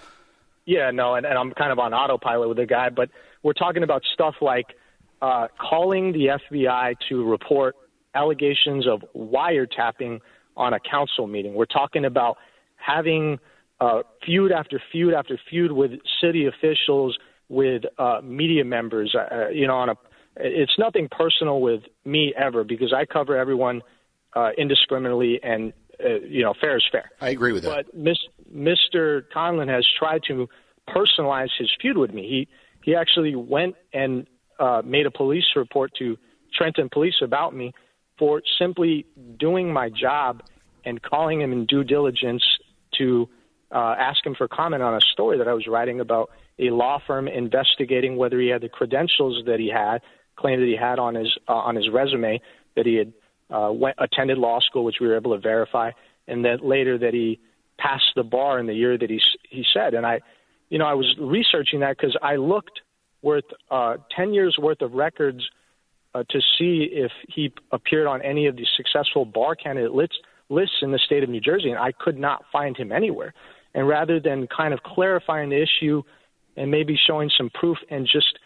Yeah, 0.67 0.91
no, 0.91 1.15
and, 1.15 1.27
and 1.27 1.37
I'm 1.37 1.53
kind 1.53 1.73
of 1.73 1.79
on 1.79 1.95
autopilot 1.95 2.49
with 2.49 2.59
the 2.59 2.67
guy, 2.67 2.91
but 2.91 3.09
we're 3.43 3.55
talking 3.55 3.83
about 3.83 4.03
stuff 4.13 4.37
like 4.41 4.67
uh, 5.23 5.49
calling 5.59 6.13
the 6.13 6.39
FBI 6.51 6.97
to 7.09 7.25
report 7.25 7.77
allegations 8.15 8.87
of 8.87 9.03
wiretapping 9.17 10.21
on 10.57 10.75
a 10.75 10.81
council 10.81 11.27
meeting. 11.27 11.55
We're 11.55 11.65
talking 11.67 12.05
about 12.05 12.37
having 12.77 13.39
uh, 13.81 14.03
feud 14.25 14.53
after 14.53 14.81
feud 14.93 15.15
after 15.15 15.39
feud 15.49 15.73
with 15.73 15.93
city 16.21 16.47
officials, 16.47 17.19
with 17.49 17.83
uh, 17.99 18.21
media 18.23 18.65
members. 18.65 19.15
Uh, 19.15 19.35
uh, 19.35 19.49
you 19.49 19.67
know, 19.67 19.77
on 19.77 19.91
a 19.91 19.95
it's 20.37 20.79
nothing 20.79 21.09
personal 21.11 21.61
with 21.61 21.83
me 22.05 22.33
ever 22.39 22.65
because 22.65 22.95
I 22.97 23.05
cover 23.05 23.37
everyone 23.37 23.83
uh, 24.35 24.51
indiscriminately 24.57 25.41
and 25.43 25.73
uh, 26.03 26.21
you 26.27 26.43
know 26.43 26.55
fair 26.61 26.77
is 26.77 26.85
fair. 26.91 27.11
I 27.21 27.31
agree 27.31 27.53
with 27.53 27.65
that. 27.65 27.87
But 27.93 28.01
Mr. 28.55 29.23
Conlon 29.35 29.69
has 29.69 29.85
tried 29.99 30.23
to 30.29 30.49
personalize 30.89 31.49
his 31.59 31.69
feud 31.81 31.97
with 31.97 32.13
me. 32.13 32.23
He 32.23 32.49
he 32.85 32.95
actually 32.95 33.35
went 33.35 33.75
and 33.93 34.27
uh, 34.59 34.83
made 34.85 35.07
a 35.07 35.11
police 35.11 35.45
report 35.57 35.93
to 35.99 36.17
Trenton 36.57 36.89
Police 36.91 37.15
about 37.23 37.55
me 37.55 37.73
for 38.19 38.43
simply 38.59 39.07
doing 39.39 39.73
my 39.73 39.89
job 39.89 40.43
and 40.85 41.03
calling 41.03 41.41
him 41.41 41.53
in 41.53 41.67
due 41.67 41.85
diligence 41.85 42.43
to 42.99 43.29
uh, 43.73 43.95
ask 43.99 44.25
him 44.25 44.35
for 44.35 44.49
comment 44.49 44.83
on 44.83 44.95
a 44.95 45.01
story 45.01 45.39
that 45.39 45.49
I 45.49 45.55
was 45.55 45.67
writing 45.67 46.01
about 46.01 46.31
a 46.59 46.71
law 46.71 47.01
firm 47.07 47.29
investigating 47.29 48.17
whether 48.17 48.39
he 48.41 48.49
had 48.49 48.63
the 48.63 48.69
credentials 48.69 49.43
that 49.47 49.61
he 49.61 49.69
had, 49.69 50.03
claimed 50.37 50.63
that 50.63 50.67
he 50.67 50.77
had 50.77 50.99
on 50.99 51.15
his 51.15 51.29
uh, 51.49 51.53
on 51.53 51.77
his 51.77 51.89
resume, 51.91 52.41
that 52.77 52.87
he 52.87 52.95
had 52.97 53.13
uh, 53.51 53.71
went, 53.73 53.97
attended 53.99 54.39
law 54.39 54.61
school, 54.61 54.85
which 54.85 54.97
we 55.01 55.07
were 55.07 55.17
able 55.17 55.35
to 55.35 55.41
verify, 55.41 55.91
and 56.27 56.45
that 56.45 56.65
later 56.65 56.99
that 56.99 57.15
he 57.15 57.41
passed 57.79 58.13
the 58.15 58.23
bar 58.23 58.59
in 58.59 58.67
the 58.67 58.75
year 58.75 58.99
that 58.99 59.11
he 59.11 59.21
he 59.49 59.65
said. 59.73 59.95
And 59.95 60.07
I, 60.07 60.21
you 60.69 60.79
know, 60.79 60.87
I 60.87 60.95
was 60.95 61.17
researching 61.19 61.81
that 61.81 61.97
because 61.97 62.17
I 62.23 62.37
looked 62.37 62.81
worth 63.23 63.45
uh, 63.71 63.97
ten 64.15 64.33
years 64.33 64.57
worth 64.61 64.83
of 64.83 64.93
records 64.93 65.43
uh, 66.15 66.25
to 66.31 66.41
see 66.59 66.89
if 66.91 67.13
he 67.29 67.53
appeared 67.71 68.07
on 68.07 68.23
any 68.23 68.47
of 68.47 68.57
the 68.57 68.67
successful 68.77 69.25
bar 69.25 69.55
candidate 69.55 69.93
lists, 69.93 70.19
lists 70.49 70.77
in 70.83 70.91
the 70.91 70.99
state 70.99 71.23
of 71.23 71.29
New 71.29 71.41
Jersey, 71.41 71.71
and 71.71 71.79
I 71.79 71.93
could 71.93 72.19
not 72.19 72.45
find 72.53 72.77
him 72.77 72.93
anywhere. 72.93 73.33
And 73.75 73.87
rather 73.87 74.21
than 74.21 74.47
kind 74.49 74.75
of 74.75 74.83
clarifying 74.83 75.51
the 75.51 75.63
issue 75.63 76.03
and 76.57 76.71
maybe 76.71 76.97
showing 77.07 77.31
some 77.37 77.51
proof 77.51 77.79
and 77.89 78.07
just 78.11 78.39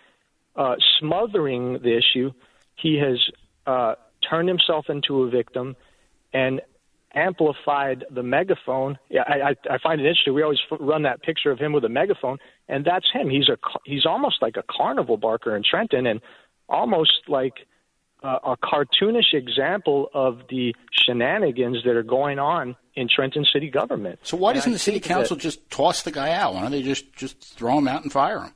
uh, 0.57 0.77
smothering 0.99 1.75
the 1.83 1.97
issue, 1.97 2.31
he 2.77 2.99
has 2.99 3.19
uh, 3.67 3.95
turned 4.29 4.49
himself 4.49 4.87
into 4.89 5.23
a 5.23 5.31
victim 5.31 5.77
and 6.33 6.61
amplified 7.15 8.05
the 8.11 8.23
megaphone. 8.23 8.99
Yeah, 9.09 9.23
I, 9.27 9.51
I, 9.51 9.75
I 9.75 9.79
find 9.83 10.01
it 10.01 10.05
interesting. 10.05 10.35
We 10.35 10.43
always 10.43 10.59
run 10.79 11.03
that 11.03 11.23
picture 11.23 11.51
of 11.51 11.59
him 11.59 11.73
with 11.73 11.85
a 11.85 11.89
megaphone, 11.89 12.39
and 12.69 12.85
that's 12.85 13.07
him. 13.13 13.31
He's 13.31 13.49
a 13.49 13.57
he's 13.85 14.05
almost 14.05 14.43
like 14.43 14.57
a 14.57 14.65
carnival 14.69 15.17
barker 15.17 15.57
in 15.57 15.63
Trenton, 15.69 16.07
and 16.07 16.21
almost 16.69 17.13
like 17.29 17.55
uh, 18.25 18.39
a 18.43 18.57
cartoonish 18.57 19.35
example 19.35 20.09
of 20.15 20.41
the 20.49 20.75
shenanigans 20.91 21.83
that 21.85 21.95
are 21.95 22.03
going 22.03 22.39
on 22.39 22.75
in 22.95 23.07
Trenton 23.15 23.45
city 23.53 23.71
government. 23.71 24.19
So 24.23 24.37
why 24.37 24.55
doesn't 24.55 24.73
the 24.73 24.79
city 24.79 24.99
council 24.99 25.37
that, 25.37 25.43
just 25.43 25.69
toss 25.71 26.03
the 26.03 26.11
guy 26.11 26.33
out? 26.33 26.55
Why 26.55 26.63
don't 26.63 26.71
they 26.71 26.83
just 26.83 27.13
just 27.13 27.39
throw 27.57 27.79
him 27.79 27.87
out 27.87 28.03
and 28.03 28.11
fire 28.11 28.41
him? 28.41 28.55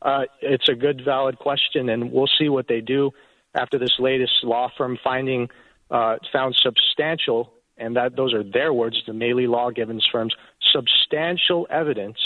Uh, 0.00 0.22
it's 0.40 0.68
a 0.68 0.74
good, 0.74 1.02
valid 1.04 1.38
question, 1.38 1.88
and 1.88 2.12
we'll 2.12 2.28
see 2.38 2.48
what 2.48 2.66
they 2.68 2.80
do 2.80 3.10
after 3.54 3.78
this 3.78 3.92
latest 3.98 4.32
law 4.42 4.68
firm 4.76 4.98
finding 5.04 5.48
uh, 5.90 6.16
found 6.32 6.56
substantial, 6.62 7.52
and 7.76 7.96
that 7.96 8.16
those 8.16 8.34
are 8.34 8.42
their 8.42 8.72
words, 8.72 8.96
the 9.06 9.12
Maley 9.12 9.48
Law 9.48 9.70
Givens 9.70 10.06
firms, 10.10 10.34
substantial 10.72 11.66
evidence 11.70 12.18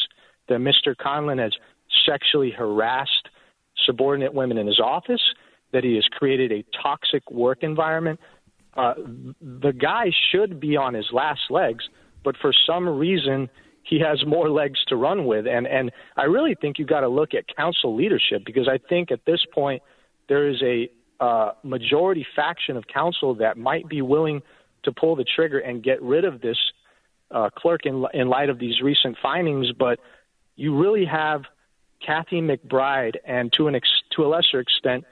that 0.49 0.59
Mr. 0.59 0.95
Conlon 0.97 1.39
has 1.39 1.53
sexually 2.07 2.51
harassed 2.51 3.29
subordinate 3.85 4.35
women 4.35 4.59
in 4.59 4.67
his 4.67 4.81
office, 4.81 5.23
that 5.73 5.85
he 5.85 5.95
has 5.95 6.05
created 6.13 6.53
a 6.53 6.65
toxic 6.83 7.29
work 7.31 7.59
environment. 7.63 8.21
Uh, 8.77 8.95
the 9.41 9.73
guy 9.73 10.07
should 10.31 10.61
be 10.61 10.77
on 10.77 10.95
his 10.95 11.07
last 11.13 11.41
legs, 11.51 11.85
but 12.25 12.37
for 12.41 12.53
some 12.67 12.89
reason 12.89 13.49
he 13.83 14.01
has 14.01 14.25
more 14.27 14.51
legs 14.51 14.79
to 14.89 14.97
run 14.97 15.25
with. 15.25 15.47
And 15.47 15.67
and 15.67 15.91
I 16.17 16.25
really 16.25 16.55
think 16.61 16.79
you've 16.79 16.89
got 16.89 17.01
to 17.01 17.09
look 17.09 17.35
at 17.35 17.45
council 17.57 17.97
leadership 17.97 18.43
because 18.45 18.69
I 18.69 18.79
think 18.89 19.11
at 19.11 19.21
this 19.27 19.41
point 19.53 19.83
there 20.29 20.49
is 20.49 20.63
a 20.63 20.91
uh, 21.21 21.53
majority 21.63 22.27
faction 22.37 22.77
of 22.77 22.87
council 22.87 23.35
that 23.37 23.57
might 23.57 23.89
be 23.89 24.03
willing 24.03 24.43
to 24.85 24.93
pull 24.93 25.17
the 25.17 25.25
trigger 25.25 25.59
and 25.59 25.83
get 25.83 26.01
rid 26.03 26.25
of 26.25 26.41
this 26.41 26.59
uh, 27.31 27.51
clerk 27.57 27.85
in 27.85 28.05
in 28.15 28.29
light 28.29 28.51
of 28.51 28.59
these 28.59 28.81
recent 28.81 29.17
findings. 29.23 29.73
But 29.73 29.99
you 30.57 30.79
really 30.79 31.05
have 31.05 31.43
Kathy 32.05 32.41
McBride 32.41 33.17
and 33.25 33.53
to 33.55 33.69
an 33.69 33.75
ex- 33.75 34.03
to 34.17 34.25
a 34.25 34.29
lesser 34.29 34.61
extent 34.61 35.05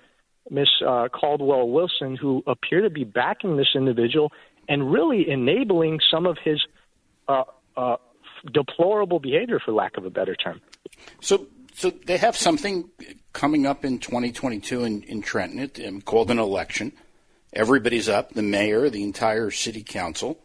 Miss 0.50 0.68
uh, 0.86 1.08
Caldwell 1.08 1.68
Wilson, 1.68 2.16
who 2.16 2.42
appear 2.46 2.82
to 2.82 2.90
be 2.90 3.04
backing 3.04 3.56
this 3.56 3.68
individual 3.74 4.32
and 4.68 4.92
really 4.92 5.28
enabling 5.28 6.00
some 6.10 6.26
of 6.26 6.38
his 6.42 6.64
uh, 7.28 7.44
uh, 7.76 7.96
deplorable 8.52 9.18
behavior, 9.18 9.60
for 9.64 9.72
lack 9.72 9.96
of 9.96 10.04
a 10.04 10.10
better 10.10 10.34
term. 10.34 10.60
So, 11.20 11.46
so 11.74 11.90
they 11.90 12.16
have 12.16 12.36
something 12.36 12.88
coming 13.32 13.66
up 13.66 13.84
in 13.84 13.98
2022 13.98 14.84
in, 14.84 15.02
in 15.02 15.22
Trenton 15.22 15.58
it, 15.58 15.80
um, 15.86 16.00
called 16.00 16.30
an 16.30 16.38
election. 16.38 16.92
Everybody's 17.52 18.08
up: 18.08 18.32
the 18.32 18.42
mayor, 18.42 18.88
the 18.90 19.02
entire 19.02 19.50
city 19.50 19.82
council. 19.82 20.38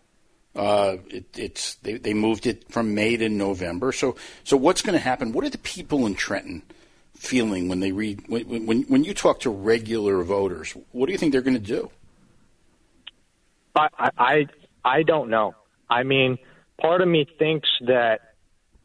Uh, 0.55 0.97
it, 1.07 1.25
it's 1.37 1.75
they, 1.75 1.93
they 1.93 2.13
moved 2.13 2.45
it 2.45 2.69
from 2.71 2.93
May 2.93 3.17
to 3.17 3.29
November. 3.29 3.91
So, 3.91 4.15
so 4.43 4.57
what's 4.57 4.81
going 4.81 4.93
to 4.97 5.03
happen? 5.03 5.31
What 5.31 5.45
are 5.45 5.49
the 5.49 5.57
people 5.57 6.05
in 6.05 6.15
Trenton 6.15 6.63
feeling 7.21 7.69
when 7.69 7.79
they 7.79 7.91
read 7.91 8.27
when, 8.27 8.65
when 8.65 8.81
when 8.83 9.03
you 9.03 9.13
talk 9.13 9.39
to 9.41 9.49
regular 9.49 10.23
voters? 10.23 10.75
What 10.91 11.05
do 11.05 11.11
you 11.11 11.19
think 11.19 11.31
they're 11.31 11.41
going 11.41 11.53
to 11.53 11.59
do? 11.59 11.91
I, 13.75 14.09
I 14.17 14.47
I 14.83 15.03
don't 15.03 15.29
know. 15.29 15.53
I 15.89 16.03
mean, 16.03 16.39
part 16.79 17.01
of 17.01 17.07
me 17.07 17.27
thinks 17.37 17.69
that 17.81 18.33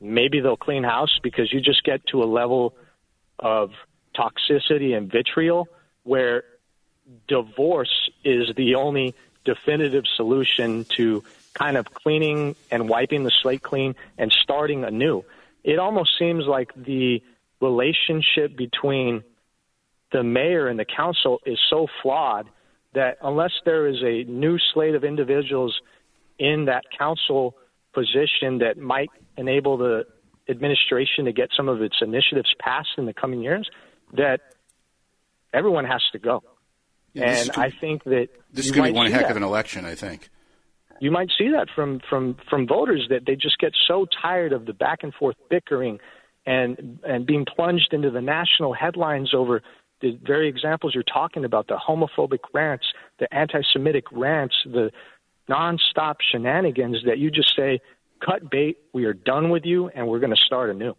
maybe 0.00 0.40
they'll 0.40 0.58
clean 0.58 0.84
house 0.84 1.18
because 1.22 1.50
you 1.52 1.60
just 1.60 1.82
get 1.82 2.06
to 2.08 2.22
a 2.22 2.28
level 2.28 2.74
of 3.38 3.70
toxicity 4.14 4.94
and 4.96 5.10
vitriol 5.10 5.68
where 6.02 6.44
divorce 7.28 8.10
is 8.22 8.54
the 8.54 8.74
only 8.74 9.14
definitive 9.44 10.04
solution 10.16 10.84
to 10.96 11.24
kind 11.54 11.78
of 11.78 11.86
cleaning 11.86 12.54
and 12.70 12.86
wiping 12.88 13.24
the 13.24 13.32
slate 13.42 13.62
clean 13.62 13.94
and 14.18 14.30
starting 14.30 14.84
anew. 14.84 15.24
It 15.64 15.78
almost 15.78 16.10
seems 16.18 16.44
like 16.44 16.72
the 16.74 17.22
relationship 17.60 18.56
between 18.56 19.22
the 20.12 20.22
mayor 20.22 20.68
and 20.68 20.78
the 20.78 20.84
council 20.84 21.40
is 21.46 21.58
so 21.68 21.86
flawed 22.02 22.48
that 22.94 23.18
unless 23.22 23.52
there 23.64 23.86
is 23.86 23.96
a 24.02 24.24
new 24.30 24.58
slate 24.72 24.94
of 24.94 25.04
individuals 25.04 25.80
in 26.38 26.66
that 26.66 26.84
council 26.96 27.56
position 27.92 28.58
that 28.58 28.76
might 28.78 29.10
enable 29.36 29.76
the 29.76 30.04
administration 30.48 31.24
to 31.24 31.32
get 31.32 31.48
some 31.56 31.68
of 31.68 31.82
its 31.82 31.96
initiatives 32.00 32.52
passed 32.58 32.90
in 32.98 33.06
the 33.06 33.12
coming 33.12 33.40
years, 33.42 33.68
that 34.12 34.40
everyone 35.52 35.84
has 35.84 36.02
to 36.12 36.18
go. 36.18 36.42
Yeah, 37.12 37.30
and 37.30 37.50
could, 37.50 37.64
I 37.64 37.72
think 37.80 38.04
that 38.04 38.28
this 38.52 38.66
is 38.66 38.72
going 38.72 38.88
to 38.88 38.92
be 38.92 38.96
one 38.96 39.10
heck 39.10 39.22
that. 39.22 39.30
of 39.30 39.36
an 39.36 39.42
election. 39.42 39.84
I 39.84 39.94
think 39.94 40.28
you 41.00 41.10
might 41.10 41.30
see 41.36 41.50
that 41.50 41.68
from 41.74 42.00
from 42.08 42.36
from 42.48 42.66
voters 42.66 43.06
that 43.10 43.24
they 43.26 43.34
just 43.34 43.58
get 43.58 43.72
so 43.88 44.06
tired 44.22 44.52
of 44.52 44.66
the 44.66 44.72
back 44.72 44.98
and 45.02 45.14
forth 45.14 45.36
bickering 45.48 45.98
and 46.46 46.98
and 47.04 47.26
being 47.26 47.44
plunged 47.44 47.92
into 47.92 48.10
the 48.10 48.20
national 48.20 48.72
headlines 48.72 49.32
over 49.34 49.62
the 50.00 50.18
very 50.22 50.48
examples 50.48 50.94
you're 50.94 51.02
talking 51.02 51.44
about 51.44 51.66
the 51.68 51.76
homophobic 51.76 52.40
rants 52.52 52.86
the 53.18 53.32
anti-semitic 53.34 54.04
rants 54.12 54.54
the 54.64 54.90
nonstop 55.48 56.16
shenanigans 56.30 56.98
that 57.06 57.18
you 57.18 57.30
just 57.30 57.54
say, 57.56 57.80
cut 58.24 58.50
bait, 58.50 58.78
we 58.92 59.04
are 59.04 59.12
done 59.12 59.50
with 59.50 59.64
you, 59.64 59.88
and 59.88 60.06
we're 60.06 60.18
going 60.18 60.34
to 60.34 60.42
start 60.44 60.70
anew. 60.70 60.94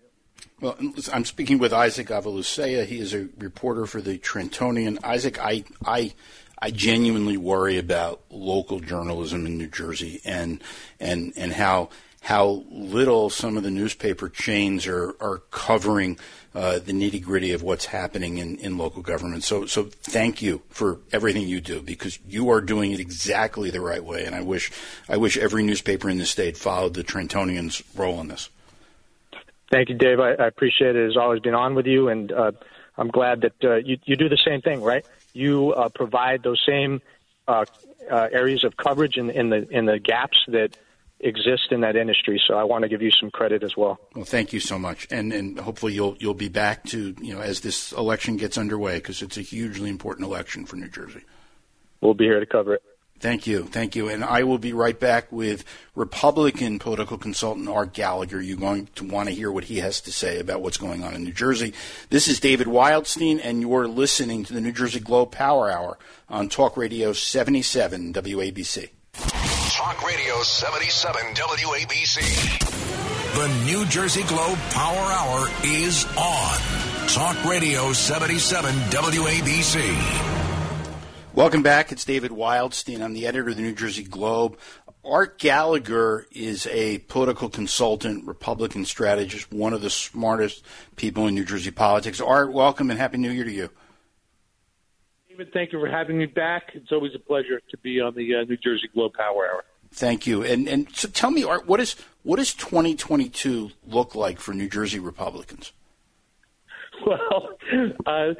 Well, 0.61 0.77
I'm 1.11 1.25
speaking 1.25 1.57
with 1.57 1.73
Isaac 1.73 2.07
Avilucea. 2.07 2.85
He 2.85 2.99
is 2.99 3.13
a 3.13 3.27
reporter 3.37 3.85
for 3.85 4.01
the 4.01 4.17
Trentonian. 4.17 5.03
Isaac, 5.03 5.39
I, 5.39 5.63
I, 5.85 6.13
I 6.59 6.71
genuinely 6.71 7.37
worry 7.37 7.77
about 7.77 8.21
local 8.29 8.79
journalism 8.79 9.45
in 9.45 9.57
New 9.57 9.67
Jersey 9.67 10.21
and 10.25 10.63
and 10.99 11.33
and 11.35 11.53
how 11.53 11.89
how 12.22 12.63
little 12.70 13.30
some 13.30 13.57
of 13.57 13.63
the 13.63 13.72
newspaper 13.72 14.30
chains 14.30 14.88
are 14.88 15.15
are 15.20 15.39
covering 15.51 16.18
uh, 16.57 16.80
the 16.80 16.91
nitty 16.91 17.22
gritty 17.22 17.51
of 17.51 17.61
what's 17.61 17.86
happening 17.86 18.39
in, 18.39 18.57
in 18.57 18.80
local 18.80 19.03
government. 19.03 19.43
So, 19.43 19.68
so 19.68 19.84
thank 19.84 20.41
you 20.41 20.63
for 20.70 20.97
everything 21.11 21.47
you 21.47 21.61
do 21.61 21.84
because 21.84 22.18
you 22.28 22.49
are 22.49 22.61
doing 22.61 22.91
it 22.91 22.99
exactly 22.99 23.70
the 23.70 23.80
right 23.80 24.03
way. 24.03 24.26
And 24.26 24.34
I 24.34 24.41
wish, 24.41 24.72
I 25.07 25.18
wish 25.18 25.38
every 25.38 25.61
newspaper 25.61 26.09
in 26.09 26.18
the 26.18 26.26
state 26.26 26.57
followed 26.57 26.95
the 26.95 27.03
Trentonians' 27.03 27.84
role 27.95 28.20
in 28.22 28.30
this. 28.30 28.49
Thank 29.70 29.89
you, 29.89 29.95
Dave. 29.95 30.20
I, 30.20 30.32
I 30.32 30.47
appreciate 30.47 30.95
it. 30.95 31.07
It's 31.07 31.15
always 31.15 31.41
been 31.41 31.53
on 31.53 31.76
with 31.76 31.86
you, 31.86 32.09
and 32.09 32.32
uh, 32.32 32.53
I'm 32.97 33.09
glad 33.09 33.41
that 33.41 33.63
uh, 33.63 33.76
you, 33.76 33.99
you 34.05 34.15
do 34.15 34.28
the 34.28 34.41
same 34.43 34.61
thing, 34.61 34.82
right? 34.82 35.05
You 35.34 35.74
uh, 35.74 35.89
provide 35.89 36.41
those 36.41 36.63
same 36.68 37.03
uh, 37.47 37.65
uh, 38.09 38.30
areas 38.32 38.63
of 38.63 38.76
coverage 38.78 39.18
in, 39.18 39.30
in 39.30 39.49
the 39.49 39.68
in 39.70 39.86
the 39.86 39.99
gaps 39.99 40.38
that 40.47 40.76
exist 41.20 41.72
in 41.72 41.82
that 41.82 41.95
industry. 41.95 42.41
So 42.47 42.55
I 42.55 42.63
want 42.63 42.84
to 42.84 42.89
give 42.89 43.01
you 43.01 43.11
some 43.11 43.32
credit 43.32 43.63
as 43.63 43.76
well. 43.76 43.99
Well, 44.15 44.26
thank 44.26 44.53
you 44.53 44.59
so 44.59 44.78
much, 44.78 45.07
and 45.11 45.34
and 45.34 45.59
hopefully 45.59 45.93
you'll 45.93 46.15
you'll 46.20 46.34
be 46.34 46.49
back 46.49 46.84
to 46.86 47.15
you 47.20 47.34
know 47.34 47.41
as 47.41 47.61
this 47.61 47.91
election 47.93 48.38
gets 48.38 48.57
underway 48.57 48.97
because 48.97 49.22
it's 49.22 49.38
a 49.38 49.41
hugely 49.41 49.89
important 49.89 50.28
election 50.28 50.65
for 50.65 50.76
New 50.76 50.89
Jersey. 50.89 51.22
We'll 52.01 52.13
be 52.13 52.26
here 52.26 52.39
to 52.39 52.45
cover 52.45 52.76
it. 52.76 52.84
Thank 53.20 53.47
you, 53.47 53.63
thank 53.63 53.95
you, 53.95 54.09
and 54.09 54.24
I 54.24 54.43
will 54.43 54.59
be 54.59 54.74
right 54.74 54.99
back 54.99 55.32
with 55.32 55.65
Republican 55.95 56.78
political 56.78 57.18
consultant 57.18 57.68
Art 57.68 57.93
Gallagher. 57.93 58.39
You're 58.39 58.57
going 58.57 58.89
to 58.93 59.05
want 59.05 59.28
to 59.28 59.34
hear 59.34 59.51
what 59.51 59.63
he 59.63 59.78
has 59.78 60.01
to 60.01 60.11
say 60.11 60.39
about 60.39 60.61
what's 60.61 60.78
going 60.78 61.03
on 61.03 61.15
in 61.15 61.24
New 61.24 61.34
Jersey. 61.34 61.74
This 62.11 62.28
is 62.28 62.39
David 62.39 62.68
Wildstein, 62.68 63.41
and 63.43 63.61
you're 63.61 63.88
listening 63.88 64.43
to 64.45 64.53
the 64.53 64.61
New 64.61 64.72
Jersey 64.72 64.99
Globe 64.99 65.32
Power 65.32 65.72
Hour 65.72 65.97
on 66.30 66.47
Talk 66.47 66.78
Radio 66.78 67.11
77 67.11 68.13
WABC. 68.13 68.89
Talk 69.88 70.05
Radio 70.05 70.43
77 70.43 71.21
WABC. 71.33 72.19
The 73.35 73.47
New 73.63 73.85
Jersey 73.85 74.23
Globe 74.23 74.59
Power 74.71 74.97
Hour 74.97 75.47
is 75.63 76.03
on. 76.17 76.57
Talk 77.07 77.41
Radio 77.45 77.93
77 77.93 78.75
WABC. 78.89 79.79
Welcome 81.33 81.63
back. 81.63 81.93
It's 81.93 82.03
David 82.03 82.31
Wildstein. 82.31 83.01
I'm 83.01 83.13
the 83.13 83.27
editor 83.27 83.47
of 83.47 83.55
the 83.55 83.61
New 83.61 83.73
Jersey 83.73 84.03
Globe. 84.03 84.59
Art 85.05 85.39
Gallagher 85.39 86.27
is 86.33 86.67
a 86.67 86.97
political 86.97 87.47
consultant, 87.47 88.27
Republican 88.27 88.83
strategist, 88.83 89.53
one 89.53 89.71
of 89.71 89.79
the 89.81 89.89
smartest 89.89 90.65
people 90.97 91.27
in 91.27 91.35
New 91.35 91.45
Jersey 91.45 91.71
politics. 91.71 92.19
Art, 92.19 92.51
welcome 92.51 92.89
and 92.89 92.99
Happy 92.99 93.19
New 93.19 93.31
Year 93.31 93.45
to 93.45 93.51
you. 93.53 93.69
David, 95.29 95.53
thank 95.53 95.71
you 95.71 95.79
for 95.79 95.88
having 95.88 96.17
me 96.17 96.25
back. 96.25 96.71
It's 96.73 96.91
always 96.91 97.13
a 97.15 97.19
pleasure 97.19 97.61
to 97.69 97.77
be 97.77 98.01
on 98.01 98.15
the 98.15 98.35
uh, 98.35 98.43
New 98.43 98.57
Jersey 98.57 98.89
Globe 98.93 99.13
Power 99.13 99.47
Hour. 99.47 99.63
Thank 99.91 100.27
you. 100.27 100.43
And 100.43 100.67
and 100.67 100.88
so 100.93 101.07
tell 101.07 101.31
me, 101.31 101.43
Art, 101.43 101.67
what 101.67 101.79
is 101.79 101.95
what 102.23 102.38
does 102.38 102.53
2022 102.53 103.71
look 103.88 104.15
like 104.15 104.39
for 104.39 104.53
New 104.53 104.69
Jersey 104.69 104.99
Republicans? 104.99 105.71
Well, 107.05 107.49
uh, 108.05 108.33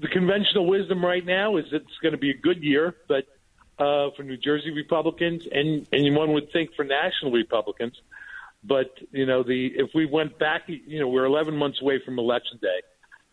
the 0.00 0.08
conventional 0.12 0.66
wisdom 0.66 1.04
right 1.04 1.24
now 1.24 1.56
is 1.56 1.66
it's 1.72 1.98
going 2.02 2.12
to 2.12 2.18
be 2.18 2.30
a 2.30 2.36
good 2.36 2.62
year, 2.62 2.96
but 3.08 3.24
uh, 3.78 4.10
for 4.16 4.22
New 4.22 4.36
Jersey 4.36 4.70
Republicans, 4.70 5.44
and 5.50 5.86
and 5.92 6.16
one 6.16 6.32
would 6.32 6.50
think 6.52 6.74
for 6.74 6.84
national 6.84 7.32
Republicans, 7.32 7.94
but 8.64 8.98
you 9.12 9.24
know 9.24 9.42
the 9.42 9.72
if 9.76 9.90
we 9.94 10.06
went 10.06 10.38
back, 10.38 10.62
you 10.66 11.00
know 11.00 11.08
we're 11.08 11.24
11 11.24 11.56
months 11.56 11.80
away 11.80 12.00
from 12.04 12.18
election 12.18 12.58
day, 12.60 12.82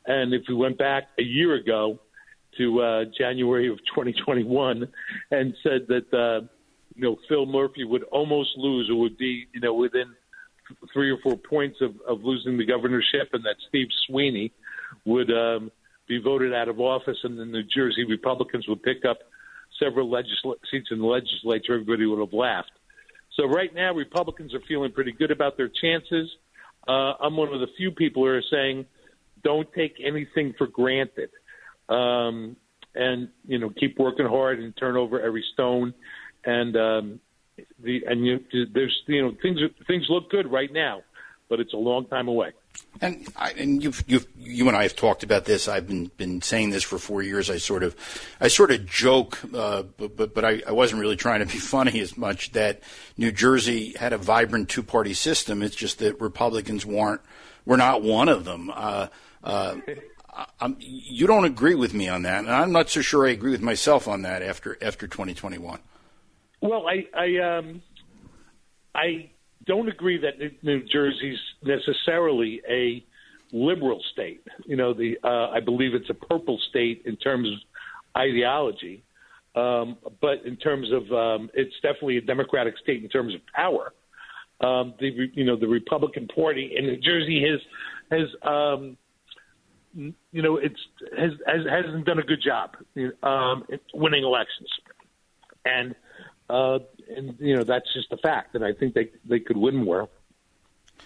and 0.06 0.34
if 0.34 0.44
we 0.48 0.56
went 0.56 0.78
back 0.78 1.10
a 1.18 1.24
year 1.24 1.56
ago, 1.56 2.00
to 2.58 2.82
uh, 2.82 3.06
January 3.18 3.70
of 3.70 3.78
2021 3.80 4.88
and 5.32 5.56
said 5.64 5.88
that 5.88 6.14
uh, 6.14 6.46
you 7.00 7.06
know 7.06 7.18
Phil 7.30 7.46
Murphy 7.46 7.86
would 7.86 8.04
almost 8.04 8.50
lose, 8.58 8.90
or 8.90 9.00
would 9.00 9.18
be 9.18 9.48
you 9.54 9.62
know 9.62 9.74
within 9.74 10.14
three 10.94 11.10
or 11.10 11.18
four 11.24 11.38
points 11.38 11.78
of, 11.82 11.96
of 12.08 12.24
losing 12.24 12.58
the 12.58 12.66
governorship, 12.66 13.30
and 13.34 13.44
that 13.46 13.56
Steve 13.70 13.88
Sweeney 14.06 14.52
would 15.06 15.32
um, 15.32 15.72
be 16.08 16.20
voted 16.22 16.54
out 16.54 16.68
of 16.68 16.80
office, 16.80 17.18
and 17.24 17.40
the 17.40 17.46
New 17.46 17.64
Jersey 17.64 18.04
Republicans 18.04 18.68
would 18.68 18.84
pick 18.84 19.06
up 19.10 19.20
several 19.82 20.10
legisl- 20.10 20.56
seats 20.70 20.90
in 20.92 21.00
the 21.00 21.06
legislature. 21.06 21.76
Everybody 21.76 22.06
would 22.06 22.20
have 22.20 22.34
laughed. 22.34 22.72
So 23.38 23.46
right 23.46 23.74
now, 23.74 23.94
Republicans 23.94 24.54
are 24.54 24.62
feeling 24.68 24.92
pretty 24.92 25.14
good 25.14 25.32
about 25.32 25.56
their 25.56 25.70
chances. 25.70 26.30
Uh, 26.86 27.14
I'm 27.22 27.38
one 27.38 27.54
of 27.54 27.62
the 27.62 27.68
few 27.78 27.92
people 27.92 28.24
who 28.24 28.30
are 28.30 28.44
saying, 28.52 28.86
don't 29.42 29.72
take 29.74 29.96
anything 30.04 30.54
for 30.58 30.68
granted, 30.68 31.30
um, 31.88 32.58
and 32.94 33.30
you 33.48 33.58
know, 33.58 33.70
keep 33.70 33.98
working 33.98 34.26
hard 34.26 34.60
and 34.60 34.76
turn 34.76 34.98
over 34.98 35.22
every 35.22 35.46
stone. 35.54 35.94
And 36.46 36.76
um, 36.78 37.20
the 37.80 38.04
and 38.08 38.26
you, 38.26 38.40
there's 38.74 39.04
you 39.08 39.22
know 39.22 39.36
things 39.42 39.60
things 39.88 40.08
look 40.10 40.30
good 40.30 40.52
right 40.52 40.72
now, 40.72 41.02
but 41.50 41.60
it's 41.60 41.74
a 41.74 41.78
long 41.78 42.06
time 42.06 42.28
away. 42.28 42.52
And 43.02 43.28
I, 43.36 43.52
and 43.52 43.84
you've, 43.84 44.04
you've, 44.08 44.28
you 44.38 44.68
and 44.68 44.76
I 44.76 44.84
have 44.84 44.96
talked 44.96 45.24
about 45.24 45.46
this. 45.46 45.68
I've 45.68 45.88
been 45.88 46.12
been 46.18 46.42
saying 46.42 46.70
this 46.70 46.84
for 46.84 46.98
four 46.98 47.22
years. 47.22 47.50
I 47.50 47.58
sort 47.58 47.84
of, 47.84 47.96
I 48.40 48.48
sort 48.48 48.72
of 48.72 48.86
joke, 48.86 49.40
uh, 49.54 49.84
but 49.98 50.16
but, 50.16 50.34
but 50.34 50.46
I, 50.46 50.62
I 50.68 50.72
wasn't 50.72 51.02
really 51.02 51.16
trying 51.16 51.40
to 51.40 51.46
be 51.46 51.60
funny 51.60 52.00
as 52.00 52.18
much 52.18 52.52
that 52.54 52.82
New 53.18 53.32
Jersey 53.32 53.94
had 53.98 54.14
a 54.14 54.18
vibrant 54.18 54.70
two 54.70 54.84
party 54.84 55.14
system. 55.14 55.62
It's 55.62 55.76
just 55.76 56.00
that 56.00 56.20
Republicans 56.22 56.86
weren't 56.86 57.22
were 57.66 57.78
not 57.78 58.02
one 58.02 58.30
of 58.30 58.46
them. 58.46 58.72
Uh, 58.74 59.08
uh, 59.44 59.76
I'm, 60.60 60.78
you 60.80 61.28
don't 61.28 61.46
agree 61.46 61.76
with 61.76 61.94
me 61.94 62.08
on 62.08 62.24
that, 62.24 62.40
and 62.40 62.52
I'm 62.52 62.72
not 62.72 62.90
so 62.90 63.02
sure 63.02 63.28
I 63.28 63.32
agree 63.32 63.52
with 63.52 63.62
myself 63.62 64.08
on 64.08 64.22
that 64.24 64.42
after 64.42 64.78
after 64.82 65.08
2021. 65.08 65.80
Well, 66.62 66.86
I 66.88 67.06
I 67.18 67.58
um, 67.58 67.82
I 68.96 69.30
don't 69.66 69.88
agree 69.88 70.20
that 70.20 70.64
New 70.64 70.84
Jersey's 70.92 71.40
necessarily 71.64 72.62
a 72.70 73.04
liberal 73.52 74.02
state. 74.14 74.44
You 74.66 74.76
know, 74.76 74.94
the 74.94 75.18
uh, 75.24 75.50
I 75.50 75.60
believe 75.60 75.94
it's 75.94 76.10
a 76.10 76.14
purple 76.14 76.60
state 76.70 77.04
in 77.06 77.16
terms 77.18 77.48
of 77.48 78.22
ideology, 78.22 79.04
um, 79.56 79.98
but 80.22 80.46
in 80.46 80.56
terms 80.58 80.90
of 80.92 81.12
um, 81.12 81.50
it's 81.54 81.74
definitely 81.82 82.18
a 82.18 82.22
democratic 82.22 82.76
state 82.82 83.04
in 83.04 83.10
terms 83.10 83.34
of 83.34 83.42
power. 83.54 83.94
Um, 84.62 84.94
the 85.00 85.30
you 85.34 85.46
know 85.46 85.56
the 85.56 85.68
Republican 85.68 86.28
Party 86.28 86.74
in 86.78 86.86
New 86.86 86.98
Jersey 86.98 87.46
has 87.50 88.20
has 88.20 88.28
um, 88.44 88.98
you 89.96 90.42
know 90.42 90.58
it's 90.58 90.80
has, 91.18 91.32
has 91.48 91.62
hasn't 91.70 92.06
done 92.06 92.20
a 92.20 92.24
good 92.24 92.44
job 92.44 92.72
um, 93.24 93.64
winning 93.94 94.24
elections, 94.24 94.70
and 95.66 95.96
uh, 96.50 96.80
and 97.16 97.36
you 97.40 97.56
know 97.56 97.64
that's 97.64 97.92
just 97.94 98.12
a 98.12 98.18
fact. 98.18 98.56
And 98.56 98.64
I 98.64 98.74
think 98.74 98.94
they 98.94 99.10
they 99.26 99.40
could 99.40 99.58
win 99.58 99.76
more 99.76 100.10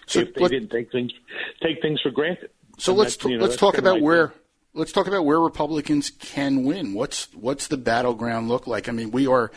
so 0.06 0.20
if 0.20 0.34
they 0.34 0.42
let, 0.42 0.50
didn't 0.50 0.70
take 0.70 0.90
things 0.90 1.12
take 1.62 1.80
things 1.80 2.00
for 2.00 2.10
granted. 2.10 2.50
So 2.78 2.92
and 2.92 2.98
let's 3.00 3.22
you 3.24 3.38
know, 3.38 3.44
let's 3.44 3.56
talk 3.56 3.78
about 3.78 4.00
where 4.00 4.28
thing. 4.28 4.38
let's 4.74 4.92
talk 4.92 5.06
about 5.06 5.24
where 5.24 5.40
Republicans 5.40 6.10
can 6.10 6.64
win. 6.64 6.94
What's 6.94 7.32
what's 7.34 7.68
the 7.68 7.76
battleground 7.76 8.48
look 8.48 8.66
like? 8.66 8.88
I 8.88 8.92
mean, 8.92 9.10
we 9.10 9.26
are 9.26 9.50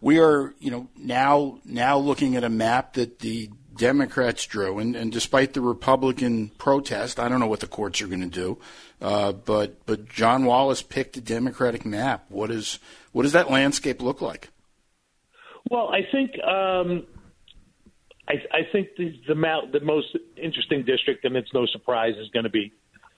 we 0.00 0.20
are 0.20 0.54
you 0.58 0.70
know 0.70 0.88
now 0.96 1.58
now 1.64 1.98
looking 1.98 2.36
at 2.36 2.44
a 2.44 2.48
map 2.48 2.94
that 2.94 3.20
the 3.20 3.50
Democrats 3.76 4.44
drew, 4.46 4.78
and, 4.78 4.94
and 4.94 5.10
despite 5.10 5.54
the 5.54 5.60
Republican 5.60 6.50
protest, 6.58 7.18
I 7.18 7.28
don't 7.28 7.40
know 7.40 7.46
what 7.46 7.60
the 7.60 7.66
courts 7.66 8.02
are 8.02 8.08
going 8.08 8.20
to 8.20 8.26
do, 8.26 8.58
uh, 9.00 9.32
but 9.32 9.84
but 9.86 10.08
John 10.08 10.44
Wallace 10.44 10.82
picked 10.82 11.16
a 11.16 11.20
Democratic 11.20 11.84
map. 11.84 12.26
What 12.28 12.50
is 12.50 12.78
what 13.12 13.22
does 13.22 13.32
that 13.32 13.50
landscape 13.50 14.02
look 14.02 14.20
like? 14.20 14.50
Well, 15.70 15.88
I 15.88 16.00
think 16.10 16.32
um, 16.42 17.06
I, 18.28 18.34
I 18.52 18.60
think 18.72 18.88
the 18.98 19.14
the, 19.28 19.36
Mal- 19.36 19.70
the 19.72 19.80
most 19.80 20.08
interesting 20.36 20.84
district, 20.84 21.24
and 21.24 21.36
it's 21.36 21.54
no 21.54 21.64
surprise, 21.66 22.14
is 22.20 22.28
going 22.30 22.44
to 22.44 22.50
be 22.50 22.72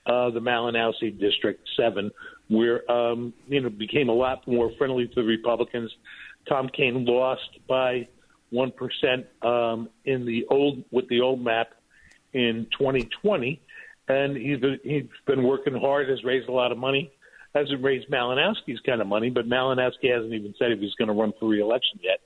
uh, 0.05 0.29
the 0.29 0.39
Malinowski 0.39 1.19
District 1.19 1.67
Seven, 1.75 2.11
where 2.49 2.89
um, 2.89 3.33
you 3.47 3.59
know 3.59 3.69
became 3.69 4.07
a 4.07 4.13
lot 4.13 4.47
more 4.47 4.71
friendly 4.77 5.07
to 5.07 5.15
the 5.15 5.23
Republicans. 5.23 5.91
Tom 6.47 6.69
Kean 6.69 7.05
lost 7.05 7.49
by 7.67 8.07
one 8.51 8.71
percent 8.71 9.25
um, 9.41 9.89
in 10.05 10.25
the 10.25 10.45
old 10.51 10.83
with 10.91 11.09
the 11.09 11.21
old 11.21 11.43
map 11.43 11.71
in 12.33 12.67
2020, 12.77 13.59
and 14.07 14.37
he's 14.37 14.59
been, 14.59 14.79
he's 14.83 15.05
been 15.25 15.41
working 15.43 15.73
hard, 15.73 16.07
has 16.07 16.23
raised 16.23 16.47
a 16.49 16.51
lot 16.51 16.71
of 16.71 16.77
money 16.77 17.11
hasn't 17.55 17.83
raised 17.83 18.09
Malinowski's 18.09 18.79
kind 18.83 18.99
of 18.99 19.05
money, 19.05 19.29
but 19.29 19.47
Malinowski 19.47 20.11
hasn't 20.11 20.33
even 20.33 20.55
said 20.57 20.71
if 20.71 20.79
he's 20.79 20.95
going 20.95 21.07
to 21.07 21.13
run 21.13 21.33
for 21.39 21.47
reelection 21.47 21.99
yet. 22.01 22.19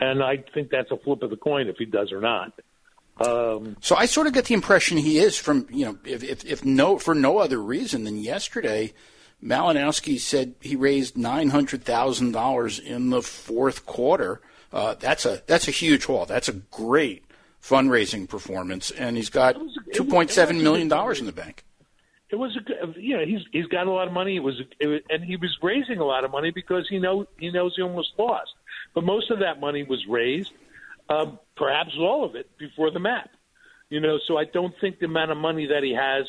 And 0.00 0.22
I 0.22 0.44
think 0.54 0.70
that's 0.70 0.90
a 0.90 0.96
flip 0.96 1.22
of 1.22 1.30
the 1.30 1.36
coin 1.36 1.68
if 1.68 1.76
he 1.76 1.86
does 1.86 2.12
or 2.12 2.20
not. 2.20 2.52
Um, 3.18 3.76
so 3.80 3.96
I 3.96 4.04
sort 4.06 4.26
of 4.26 4.34
get 4.34 4.44
the 4.44 4.54
impression 4.54 4.98
he 4.98 5.18
is 5.18 5.38
from 5.38 5.66
you 5.70 5.86
know 5.86 5.98
if, 6.04 6.22
if, 6.22 6.44
if 6.44 6.64
no 6.64 6.98
for 6.98 7.14
no 7.14 7.38
other 7.38 7.58
reason 7.58 8.04
than 8.04 8.18
yesterday, 8.18 8.92
Malinowski 9.42 10.20
said 10.20 10.54
he 10.60 10.76
raised 10.76 11.16
nine 11.16 11.48
hundred 11.48 11.82
thousand 11.82 12.32
dollars 12.32 12.78
in 12.78 13.08
the 13.08 13.22
fourth 13.22 13.86
quarter. 13.86 14.42
Uh, 14.70 14.94
that's 14.94 15.24
a 15.24 15.42
that's 15.46 15.66
a 15.66 15.70
huge 15.70 16.04
haul. 16.04 16.26
That's 16.26 16.48
a 16.48 16.52
great 16.52 17.24
fundraising 17.62 18.28
performance, 18.28 18.90
and 18.90 19.16
he's 19.16 19.30
got 19.30 19.56
two 19.94 20.04
point 20.04 20.30
seven 20.30 20.62
million 20.62 20.88
dollars 20.88 21.18
in 21.18 21.24
the 21.24 21.32
bank 21.32 21.64
it 22.28 22.36
was 22.36 22.56
a 22.56 22.60
good, 22.60 22.96
you 22.96 23.16
know 23.16 23.24
he's 23.24 23.40
he's 23.52 23.66
got 23.66 23.86
a 23.86 23.90
lot 23.90 24.08
of 24.08 24.12
money. 24.12 24.36
It 24.36 24.40
was, 24.42 24.60
it 24.80 24.86
was 24.86 25.00
and 25.10 25.22
he 25.22 25.36
was 25.36 25.56
raising 25.62 25.98
a 25.98 26.04
lot 26.04 26.24
of 26.24 26.30
money 26.30 26.50
because 26.50 26.86
he 26.88 26.98
know 26.98 27.26
he 27.38 27.50
knows 27.50 27.74
he 27.76 27.82
almost 27.82 28.12
lost, 28.18 28.50
but 28.96 29.04
most 29.04 29.30
of 29.30 29.40
that 29.40 29.60
money 29.60 29.84
was 29.84 30.04
raised, 30.08 30.50
um, 31.10 31.38
perhaps 31.54 31.92
all 31.98 32.24
of 32.24 32.34
it 32.34 32.48
before 32.58 32.90
the 32.90 32.98
map. 32.98 33.28
You 33.90 34.00
know, 34.00 34.18
so 34.26 34.38
I 34.38 34.44
don't 34.46 34.74
think 34.80 34.98
the 34.98 35.04
amount 35.04 35.30
of 35.30 35.36
money 35.36 35.66
that 35.66 35.82
he 35.84 35.94
has 35.94 36.24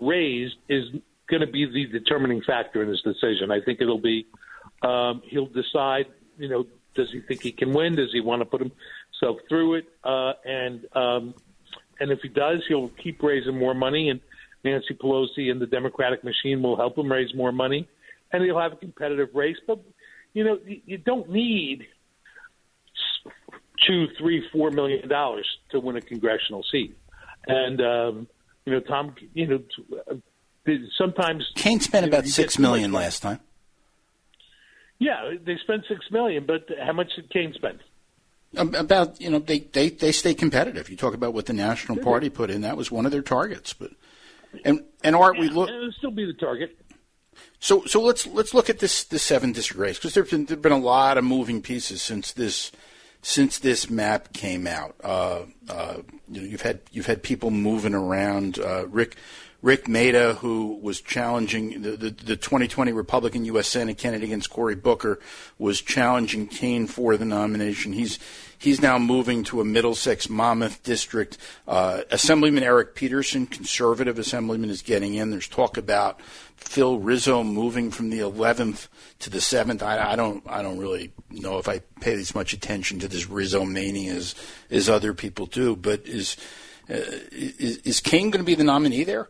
raised 0.00 0.54
is 0.68 0.84
going 1.28 1.40
to 1.40 1.48
be 1.48 1.66
the 1.66 1.86
determining 1.86 2.40
factor 2.40 2.82
in 2.82 2.88
his 2.88 3.02
decision. 3.02 3.50
I 3.50 3.60
think 3.60 3.80
it'll 3.80 3.98
be 3.98 4.26
um, 4.82 5.22
he'll 5.24 5.46
decide. 5.46 6.06
You 6.38 6.48
know, 6.48 6.66
does 6.94 7.10
he 7.12 7.20
think 7.20 7.42
he 7.42 7.50
can 7.50 7.72
win? 7.74 7.96
Does 7.96 8.10
he 8.12 8.20
want 8.20 8.42
to 8.42 8.46
put 8.46 8.60
himself 8.60 9.40
through 9.48 9.74
it? 9.74 9.86
Uh, 10.04 10.34
and 10.44 10.86
um, 10.94 11.34
and 11.98 12.12
if 12.12 12.20
he 12.22 12.28
does, 12.28 12.62
he'll 12.68 12.90
keep 12.90 13.22
raising 13.24 13.58
more 13.58 13.74
money 13.74 14.08
and 14.08 14.20
Nancy 14.64 14.94
Pelosi 14.94 15.50
and 15.50 15.60
the 15.60 15.66
Democratic 15.66 16.22
machine 16.22 16.62
will 16.62 16.76
help 16.76 16.96
him 16.96 17.10
raise 17.10 17.34
more 17.34 17.52
money, 17.52 17.88
and 18.32 18.42
he'll 18.44 18.60
have 18.60 18.72
a 18.72 18.76
competitive 18.76 19.28
race. 19.34 19.58
But 19.66 19.80
you 20.32 20.44
know, 20.44 20.58
you 20.64 20.96
don't 20.96 21.28
need 21.28 21.86
two, 23.86 24.06
three, 24.18 24.42
four 24.52 24.70
million 24.70 25.08
dollars 25.08 25.46
to 25.70 25.80
win 25.80 25.96
a 25.96 26.00
congressional 26.00 26.64
seat. 26.70 26.96
And 27.46 27.80
um, 27.80 28.28
you 28.64 28.72
know, 28.72 28.80
Tom, 28.80 29.14
you 29.34 29.46
know, 29.46 30.80
sometimes 30.96 31.44
Kean 31.54 31.80
spent 31.80 32.06
about 32.06 32.26
six 32.26 32.58
million 32.58 32.92
last 32.92 33.20
time. 33.20 33.40
Yeah, 34.98 35.34
they 35.44 35.56
spent 35.62 35.84
six 35.88 36.00
million, 36.10 36.46
but 36.46 36.66
how 36.84 36.92
much 36.92 37.14
did 37.16 37.30
Kean 37.30 37.52
spend? 37.54 37.80
About 38.56 39.20
you 39.20 39.30
know 39.30 39.40
they, 39.40 39.60
they, 39.60 39.90
they 39.90 40.12
stay 40.12 40.32
competitive. 40.32 40.88
You 40.88 40.96
talk 40.96 41.14
about 41.14 41.34
what 41.34 41.46
the 41.46 41.52
National 41.52 41.98
Party 41.98 42.30
put 42.30 42.50
in; 42.50 42.60
that 42.60 42.76
was 42.76 42.90
one 42.90 43.04
of 43.04 43.10
their 43.10 43.22
targets. 43.22 43.72
But 43.72 43.90
and 44.64 44.84
and 45.02 45.16
Art, 45.16 45.34
yeah, 45.36 45.42
we 45.42 45.48
look. 45.48 45.68
It'll 45.68 45.92
still 45.98 46.12
be 46.12 46.24
the 46.24 46.34
target. 46.34 46.78
So 47.58 47.84
so 47.86 48.00
let's 48.00 48.26
let's 48.28 48.54
look 48.54 48.70
at 48.70 48.78
this 48.78 49.04
this 49.04 49.24
seven 49.24 49.52
district 49.52 49.80
race 49.80 49.98
because 49.98 50.14
there've 50.14 50.30
been 50.30 50.44
there've 50.44 50.62
been 50.62 50.72
a 50.72 50.78
lot 50.78 51.18
of 51.18 51.24
moving 51.24 51.62
pieces 51.62 52.00
since 52.00 52.32
this 52.32 52.70
since 53.24 53.58
this 53.58 53.88
map 53.88 54.34
came 54.34 54.66
out. 54.66 54.94
Uh, 55.02 55.44
uh, 55.70 55.96
you 56.30 56.42
know, 56.42 56.46
you've 56.46 56.60
had 56.60 56.80
you've 56.92 57.06
had 57.06 57.22
people 57.22 57.50
moving 57.50 57.94
around. 57.94 58.58
Uh, 58.58 58.86
Rick 58.86 59.16
Rick 59.62 59.88
Mehta, 59.88 60.34
who 60.40 60.78
was 60.82 61.00
challenging 61.00 61.80
the, 61.80 61.92
the, 61.92 62.10
the 62.10 62.36
2020 62.36 62.92
Republican 62.92 63.46
U.S. 63.46 63.66
Senate 63.66 63.96
candidate 63.96 64.26
against 64.26 64.50
Cory 64.50 64.74
Booker, 64.74 65.18
was 65.58 65.80
challenging 65.80 66.46
Kean 66.46 66.86
for 66.86 67.16
the 67.16 67.24
nomination. 67.24 67.94
He's 67.94 68.18
he's 68.64 68.80
now 68.80 68.98
moving 68.98 69.44
to 69.44 69.60
a 69.60 69.64
Middlesex 69.64 70.28
Monmouth 70.28 70.82
district. 70.82 71.36
Uh, 71.68 72.00
Assemblyman 72.10 72.62
Eric 72.62 72.94
Peterson, 72.94 73.46
conservative 73.46 74.18
assemblyman, 74.18 74.70
is 74.70 74.82
getting 74.82 75.14
in. 75.14 75.30
There's 75.30 75.46
talk 75.46 75.76
about 75.76 76.20
Phil 76.56 76.98
Rizzo 76.98 77.44
moving 77.44 77.90
from 77.90 78.08
the 78.10 78.20
11th 78.20 78.88
to 79.20 79.30
the 79.30 79.38
7th. 79.38 79.82
I, 79.82 80.12
I 80.12 80.16
don't 80.16 80.42
I 80.48 80.62
don't 80.62 80.78
really 80.78 81.12
know 81.30 81.58
if 81.58 81.68
I 81.68 81.80
pay 82.00 82.14
as 82.14 82.34
much 82.34 82.52
attention 82.52 82.98
to 83.00 83.08
this 83.08 83.28
Rizzo 83.28 83.64
mania 83.64 84.14
as 84.14 84.34
as 84.70 84.88
other 84.88 85.12
people 85.12 85.46
do. 85.46 85.76
But 85.76 86.06
is 86.06 86.36
uh, 86.88 86.94
is, 87.30 87.78
is 87.78 88.00
Kean 88.00 88.30
going 88.30 88.44
to 88.44 88.46
be 88.46 88.54
the 88.54 88.64
nominee 88.64 89.04
there? 89.04 89.28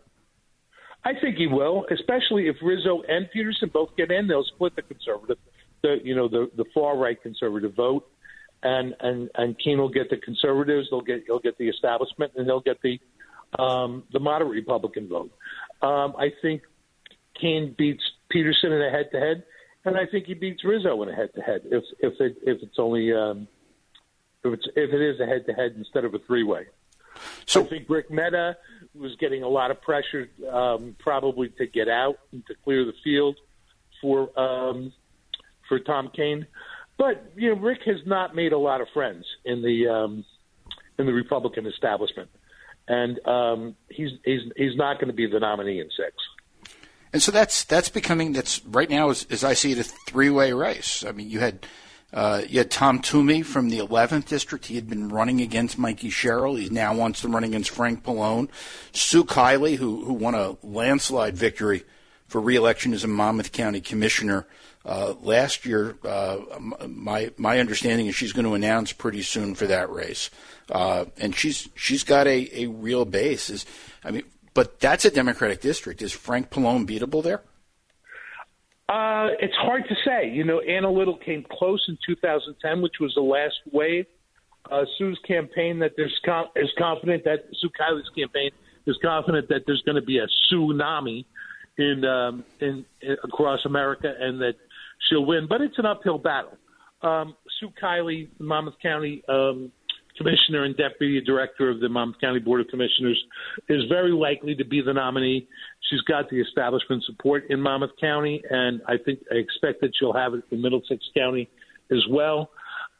I 1.05 1.13
think 1.21 1.37
he 1.37 1.47
will, 1.47 1.85
especially 1.91 2.49
if 2.49 2.57
Rizzo 2.63 3.03
and 3.07 3.29
Peterson 3.31 3.71
both 3.73 3.95
get 3.97 4.11
in. 4.11 4.27
They'll 4.27 4.45
split 4.45 4.75
the 4.75 4.83
conservative, 4.83 5.37
the 5.83 5.99
you 6.03 6.15
know 6.15 6.29
the 6.29 6.51
the 6.57 6.65
far 6.73 6.97
right 6.97 7.21
conservative 7.21 7.75
vote, 7.75 8.09
and 8.65 8.95
and 9.01 9.31
and 9.35 9.59
Kean 9.59 9.79
will 9.79 9.91
get 9.91 10.11
the 10.11 10.17
conservatives. 10.17 10.89
They'll 10.91 11.03
get 11.03 11.25
he'll 11.27 11.39
get 11.39 11.59
the 11.59 11.69
establishment, 11.69 12.33
and 12.37 12.49
they'll 12.49 12.61
get 12.61 12.79
the 12.83 12.99
um, 13.63 14.05
the 14.13 14.19
moderate 14.19 14.51
Republican 14.51 15.09
vote. 15.09 15.31
Um, 15.83 16.15
I 16.19 16.33
think 16.43 16.63
Kean 17.41 17.75
beats 17.77 18.03
Peterson 18.31 18.73
in 18.73 18.83
a 18.83 18.91
head 18.91 19.11
to 19.13 19.21
head, 19.21 19.45
and 19.85 19.97
I 19.97 20.07
think 20.07 20.27
he 20.27 20.35
beats 20.35 20.65
Rizzo 20.65 21.01
in 21.03 21.09
a 21.11 21.15
head 21.15 21.31
to 21.35 21.43
head. 21.43 21.61
If 21.67 21.85
if 22.01 22.21
it 22.21 22.37
if 22.43 22.63
it's 22.63 22.79
only 22.79 23.13
um, 23.13 23.47
if 24.43 24.55
it's 24.55 24.67
if 24.75 24.91
it 24.93 25.01
is 25.01 25.21
a 25.21 25.27
head 25.27 25.47
to 25.47 25.53
head 25.53 25.75
instead 25.77 26.05
of 26.05 26.15
a 26.15 26.19
three 26.21 26.43
way. 26.43 26.67
So 27.47 27.65
I 27.65 27.69
think 27.69 27.89
Rick 27.89 28.11
Mehta 28.11 28.57
was 28.95 29.15
getting 29.21 29.45
a 29.45 29.49
lot 29.49 29.71
of 29.71 29.81
pressure, 29.81 30.29
um, 30.51 30.97
probably 30.99 31.49
to 31.59 31.67
get 31.67 31.89
out 31.89 32.19
and 32.33 32.45
to 32.47 32.55
clear 32.65 32.85
the 32.85 32.95
field 33.05 33.37
for 34.01 34.37
um, 34.39 34.93
for 35.69 35.79
Tom 35.79 36.11
Kean. 36.15 36.47
But 36.97 37.33
you 37.37 37.55
know, 37.55 37.61
Rick 37.61 37.81
has 37.87 37.99
not 38.07 38.35
made 38.35 38.53
a 38.53 38.59
lot 38.59 38.81
of 38.81 38.89
friends 38.95 39.25
in 39.45 39.63
the 39.63 39.89
um, 39.89 40.25
in 40.99 41.07
the 41.07 41.13
Republican 41.13 41.67
establishment, 41.67 42.31
and 42.87 43.19
um, 43.27 43.77
he's 43.89 44.11
he's 44.25 44.41
he's 44.57 44.77
not 44.77 44.99
going 44.99 45.09
to 45.09 45.15
be 45.15 45.27
the 45.27 45.41
nominee 45.41 45.81
in 45.81 45.89
six. 45.97 46.15
And 47.13 47.23
so 47.23 47.31
that's 47.31 47.65
that's 47.65 47.89
becoming 47.89 48.33
that's 48.33 48.65
right 48.67 48.91
now 48.91 49.11
as, 49.11 49.27
as 49.31 49.45
I 49.45 49.55
see 49.55 49.73
it 49.73 49.79
a 49.79 49.85
three 49.85 50.31
way 50.31 50.53
race. 50.53 51.05
I 51.05 51.13
mean, 51.13 51.31
you 51.31 51.41
had 51.41 51.67
uh, 52.13 52.43
you 52.49 52.59
had 52.59 52.71
Tom 52.71 53.01
Toomey 53.01 53.43
from 53.43 53.71
the 53.71 53.79
11th 53.79 54.27
district. 54.27 54.67
He 54.67 54.77
had 54.77 54.89
been 54.89 55.09
running 55.09 55.41
against 55.41 55.81
Mikie 55.81 56.13
Sherrill. 56.13 56.55
He 56.55 56.69
now 56.69 56.95
wants 56.95 57.21
to 57.23 57.29
run 57.29 57.43
against 57.43 57.71
Frank 57.71 58.05
Pallone. 58.05 58.49
Sue 58.93 59.25
Kiley, 59.25 59.77
who 59.77 60.05
who 60.05 60.13
won 60.13 60.35
a 60.35 60.57
landslide 60.63 61.37
victory 61.37 61.85
for 62.27 62.41
reelection 62.41 62.93
as 62.93 63.05
a 63.05 63.09
Monmouth 63.09 63.53
County 63.53 63.81
commissioner 63.81 64.47
uh, 64.85 65.15
last 65.23 65.65
year. 65.65 65.97
Uh, 66.05 66.39
my 66.89 67.31
my 67.37 67.59
understanding 67.59 68.07
is 68.07 68.15
she's 68.15 68.33
going 68.33 68.45
to 68.45 68.55
announce 68.55 68.93
pretty 68.93 69.23
soon 69.23 69.55
for 69.55 69.67
that 69.67 69.91
race, 69.91 70.31
uh, 70.71 71.07
and 71.19 71.35
she's 71.35 71.69
she's 71.75 72.05
got 72.05 72.27
a, 72.27 72.63
a 72.63 72.67
real 72.67 73.05
base. 73.05 73.51
Is 73.51 73.67
I 74.05 74.11
mean, 74.11 74.25
but 74.53 74.81
that's 74.81 75.05
a 75.05 75.11
Democratic 75.11 75.61
district. 75.61 76.03
Is 76.03 76.13
Frank 76.13 76.51
Pallone 76.51 76.87
beatable 76.87 77.23
there? 77.23 77.43
Uh, 78.89 79.29
it's 79.41 79.55
hard 79.55 79.85
to 79.89 79.95
say. 80.05 80.29
You 80.29 80.45
know, 80.45 80.61
Anna 80.61 80.91
Little 80.91 81.17
came 81.17 81.45
close 81.51 81.85
in 81.89 81.99
2010, 82.07 82.83
which 82.83 82.95
was 83.01 83.15
the 83.15 83.23
last 83.23 83.55
wave. 83.73 84.07
Uh, 84.71 84.85
Sue's 84.97 85.19
campaign 85.27 85.79
that 85.79 85.93
there's 85.97 86.19
com- 86.25 86.49
is 86.57 86.71
confident 86.79 87.25
that 87.25 87.45
Sue 87.61 87.71
Kiley's 87.81 88.09
campaign 88.17 88.51
is 88.87 88.97
confident 89.03 89.49
that 89.49 89.63
there's 89.67 89.83
going 89.83 89.97
to 89.97 90.03
be 90.03 90.19
a 90.19 90.27
tsunami 90.53 91.25
in, 91.79 92.05
um, 92.05 92.45
in, 92.61 92.85
in 93.01 93.17
across 93.25 93.65
America 93.65 94.13
and 94.19 94.41
that 94.41 94.55
she'll 95.09 95.25
win. 95.25 95.47
But 95.49 95.61
it's 95.61 95.79
an 95.79 95.87
uphill 95.87 96.19
battle. 96.19 96.57
Um, 97.03 97.37
Sue 97.61 97.71
Kiley, 97.83 98.29
Monmouth 98.39 98.75
County 98.83 99.23
um, 99.29 99.71
commissioner 100.17 100.65
and 100.65 100.77
deputy 100.77 101.21
director 101.21 101.71
of 101.71 101.81
the 101.81 101.89
Monmouth 101.89 102.21
County 102.21 102.39
Board 102.39 102.61
of 102.61 102.69
Commissioners, 102.69 103.23
is 103.69 103.83
very 103.89 104.13
likely 104.13 104.55
to 104.55 104.65
be 104.65 104.81
the 104.81 104.93
nominee. 104.93 105.47
She's 105.91 106.01
got 106.03 106.31
the 106.31 106.41
establishment 106.41 107.05
support 107.05 107.45
in 107.51 107.61
Monmouth 107.61 107.91
County, 108.01 108.43
and 108.49 108.81
I 108.89 108.95
think 109.05 109.21
I 109.31 109.37
expect 109.37 109.81
that 109.83 109.91
she'll 109.99 110.15
have 110.15 110.35
it 110.35 110.45
in 110.51 110.63
Middlesex 110.63 111.05
County 111.17 111.49
as 111.91 112.03
well. 112.09 112.51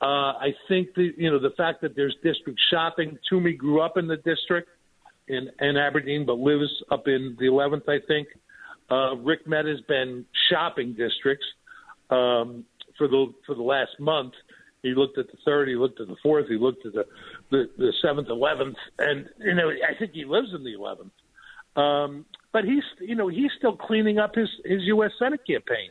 Uh, 0.03 0.37
I 0.37 0.55
think 0.69 0.89
the 0.97 1.13
you 1.17 1.31
know 1.31 1.39
the 1.39 1.55
fact 1.57 1.81
that 1.83 1.97
there's 1.97 2.15
district 2.23 2.61
shopping. 2.71 3.17
Toomey 3.31 3.53
grew 3.53 3.81
up 3.81 3.97
in 3.97 4.07
the 4.07 4.17
district 4.19 4.69
in, 5.29 5.49
in 5.61 5.77
Aberdeen, 5.77 6.27
but 6.27 6.39
lives 6.39 6.71
up 6.91 7.07
in 7.07 7.37
the 7.39 7.47
11th, 7.47 7.89
I 7.89 8.05
think. 8.07 8.29
Uh, 8.91 9.17
Rick 9.17 9.47
Met 9.47 9.65
has 9.65 9.81
been 9.89 10.27
shopping 10.51 10.95
districts 10.95 11.47
um, 12.11 12.65
for 12.99 13.09
the 13.09 13.33
for 13.47 13.55
the 13.55 13.63
last 13.63 13.99
month. 13.99 14.35
He 14.83 14.95
looked 14.95 15.17
at 15.17 15.29
the 15.29 15.39
third, 15.47 15.69
he 15.69 15.77
looked 15.77 15.99
at 15.99 16.09
the 16.09 16.17
fourth, 16.23 16.47
he 16.47 16.59
looked 16.59 16.85
at 16.85 16.93
the 16.93 17.07
the, 17.51 17.71
the 17.79 17.93
seventh, 18.03 18.29
eleventh, 18.29 18.77
and 18.99 19.29
you 19.39 19.55
know 19.55 19.71
I 19.71 19.99
think 19.99 20.13
he 20.13 20.25
lives 20.25 20.49
in 20.55 20.63
the 20.63 20.75
eleventh. 20.75 21.13
Um, 21.77 22.27
but 22.53 22.65
he's 22.65 22.85
you 23.01 23.15
know 23.15 23.29
he's 23.29 23.51
still 23.57 23.77
cleaning 23.77 24.19
up 24.19 24.35
his 24.35 24.49
his 24.65 24.83
U.S. 24.83 25.13
Senate 25.19 25.41
campaign 25.47 25.91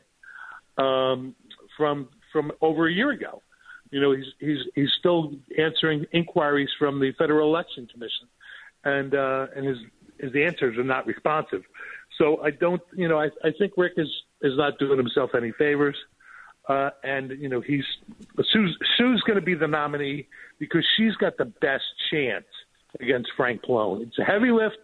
um, 0.78 1.36
from 1.76 2.10
from 2.32 2.52
over 2.62 2.88
a 2.88 2.92
year 2.92 3.12
ago. 3.12 3.42
You 3.92 4.00
know 4.00 4.12
he's 4.12 4.26
he's 4.40 4.60
he's 4.76 4.92
still 4.98 5.34
answering 5.58 6.06
inquiries 6.12 6.70
from 6.80 7.00
the 7.00 7.12
Federal 7.18 7.50
Election 7.50 7.88
Commission, 7.92 8.28
and 8.84 9.14
uh, 9.14 9.48
and 9.56 9.66
his 9.68 9.78
his 10.20 10.32
answers 10.36 10.78
are 10.78 10.84
not 10.84 11.06
responsive. 11.06 11.64
So 12.18 12.42
I 12.42 12.52
don't 12.52 12.82
you 12.96 13.08
know 13.08 13.20
I 13.20 13.30
I 13.44 13.52
think 13.58 13.74
Rick 13.76 13.94
is 13.98 14.10
is 14.44 14.58
not 14.58 14.78
doing 14.78 14.98
himself 14.98 15.32
any 15.36 15.52
favors. 15.52 15.96
Uh, 16.68 16.92
and 17.04 17.32
you 17.32 17.50
know 17.50 17.60
he's 17.60 17.84
Sue's, 18.52 18.78
Sue's 18.98 19.22
going 19.28 19.38
to 19.38 19.46
be 19.46 19.54
the 19.54 19.68
nominee 19.68 20.28
because 20.60 20.86
she's 20.96 21.14
got 21.16 21.38
the 21.38 21.46
best 21.46 21.84
chance 22.10 22.46
against 23.02 23.30
Frank 23.36 23.64
Pallone. 23.64 24.04
It's 24.04 24.18
a 24.18 24.24
heavy 24.24 24.52
lift 24.52 24.78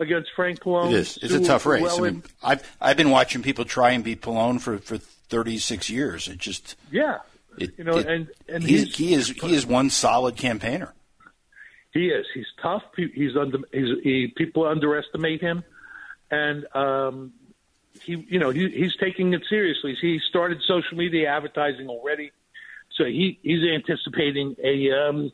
against 0.00 0.30
Frank 0.34 0.60
Pallone. 0.60 0.90
It 0.90 0.94
is. 0.94 1.18
It's 1.22 1.34
a 1.34 1.44
tough 1.44 1.66
race. 1.66 1.86
I 1.88 2.00
mean, 2.00 2.24
I've 2.42 2.76
I've 2.80 2.96
been 2.96 3.10
watching 3.10 3.42
people 3.42 3.64
try 3.64 3.90
and 3.90 4.02
beat 4.02 4.22
Pallone 4.22 4.60
for 4.60 4.78
for 4.78 4.98
36 4.98 5.88
years. 5.88 6.26
It 6.26 6.38
just 6.38 6.74
yeah, 6.90 7.18
it, 7.58 7.74
you 7.78 7.84
know, 7.84 7.98
it, 7.98 8.08
and 8.08 8.28
and 8.48 8.64
he's, 8.64 8.96
he 8.96 9.14
is 9.14 9.28
he 9.28 9.54
is 9.54 9.64
one 9.64 9.90
solid 9.90 10.36
campaigner. 10.36 10.92
He 11.92 12.08
is. 12.08 12.26
He's 12.34 12.46
tough. 12.62 12.82
He's 12.96 13.36
under. 13.36 13.58
He's 13.72 13.88
he, 14.02 14.32
people 14.36 14.66
underestimate 14.66 15.40
him, 15.40 15.64
and 16.30 16.66
um, 16.74 17.32
he 18.04 18.24
you 18.28 18.38
know 18.38 18.50
he, 18.50 18.68
he's 18.70 18.96
taking 18.96 19.32
it 19.34 19.42
seriously. 19.48 19.96
He 20.00 20.20
started 20.28 20.58
social 20.66 20.96
media 20.96 21.28
advertising 21.28 21.88
already, 21.88 22.32
so 22.96 23.04
he 23.04 23.38
he's 23.42 23.62
anticipating 23.64 24.56
a 24.62 24.90
um, 24.92 25.32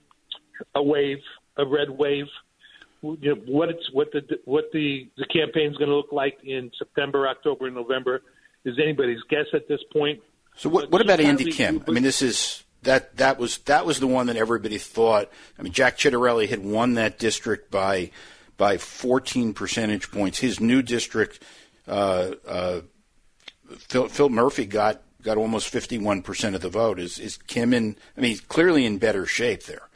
a 0.74 0.82
wave, 0.82 1.18
a 1.56 1.64
red 1.64 1.90
wave 1.90 2.26
you 3.02 3.34
know, 3.34 3.40
what 3.46 3.68
it's 3.68 3.90
what 3.92 4.10
the 4.12 4.22
what 4.44 4.70
the 4.72 5.08
the 5.16 5.26
campaign's 5.26 5.76
going 5.76 5.90
to 5.90 5.96
look 5.96 6.12
like 6.12 6.38
in 6.42 6.70
September, 6.78 7.28
October, 7.28 7.66
and 7.66 7.74
November 7.74 8.22
is 8.64 8.78
anybody's 8.82 9.20
guess 9.28 9.46
at 9.52 9.68
this 9.68 9.80
point. 9.92 10.20
So 10.56 10.68
what, 10.68 10.90
what 10.90 11.02
about 11.02 11.20
Andy 11.20 11.50
Kim? 11.52 11.84
I 11.86 11.90
mean, 11.90 12.02
this 12.02 12.22
is 12.22 12.64
that 12.82 13.16
that 13.18 13.38
was 13.38 13.58
that 13.58 13.86
was 13.86 14.00
the 14.00 14.06
one 14.06 14.26
that 14.26 14.36
everybody 14.36 14.78
thought. 14.78 15.30
I 15.58 15.62
mean, 15.62 15.72
Jack 15.72 15.98
Ciattarelli 15.98 16.48
had 16.48 16.64
won 16.64 16.94
that 16.94 17.18
district 17.18 17.70
by 17.70 18.10
by 18.56 18.78
14 18.78 19.54
percentage 19.54 20.10
points. 20.10 20.38
His 20.38 20.60
new 20.60 20.82
district, 20.82 21.42
Phil, 21.86 22.84
Phil 24.08 24.28
Murphy 24.28 24.66
got 24.66 25.02
got 25.22 25.36
almost 25.36 25.68
51 25.68 26.22
percent 26.22 26.54
of 26.54 26.62
the 26.62 26.68
vote. 26.68 26.98
Is 26.98 27.18
is 27.18 27.36
Kim 27.36 27.72
in? 27.72 27.96
I 28.16 28.20
mean, 28.20 28.30
he's 28.30 28.40
clearly 28.40 28.84
in 28.84 28.98
better 28.98 29.26
shape 29.26 29.64
there. 29.64 29.88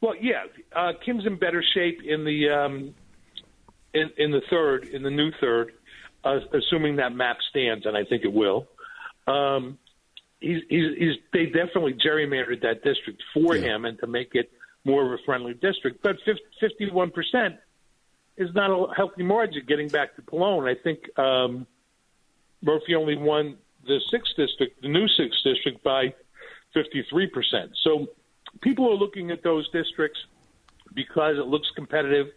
Well, 0.00 0.14
yeah, 0.20 0.44
uh, 0.76 0.92
Kim's 1.04 1.26
in 1.26 1.38
better 1.38 1.62
shape 1.74 2.02
in 2.04 2.24
the 2.24 2.50
um, 2.50 2.94
in, 3.94 4.10
in 4.16 4.30
the 4.30 4.42
third, 4.48 4.84
in 4.84 5.02
the 5.02 5.10
new 5.10 5.32
third, 5.40 5.72
uh, 6.24 6.38
assuming 6.52 6.96
that 6.96 7.14
map 7.14 7.38
stands, 7.50 7.84
and 7.84 7.96
I 7.96 8.04
think 8.04 8.24
it 8.24 8.32
will. 8.32 8.68
Um, 9.26 9.78
he's, 10.40 10.62
he's, 10.68 10.96
he's 10.96 11.14
they 11.32 11.46
definitely 11.46 11.94
gerrymandered 11.94 12.62
that 12.62 12.84
district 12.84 13.22
for 13.34 13.56
yeah. 13.56 13.74
him 13.74 13.84
and 13.84 13.98
to 13.98 14.06
make 14.06 14.34
it 14.34 14.52
more 14.84 15.04
of 15.04 15.12
a 15.12 15.22
friendly 15.24 15.54
district. 15.54 16.02
But 16.02 16.16
fifty-one 16.60 17.10
percent 17.10 17.56
is 18.38 18.54
not 18.54 18.70
a 18.70 18.94
healthy 18.94 19.22
margin. 19.22 19.62
Getting 19.66 19.88
back 19.88 20.16
to 20.16 20.22
Pallone, 20.22 20.70
I 20.70 20.80
think 20.80 20.98
um, 21.18 21.66
Murphy 22.62 22.94
only 22.94 23.16
won 23.16 23.58
the 23.86 24.00
sixth 24.10 24.32
district, 24.36 24.82
the 24.82 24.88
new 24.88 25.08
sixth 25.08 25.40
district, 25.44 25.82
by 25.82 26.14
fifty-three 26.72 27.28
percent. 27.28 27.72
So 27.82 28.06
people 28.60 28.90
are 28.90 28.96
looking 28.96 29.30
at 29.30 29.42
those 29.42 29.68
districts 29.70 30.20
because 30.94 31.36
it 31.36 31.46
looks 31.46 31.68
competitive. 31.74 32.28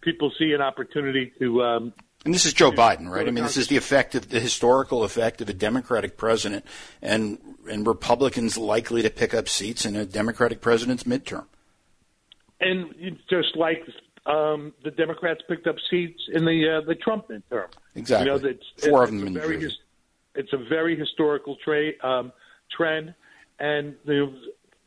People 0.00 0.32
see 0.38 0.52
an 0.52 0.60
opportunity 0.60 1.32
to. 1.38 1.62
Um, 1.62 1.92
and 2.24 2.34
this 2.34 2.44
is 2.44 2.52
Joe 2.52 2.70
Biden, 2.70 3.08
right? 3.08 3.26
I 3.26 3.30
mean, 3.30 3.44
this 3.44 3.56
is 3.56 3.68
the 3.68 3.78
effect 3.78 4.14
of 4.14 4.28
the 4.28 4.40
historical 4.40 5.04
effect 5.04 5.40
of 5.40 5.48
a 5.48 5.54
Democratic 5.54 6.16
president, 6.16 6.64
and 7.00 7.38
and 7.68 7.86
Republicans 7.86 8.58
likely 8.58 9.02
to 9.02 9.10
pick 9.10 9.32
up 9.34 9.48
seats 9.48 9.84
in 9.84 9.96
a 9.96 10.04
Democratic 10.04 10.60
president's 10.60 11.04
midterm. 11.04 11.46
And 12.60 13.18
just 13.30 13.56
like 13.56 13.86
um, 14.26 14.72
the 14.84 14.90
Democrats 14.90 15.40
picked 15.48 15.66
up 15.66 15.76
seats 15.90 16.20
in 16.32 16.44
the 16.44 16.80
uh, 16.82 16.86
the 16.86 16.94
Trump 16.94 17.28
midterm, 17.28 17.68
exactly. 17.94 18.30
You 18.30 18.38
know, 18.40 18.48
it's, 18.48 18.66
Four 18.78 19.04
it's, 19.04 19.12
of 19.12 19.18
them 19.18 19.26
in 19.28 19.34
very, 19.34 19.72
It's 20.34 20.52
a 20.52 20.58
very 20.68 20.96
historical 20.96 21.56
tra- 21.64 21.92
um, 22.02 22.32
trend, 22.76 23.14
and 23.58 23.94
the 24.04 24.32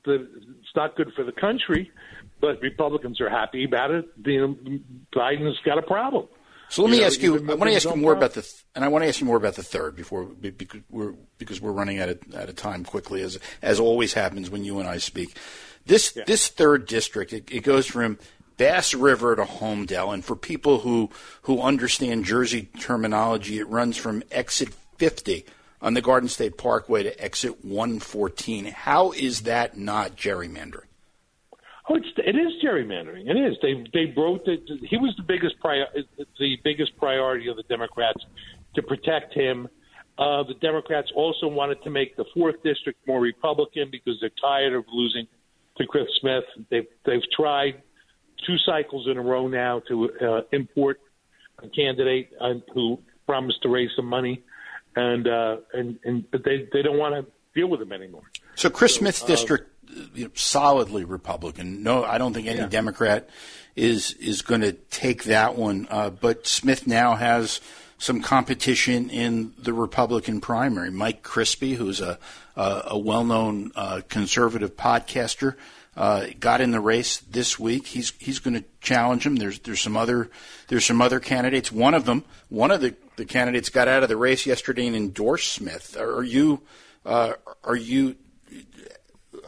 the, 0.05 0.27
it's 0.59 0.75
not 0.75 0.95
good 0.95 1.13
for 1.15 1.23
the 1.23 1.31
country, 1.31 1.91
but 2.41 2.61
Republicans 2.61 3.21
are 3.21 3.29
happy 3.29 3.63
about 3.63 3.91
it. 3.91 4.05
You 4.25 4.47
know, 4.47 4.79
Biden's 5.15 5.57
got 5.65 5.77
a 5.77 5.81
problem. 5.81 6.27
So 6.69 6.81
let 6.81 6.91
me 6.91 6.99
know, 6.99 7.05
ask 7.05 7.21
you. 7.21 7.35
I 7.35 7.53
want 7.53 7.69
to 7.69 7.75
ask 7.75 7.85
you 7.85 7.95
more 7.95 8.13
about 8.13 8.33
the, 8.33 8.41
th- 8.41 8.63
and 8.73 8.83
I 8.83 8.87
want 8.87 9.03
to 9.03 9.07
ask 9.07 9.19
you 9.19 9.27
more 9.27 9.37
about 9.37 9.55
the 9.55 9.63
third 9.63 9.95
before 9.95 10.25
because 10.25 10.81
we're 10.89 11.13
because 11.37 11.61
we're 11.61 11.71
running 11.71 11.99
out 11.99 12.09
of 12.09 12.19
out 12.35 12.49
of 12.49 12.55
time 12.55 12.83
quickly, 12.83 13.21
as 13.21 13.37
as 13.61 13.79
always 13.79 14.13
happens 14.13 14.49
when 14.49 14.63
you 14.63 14.79
and 14.79 14.87
I 14.87 14.97
speak. 14.97 15.37
This 15.85 16.15
yeah. 16.15 16.23
this 16.25 16.47
third 16.47 16.87
district 16.87 17.31
it, 17.31 17.51
it 17.51 17.61
goes 17.61 17.85
from 17.85 18.17
Bass 18.57 18.93
River 18.93 19.35
to 19.35 19.43
Holmdel, 19.43 20.13
and 20.13 20.23
for 20.23 20.35
people 20.35 20.79
who 20.79 21.09
who 21.43 21.61
understand 21.61 22.25
Jersey 22.25 22.69
terminology, 22.79 23.59
it 23.59 23.67
runs 23.67 23.97
from 23.97 24.23
exit 24.31 24.73
50 24.97 25.45
on 25.81 25.93
the 25.93 26.01
Garden 26.01 26.29
State 26.29 26.57
Parkway 26.57 27.03
to 27.03 27.21
exit 27.21 27.63
114. 27.65 28.65
How 28.65 29.11
is 29.11 29.41
that 29.41 29.77
not 29.77 30.15
gerrymandering? 30.15 30.87
Oh, 31.89 31.95
it's, 31.95 32.07
it 32.17 32.35
is 32.35 32.53
gerrymandering. 32.63 33.29
It 33.29 33.35
is. 33.35 33.57
They 33.61 33.83
they 33.93 34.13
wrote 34.15 34.45
that 34.45 34.61
he 34.89 34.97
was 34.97 35.13
the 35.17 35.23
biggest 35.23 35.59
prior, 35.59 35.85
the 36.39 36.57
biggest 36.63 36.95
priority 36.97 37.49
of 37.49 37.57
the 37.57 37.63
Democrats 37.63 38.23
to 38.75 38.81
protect 38.81 39.33
him. 39.33 39.67
Uh, 40.17 40.43
the 40.43 40.53
Democrats 40.61 41.11
also 41.15 41.47
wanted 41.47 41.83
to 41.83 41.89
make 41.89 42.15
the 42.15 42.25
fourth 42.33 42.61
district 42.63 43.05
more 43.07 43.19
Republican 43.19 43.89
because 43.91 44.17
they're 44.21 44.31
tired 44.41 44.73
of 44.73 44.85
losing 44.93 45.27
to 45.77 45.85
Chris 45.85 46.07
Smith. 46.21 46.45
They've 46.69 46.87
they've 47.05 47.21
tried 47.35 47.81
two 48.45 48.57
cycles 48.57 49.07
in 49.07 49.17
a 49.17 49.21
row 49.21 49.47
now 49.47 49.81
to 49.87 50.11
uh, 50.21 50.41
import 50.51 50.99
a 51.61 51.67
candidate 51.69 52.31
uh, 52.39 52.53
who 52.73 52.99
promised 53.25 53.61
to 53.63 53.69
raise 53.69 53.89
some 53.95 54.05
money, 54.05 54.43
and 54.95 55.27
uh, 55.27 55.57
and 55.73 55.99
and 56.03 56.29
but 56.31 56.43
they 56.43 56.67
they 56.71 56.81
don't 56.81 56.97
want 56.97 57.15
to 57.15 57.31
deal 57.53 57.67
with 57.67 57.81
him 57.81 57.91
anymore. 57.91 58.23
So 58.55 58.69
Chris 58.69 58.95
Smith's 58.95 59.23
uh, 59.23 59.27
district, 59.27 59.69
you 60.13 60.25
know, 60.25 60.31
solidly 60.33 61.05
Republican. 61.05 61.83
No, 61.83 62.03
I 62.03 62.17
don't 62.17 62.33
think 62.33 62.47
any 62.47 62.59
yeah. 62.59 62.67
Democrat 62.67 63.29
is 63.75 64.13
is 64.13 64.41
going 64.41 64.61
to 64.61 64.73
take 64.73 65.23
that 65.25 65.55
one. 65.55 65.87
Uh, 65.89 66.09
but 66.09 66.47
Smith 66.47 66.87
now 66.87 67.15
has 67.15 67.61
some 67.97 68.21
competition 68.21 69.09
in 69.09 69.53
the 69.57 69.73
Republican 69.73 70.41
primary. 70.41 70.91
Mike 70.91 71.23
Crispi, 71.23 71.75
who's 71.75 72.01
a 72.01 72.19
a, 72.55 72.81
a 72.87 72.97
well 72.97 73.23
known 73.23 73.71
uh, 73.75 74.01
conservative 74.09 74.75
podcaster, 74.75 75.55
uh, 75.95 76.27
got 76.39 76.61
in 76.61 76.71
the 76.71 76.79
race 76.79 77.17
this 77.19 77.59
week. 77.59 77.87
He's 77.87 78.13
he's 78.19 78.39
going 78.39 78.55
to 78.55 78.63
challenge 78.81 79.25
him. 79.25 79.35
There's 79.35 79.59
there's 79.59 79.81
some 79.81 79.97
other 79.97 80.29
there's 80.67 80.85
some 80.85 81.01
other 81.01 81.19
candidates. 81.19 81.71
One 81.71 81.93
of 81.93 82.05
them, 82.05 82.23
one 82.49 82.71
of 82.71 82.81
the, 82.81 82.95
the 83.15 83.25
candidates 83.25 83.69
got 83.69 83.87
out 83.87 84.03
of 84.03 84.09
the 84.09 84.17
race 84.17 84.45
yesterday 84.45 84.87
and 84.87 84.95
endorsed 84.95 85.51
Smith. 85.53 85.97
Are 85.97 86.23
you 86.23 86.61
uh, 87.05 87.33
are 87.63 87.75
you 87.75 88.15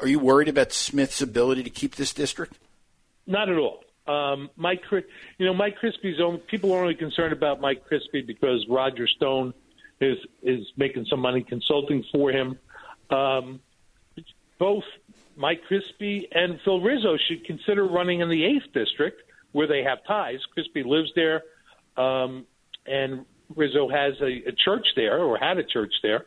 are 0.02 0.08
you 0.08 0.20
worried 0.20 0.48
about 0.48 0.72
Smith's 0.72 1.22
ability 1.22 1.64
to 1.64 1.70
keep 1.70 1.96
this 1.96 2.14
district? 2.14 2.58
Not 3.26 3.50
at 3.50 3.58
all. 3.58 3.84
Um, 4.08 4.52
Mike, 4.56 4.84
you 4.92 5.46
know, 5.46 5.54
Mike 5.54 5.78
Crispi's 5.82 6.22
own 6.22 6.38
people 6.38 6.72
are 6.74 6.82
only 6.82 6.94
concerned 6.94 7.34
about 7.34 7.60
Mike 7.60 7.84
Crispi 7.90 8.26
because 8.26 8.64
Roger 8.70 9.08
Stone 9.08 9.54
is 10.00 10.18
is 10.44 10.66
making 10.78 11.06
some 11.10 11.20
money 11.20 11.42
consulting 11.42 12.04
for 12.12 12.32
him. 12.32 12.60
Um, 13.10 13.62
both 14.60 14.84
Mike 15.36 15.62
Crispi 15.70 16.28
and 16.32 16.60
Phil 16.64 16.82
Rizzo 16.82 17.18
should 17.18 17.46
consider 17.46 17.86
running 17.86 18.22
in 18.22 18.30
the 18.30 18.46
eighth 18.46 18.72
district 18.74 19.22
where 19.52 19.68
they 19.68 19.84
have 19.84 20.00
ties. 20.08 20.40
Crispi 20.58 20.86
lives 20.86 21.12
there, 21.16 21.44
um, 21.98 22.46
and 22.86 23.26
Rizzo 23.56 23.88
has 23.90 24.14
a, 24.22 24.50
a 24.50 24.52
church 24.52 24.88
there 24.96 25.20
or 25.20 25.38
had 25.38 25.58
a 25.58 25.64
church 25.64 25.94
there. 26.04 26.26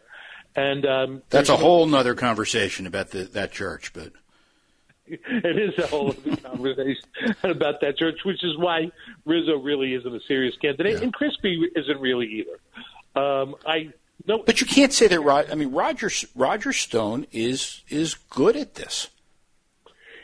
And 0.57 0.87
um, 0.87 1.23
that's 1.31 1.51
a 1.51 1.57
whole 1.57 1.95
other 1.95 2.15
conversation 2.15 2.87
about 2.87 3.11
the, 3.11 3.25
that 3.25 3.53
church, 3.53 3.93
but 3.93 4.13
it 5.07 5.59
is 5.59 5.79
a 5.79 5.87
whole 5.87 6.11
other 6.11 6.37
conversation 6.43 7.05
about 7.45 7.81
that 7.83 7.97
church, 7.97 8.19
which 8.25 8.43
is 8.43 8.57
why 8.59 8.91
Rizzo 9.25 9.59
really 9.59 9.95
isn't 9.95 10.15
a 10.15 10.21
serious 10.27 10.57
candidate, 10.57 10.99
yeah. 10.99 11.03
and 11.03 11.15
Crispi 11.15 11.65
isn't 11.77 12.01
really 12.01 12.27
either. 12.27 13.23
Um, 13.23 13.57
I 13.67 13.93
no, 14.27 14.43
but 14.43 14.61
you 14.61 14.67
can't 14.67 14.93
say 14.93 15.07
that. 15.07 15.47
I 15.51 15.55
mean, 15.55 15.73
Roger 15.73 16.11
Roger 16.35 16.73
Stone 16.73 17.27
is 17.33 17.83
is 17.89 18.15
good 18.15 18.57
at 18.57 18.75
this. 18.75 19.09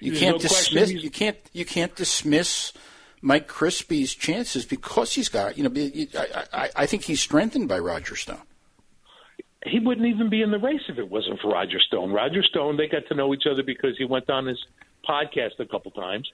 You 0.00 0.12
can't 0.12 0.36
no 0.36 0.42
dismiss. 0.42 0.92
You 0.92 1.10
can't. 1.10 1.38
You 1.52 1.64
can't 1.64 1.94
dismiss 1.94 2.72
Mike 3.22 3.48
Crispi's 3.48 4.14
chances 4.14 4.64
because 4.64 5.14
he's 5.14 5.28
got. 5.28 5.56
You 5.56 5.68
know, 5.68 5.90
I, 6.18 6.44
I, 6.52 6.70
I 6.76 6.86
think 6.86 7.04
he's 7.04 7.20
strengthened 7.20 7.68
by 7.68 7.78
Roger 7.78 8.16
Stone 8.16 8.42
he 9.66 9.80
wouldn't 9.80 10.06
even 10.06 10.28
be 10.28 10.42
in 10.42 10.50
the 10.50 10.58
race 10.58 10.82
if 10.88 10.98
it 10.98 11.10
wasn't 11.10 11.40
for 11.40 11.52
Roger 11.52 11.80
Stone. 11.80 12.12
Roger 12.12 12.42
Stone, 12.42 12.76
they 12.76 12.86
got 12.86 13.06
to 13.08 13.14
know 13.14 13.32
each 13.34 13.44
other 13.50 13.62
because 13.62 13.96
he 13.96 14.04
went 14.04 14.28
on 14.28 14.46
his 14.46 14.62
podcast 15.08 15.58
a 15.58 15.66
couple 15.66 15.90
times. 15.92 16.30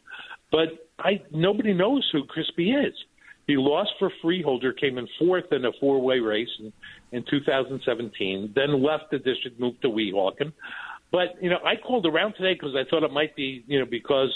But 0.50 0.88
I 0.98 1.22
nobody 1.30 1.72
knows 1.72 2.08
who 2.12 2.24
Crispi 2.24 2.86
is. 2.86 2.94
He 3.46 3.56
lost 3.56 3.90
for 3.98 4.12
Freeholder, 4.22 4.72
came 4.72 4.98
in 4.98 5.08
fourth 5.18 5.52
in 5.52 5.64
a 5.64 5.72
four-way 5.80 6.18
race 6.20 6.48
in, 6.58 6.72
in 7.12 7.24
2017, 7.28 8.52
then 8.54 8.82
left 8.82 9.11
the 9.11 9.18
district, 9.18 9.58
moved 9.58 9.82
to 9.82 9.88
Weehawken. 9.88 10.52
But 11.11 11.42
you 11.42 11.50
know, 11.50 11.58
I 11.64 11.76
called 11.76 12.06
around 12.06 12.34
today 12.34 12.54
because 12.54 12.76
I 12.76 12.88
thought 12.88 13.02
it 13.02 13.12
might 13.12 13.34
be 13.34 13.64
you 13.66 13.80
know 13.80 13.86
because 13.86 14.32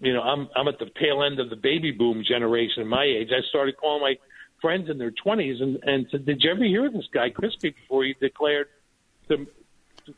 you 0.00 0.12
know 0.14 0.22
I'm 0.22 0.48
I'm 0.56 0.68
at 0.68 0.78
the 0.78 0.90
tail 0.98 1.22
end 1.22 1.40
of 1.40 1.50
the 1.50 1.56
baby 1.56 1.90
boom 1.90 2.24
generation 2.26 2.86
my 2.86 3.04
age. 3.04 3.28
I 3.30 3.46
started 3.48 3.76
calling 3.76 4.00
my 4.00 4.14
friends 4.64 4.88
in 4.88 4.96
their 4.96 5.10
20s 5.10 5.62
and, 5.62 5.78
and 5.82 6.06
said, 6.10 6.24
Did 6.24 6.42
you 6.42 6.50
ever 6.50 6.64
hear 6.64 6.86
of 6.86 6.94
this 6.94 7.06
guy, 7.12 7.28
Crispi, 7.28 7.74
before 7.74 8.02
he 8.02 8.14
declared 8.18 8.68
to, 9.28 9.46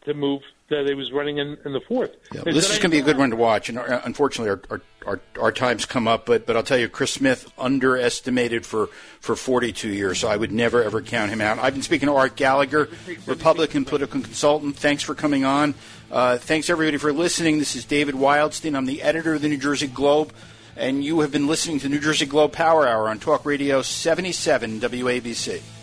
to 0.04 0.14
move 0.14 0.40
that 0.68 0.86
he 0.86 0.94
was 0.94 1.12
running 1.12 1.38
in, 1.38 1.56
in 1.64 1.72
the 1.72 1.80
fourth? 1.80 2.16
Yeah, 2.32 2.42
this 2.44 2.70
is 2.70 2.78
going 2.78 2.90
to 2.90 2.96
be 2.96 2.98
a 2.98 3.02
good 3.02 3.18
one 3.18 3.30
to 3.30 3.36
watch. 3.36 3.68
And 3.68 3.78
uh, 3.78 4.00
unfortunately, 4.04 4.50
our, 4.50 4.60
our, 4.70 4.80
our, 5.06 5.20
our, 5.40 5.52
time's 5.52 5.84
come 5.84 6.08
up. 6.08 6.26
But, 6.26 6.46
but 6.46 6.56
I'll 6.56 6.62
tell 6.62 6.78
you, 6.78 6.88
Chris 6.88 7.12
Smith 7.12 7.50
underestimated 7.58 8.66
for, 8.66 8.88
for 9.20 9.36
42 9.36 9.88
years, 9.88 10.18
so 10.18 10.28
I 10.28 10.36
would 10.36 10.52
never, 10.52 10.82
ever 10.82 11.00
count 11.00 11.30
him 11.30 11.40
out. 11.40 11.58
I've 11.58 11.74
been 11.74 11.82
speaking 11.82 12.08
to 12.08 12.14
Art 12.14 12.36
Gallagher, 12.36 12.88
Republican 13.26 13.84
political 13.84 14.20
consultant. 14.20 14.76
Thanks 14.76 15.02
for 15.02 15.14
coming 15.14 15.44
on. 15.44 15.74
Uh, 16.10 16.38
thanks, 16.38 16.70
everybody, 16.70 16.98
for 16.98 17.12
listening. 17.12 17.58
This 17.58 17.76
is 17.76 17.84
David 17.84 18.14
Wildstein. 18.14 18.76
I'm 18.76 18.86
the 18.86 19.02
editor 19.02 19.34
of 19.34 19.42
the 19.42 19.48
New 19.48 19.58
Jersey 19.58 19.88
Globe 19.88 20.32
and 20.76 21.02
you 21.02 21.20
have 21.20 21.32
been 21.32 21.46
listening 21.46 21.80
to 21.80 21.88
New 21.88 22.00
Jersey 22.00 22.26
Globe 22.26 22.52
Power 22.52 22.86
Hour 22.86 23.08
on 23.08 23.18
Talk 23.18 23.46
Radio 23.46 23.80
77 23.80 24.80
WABC. 24.80 25.75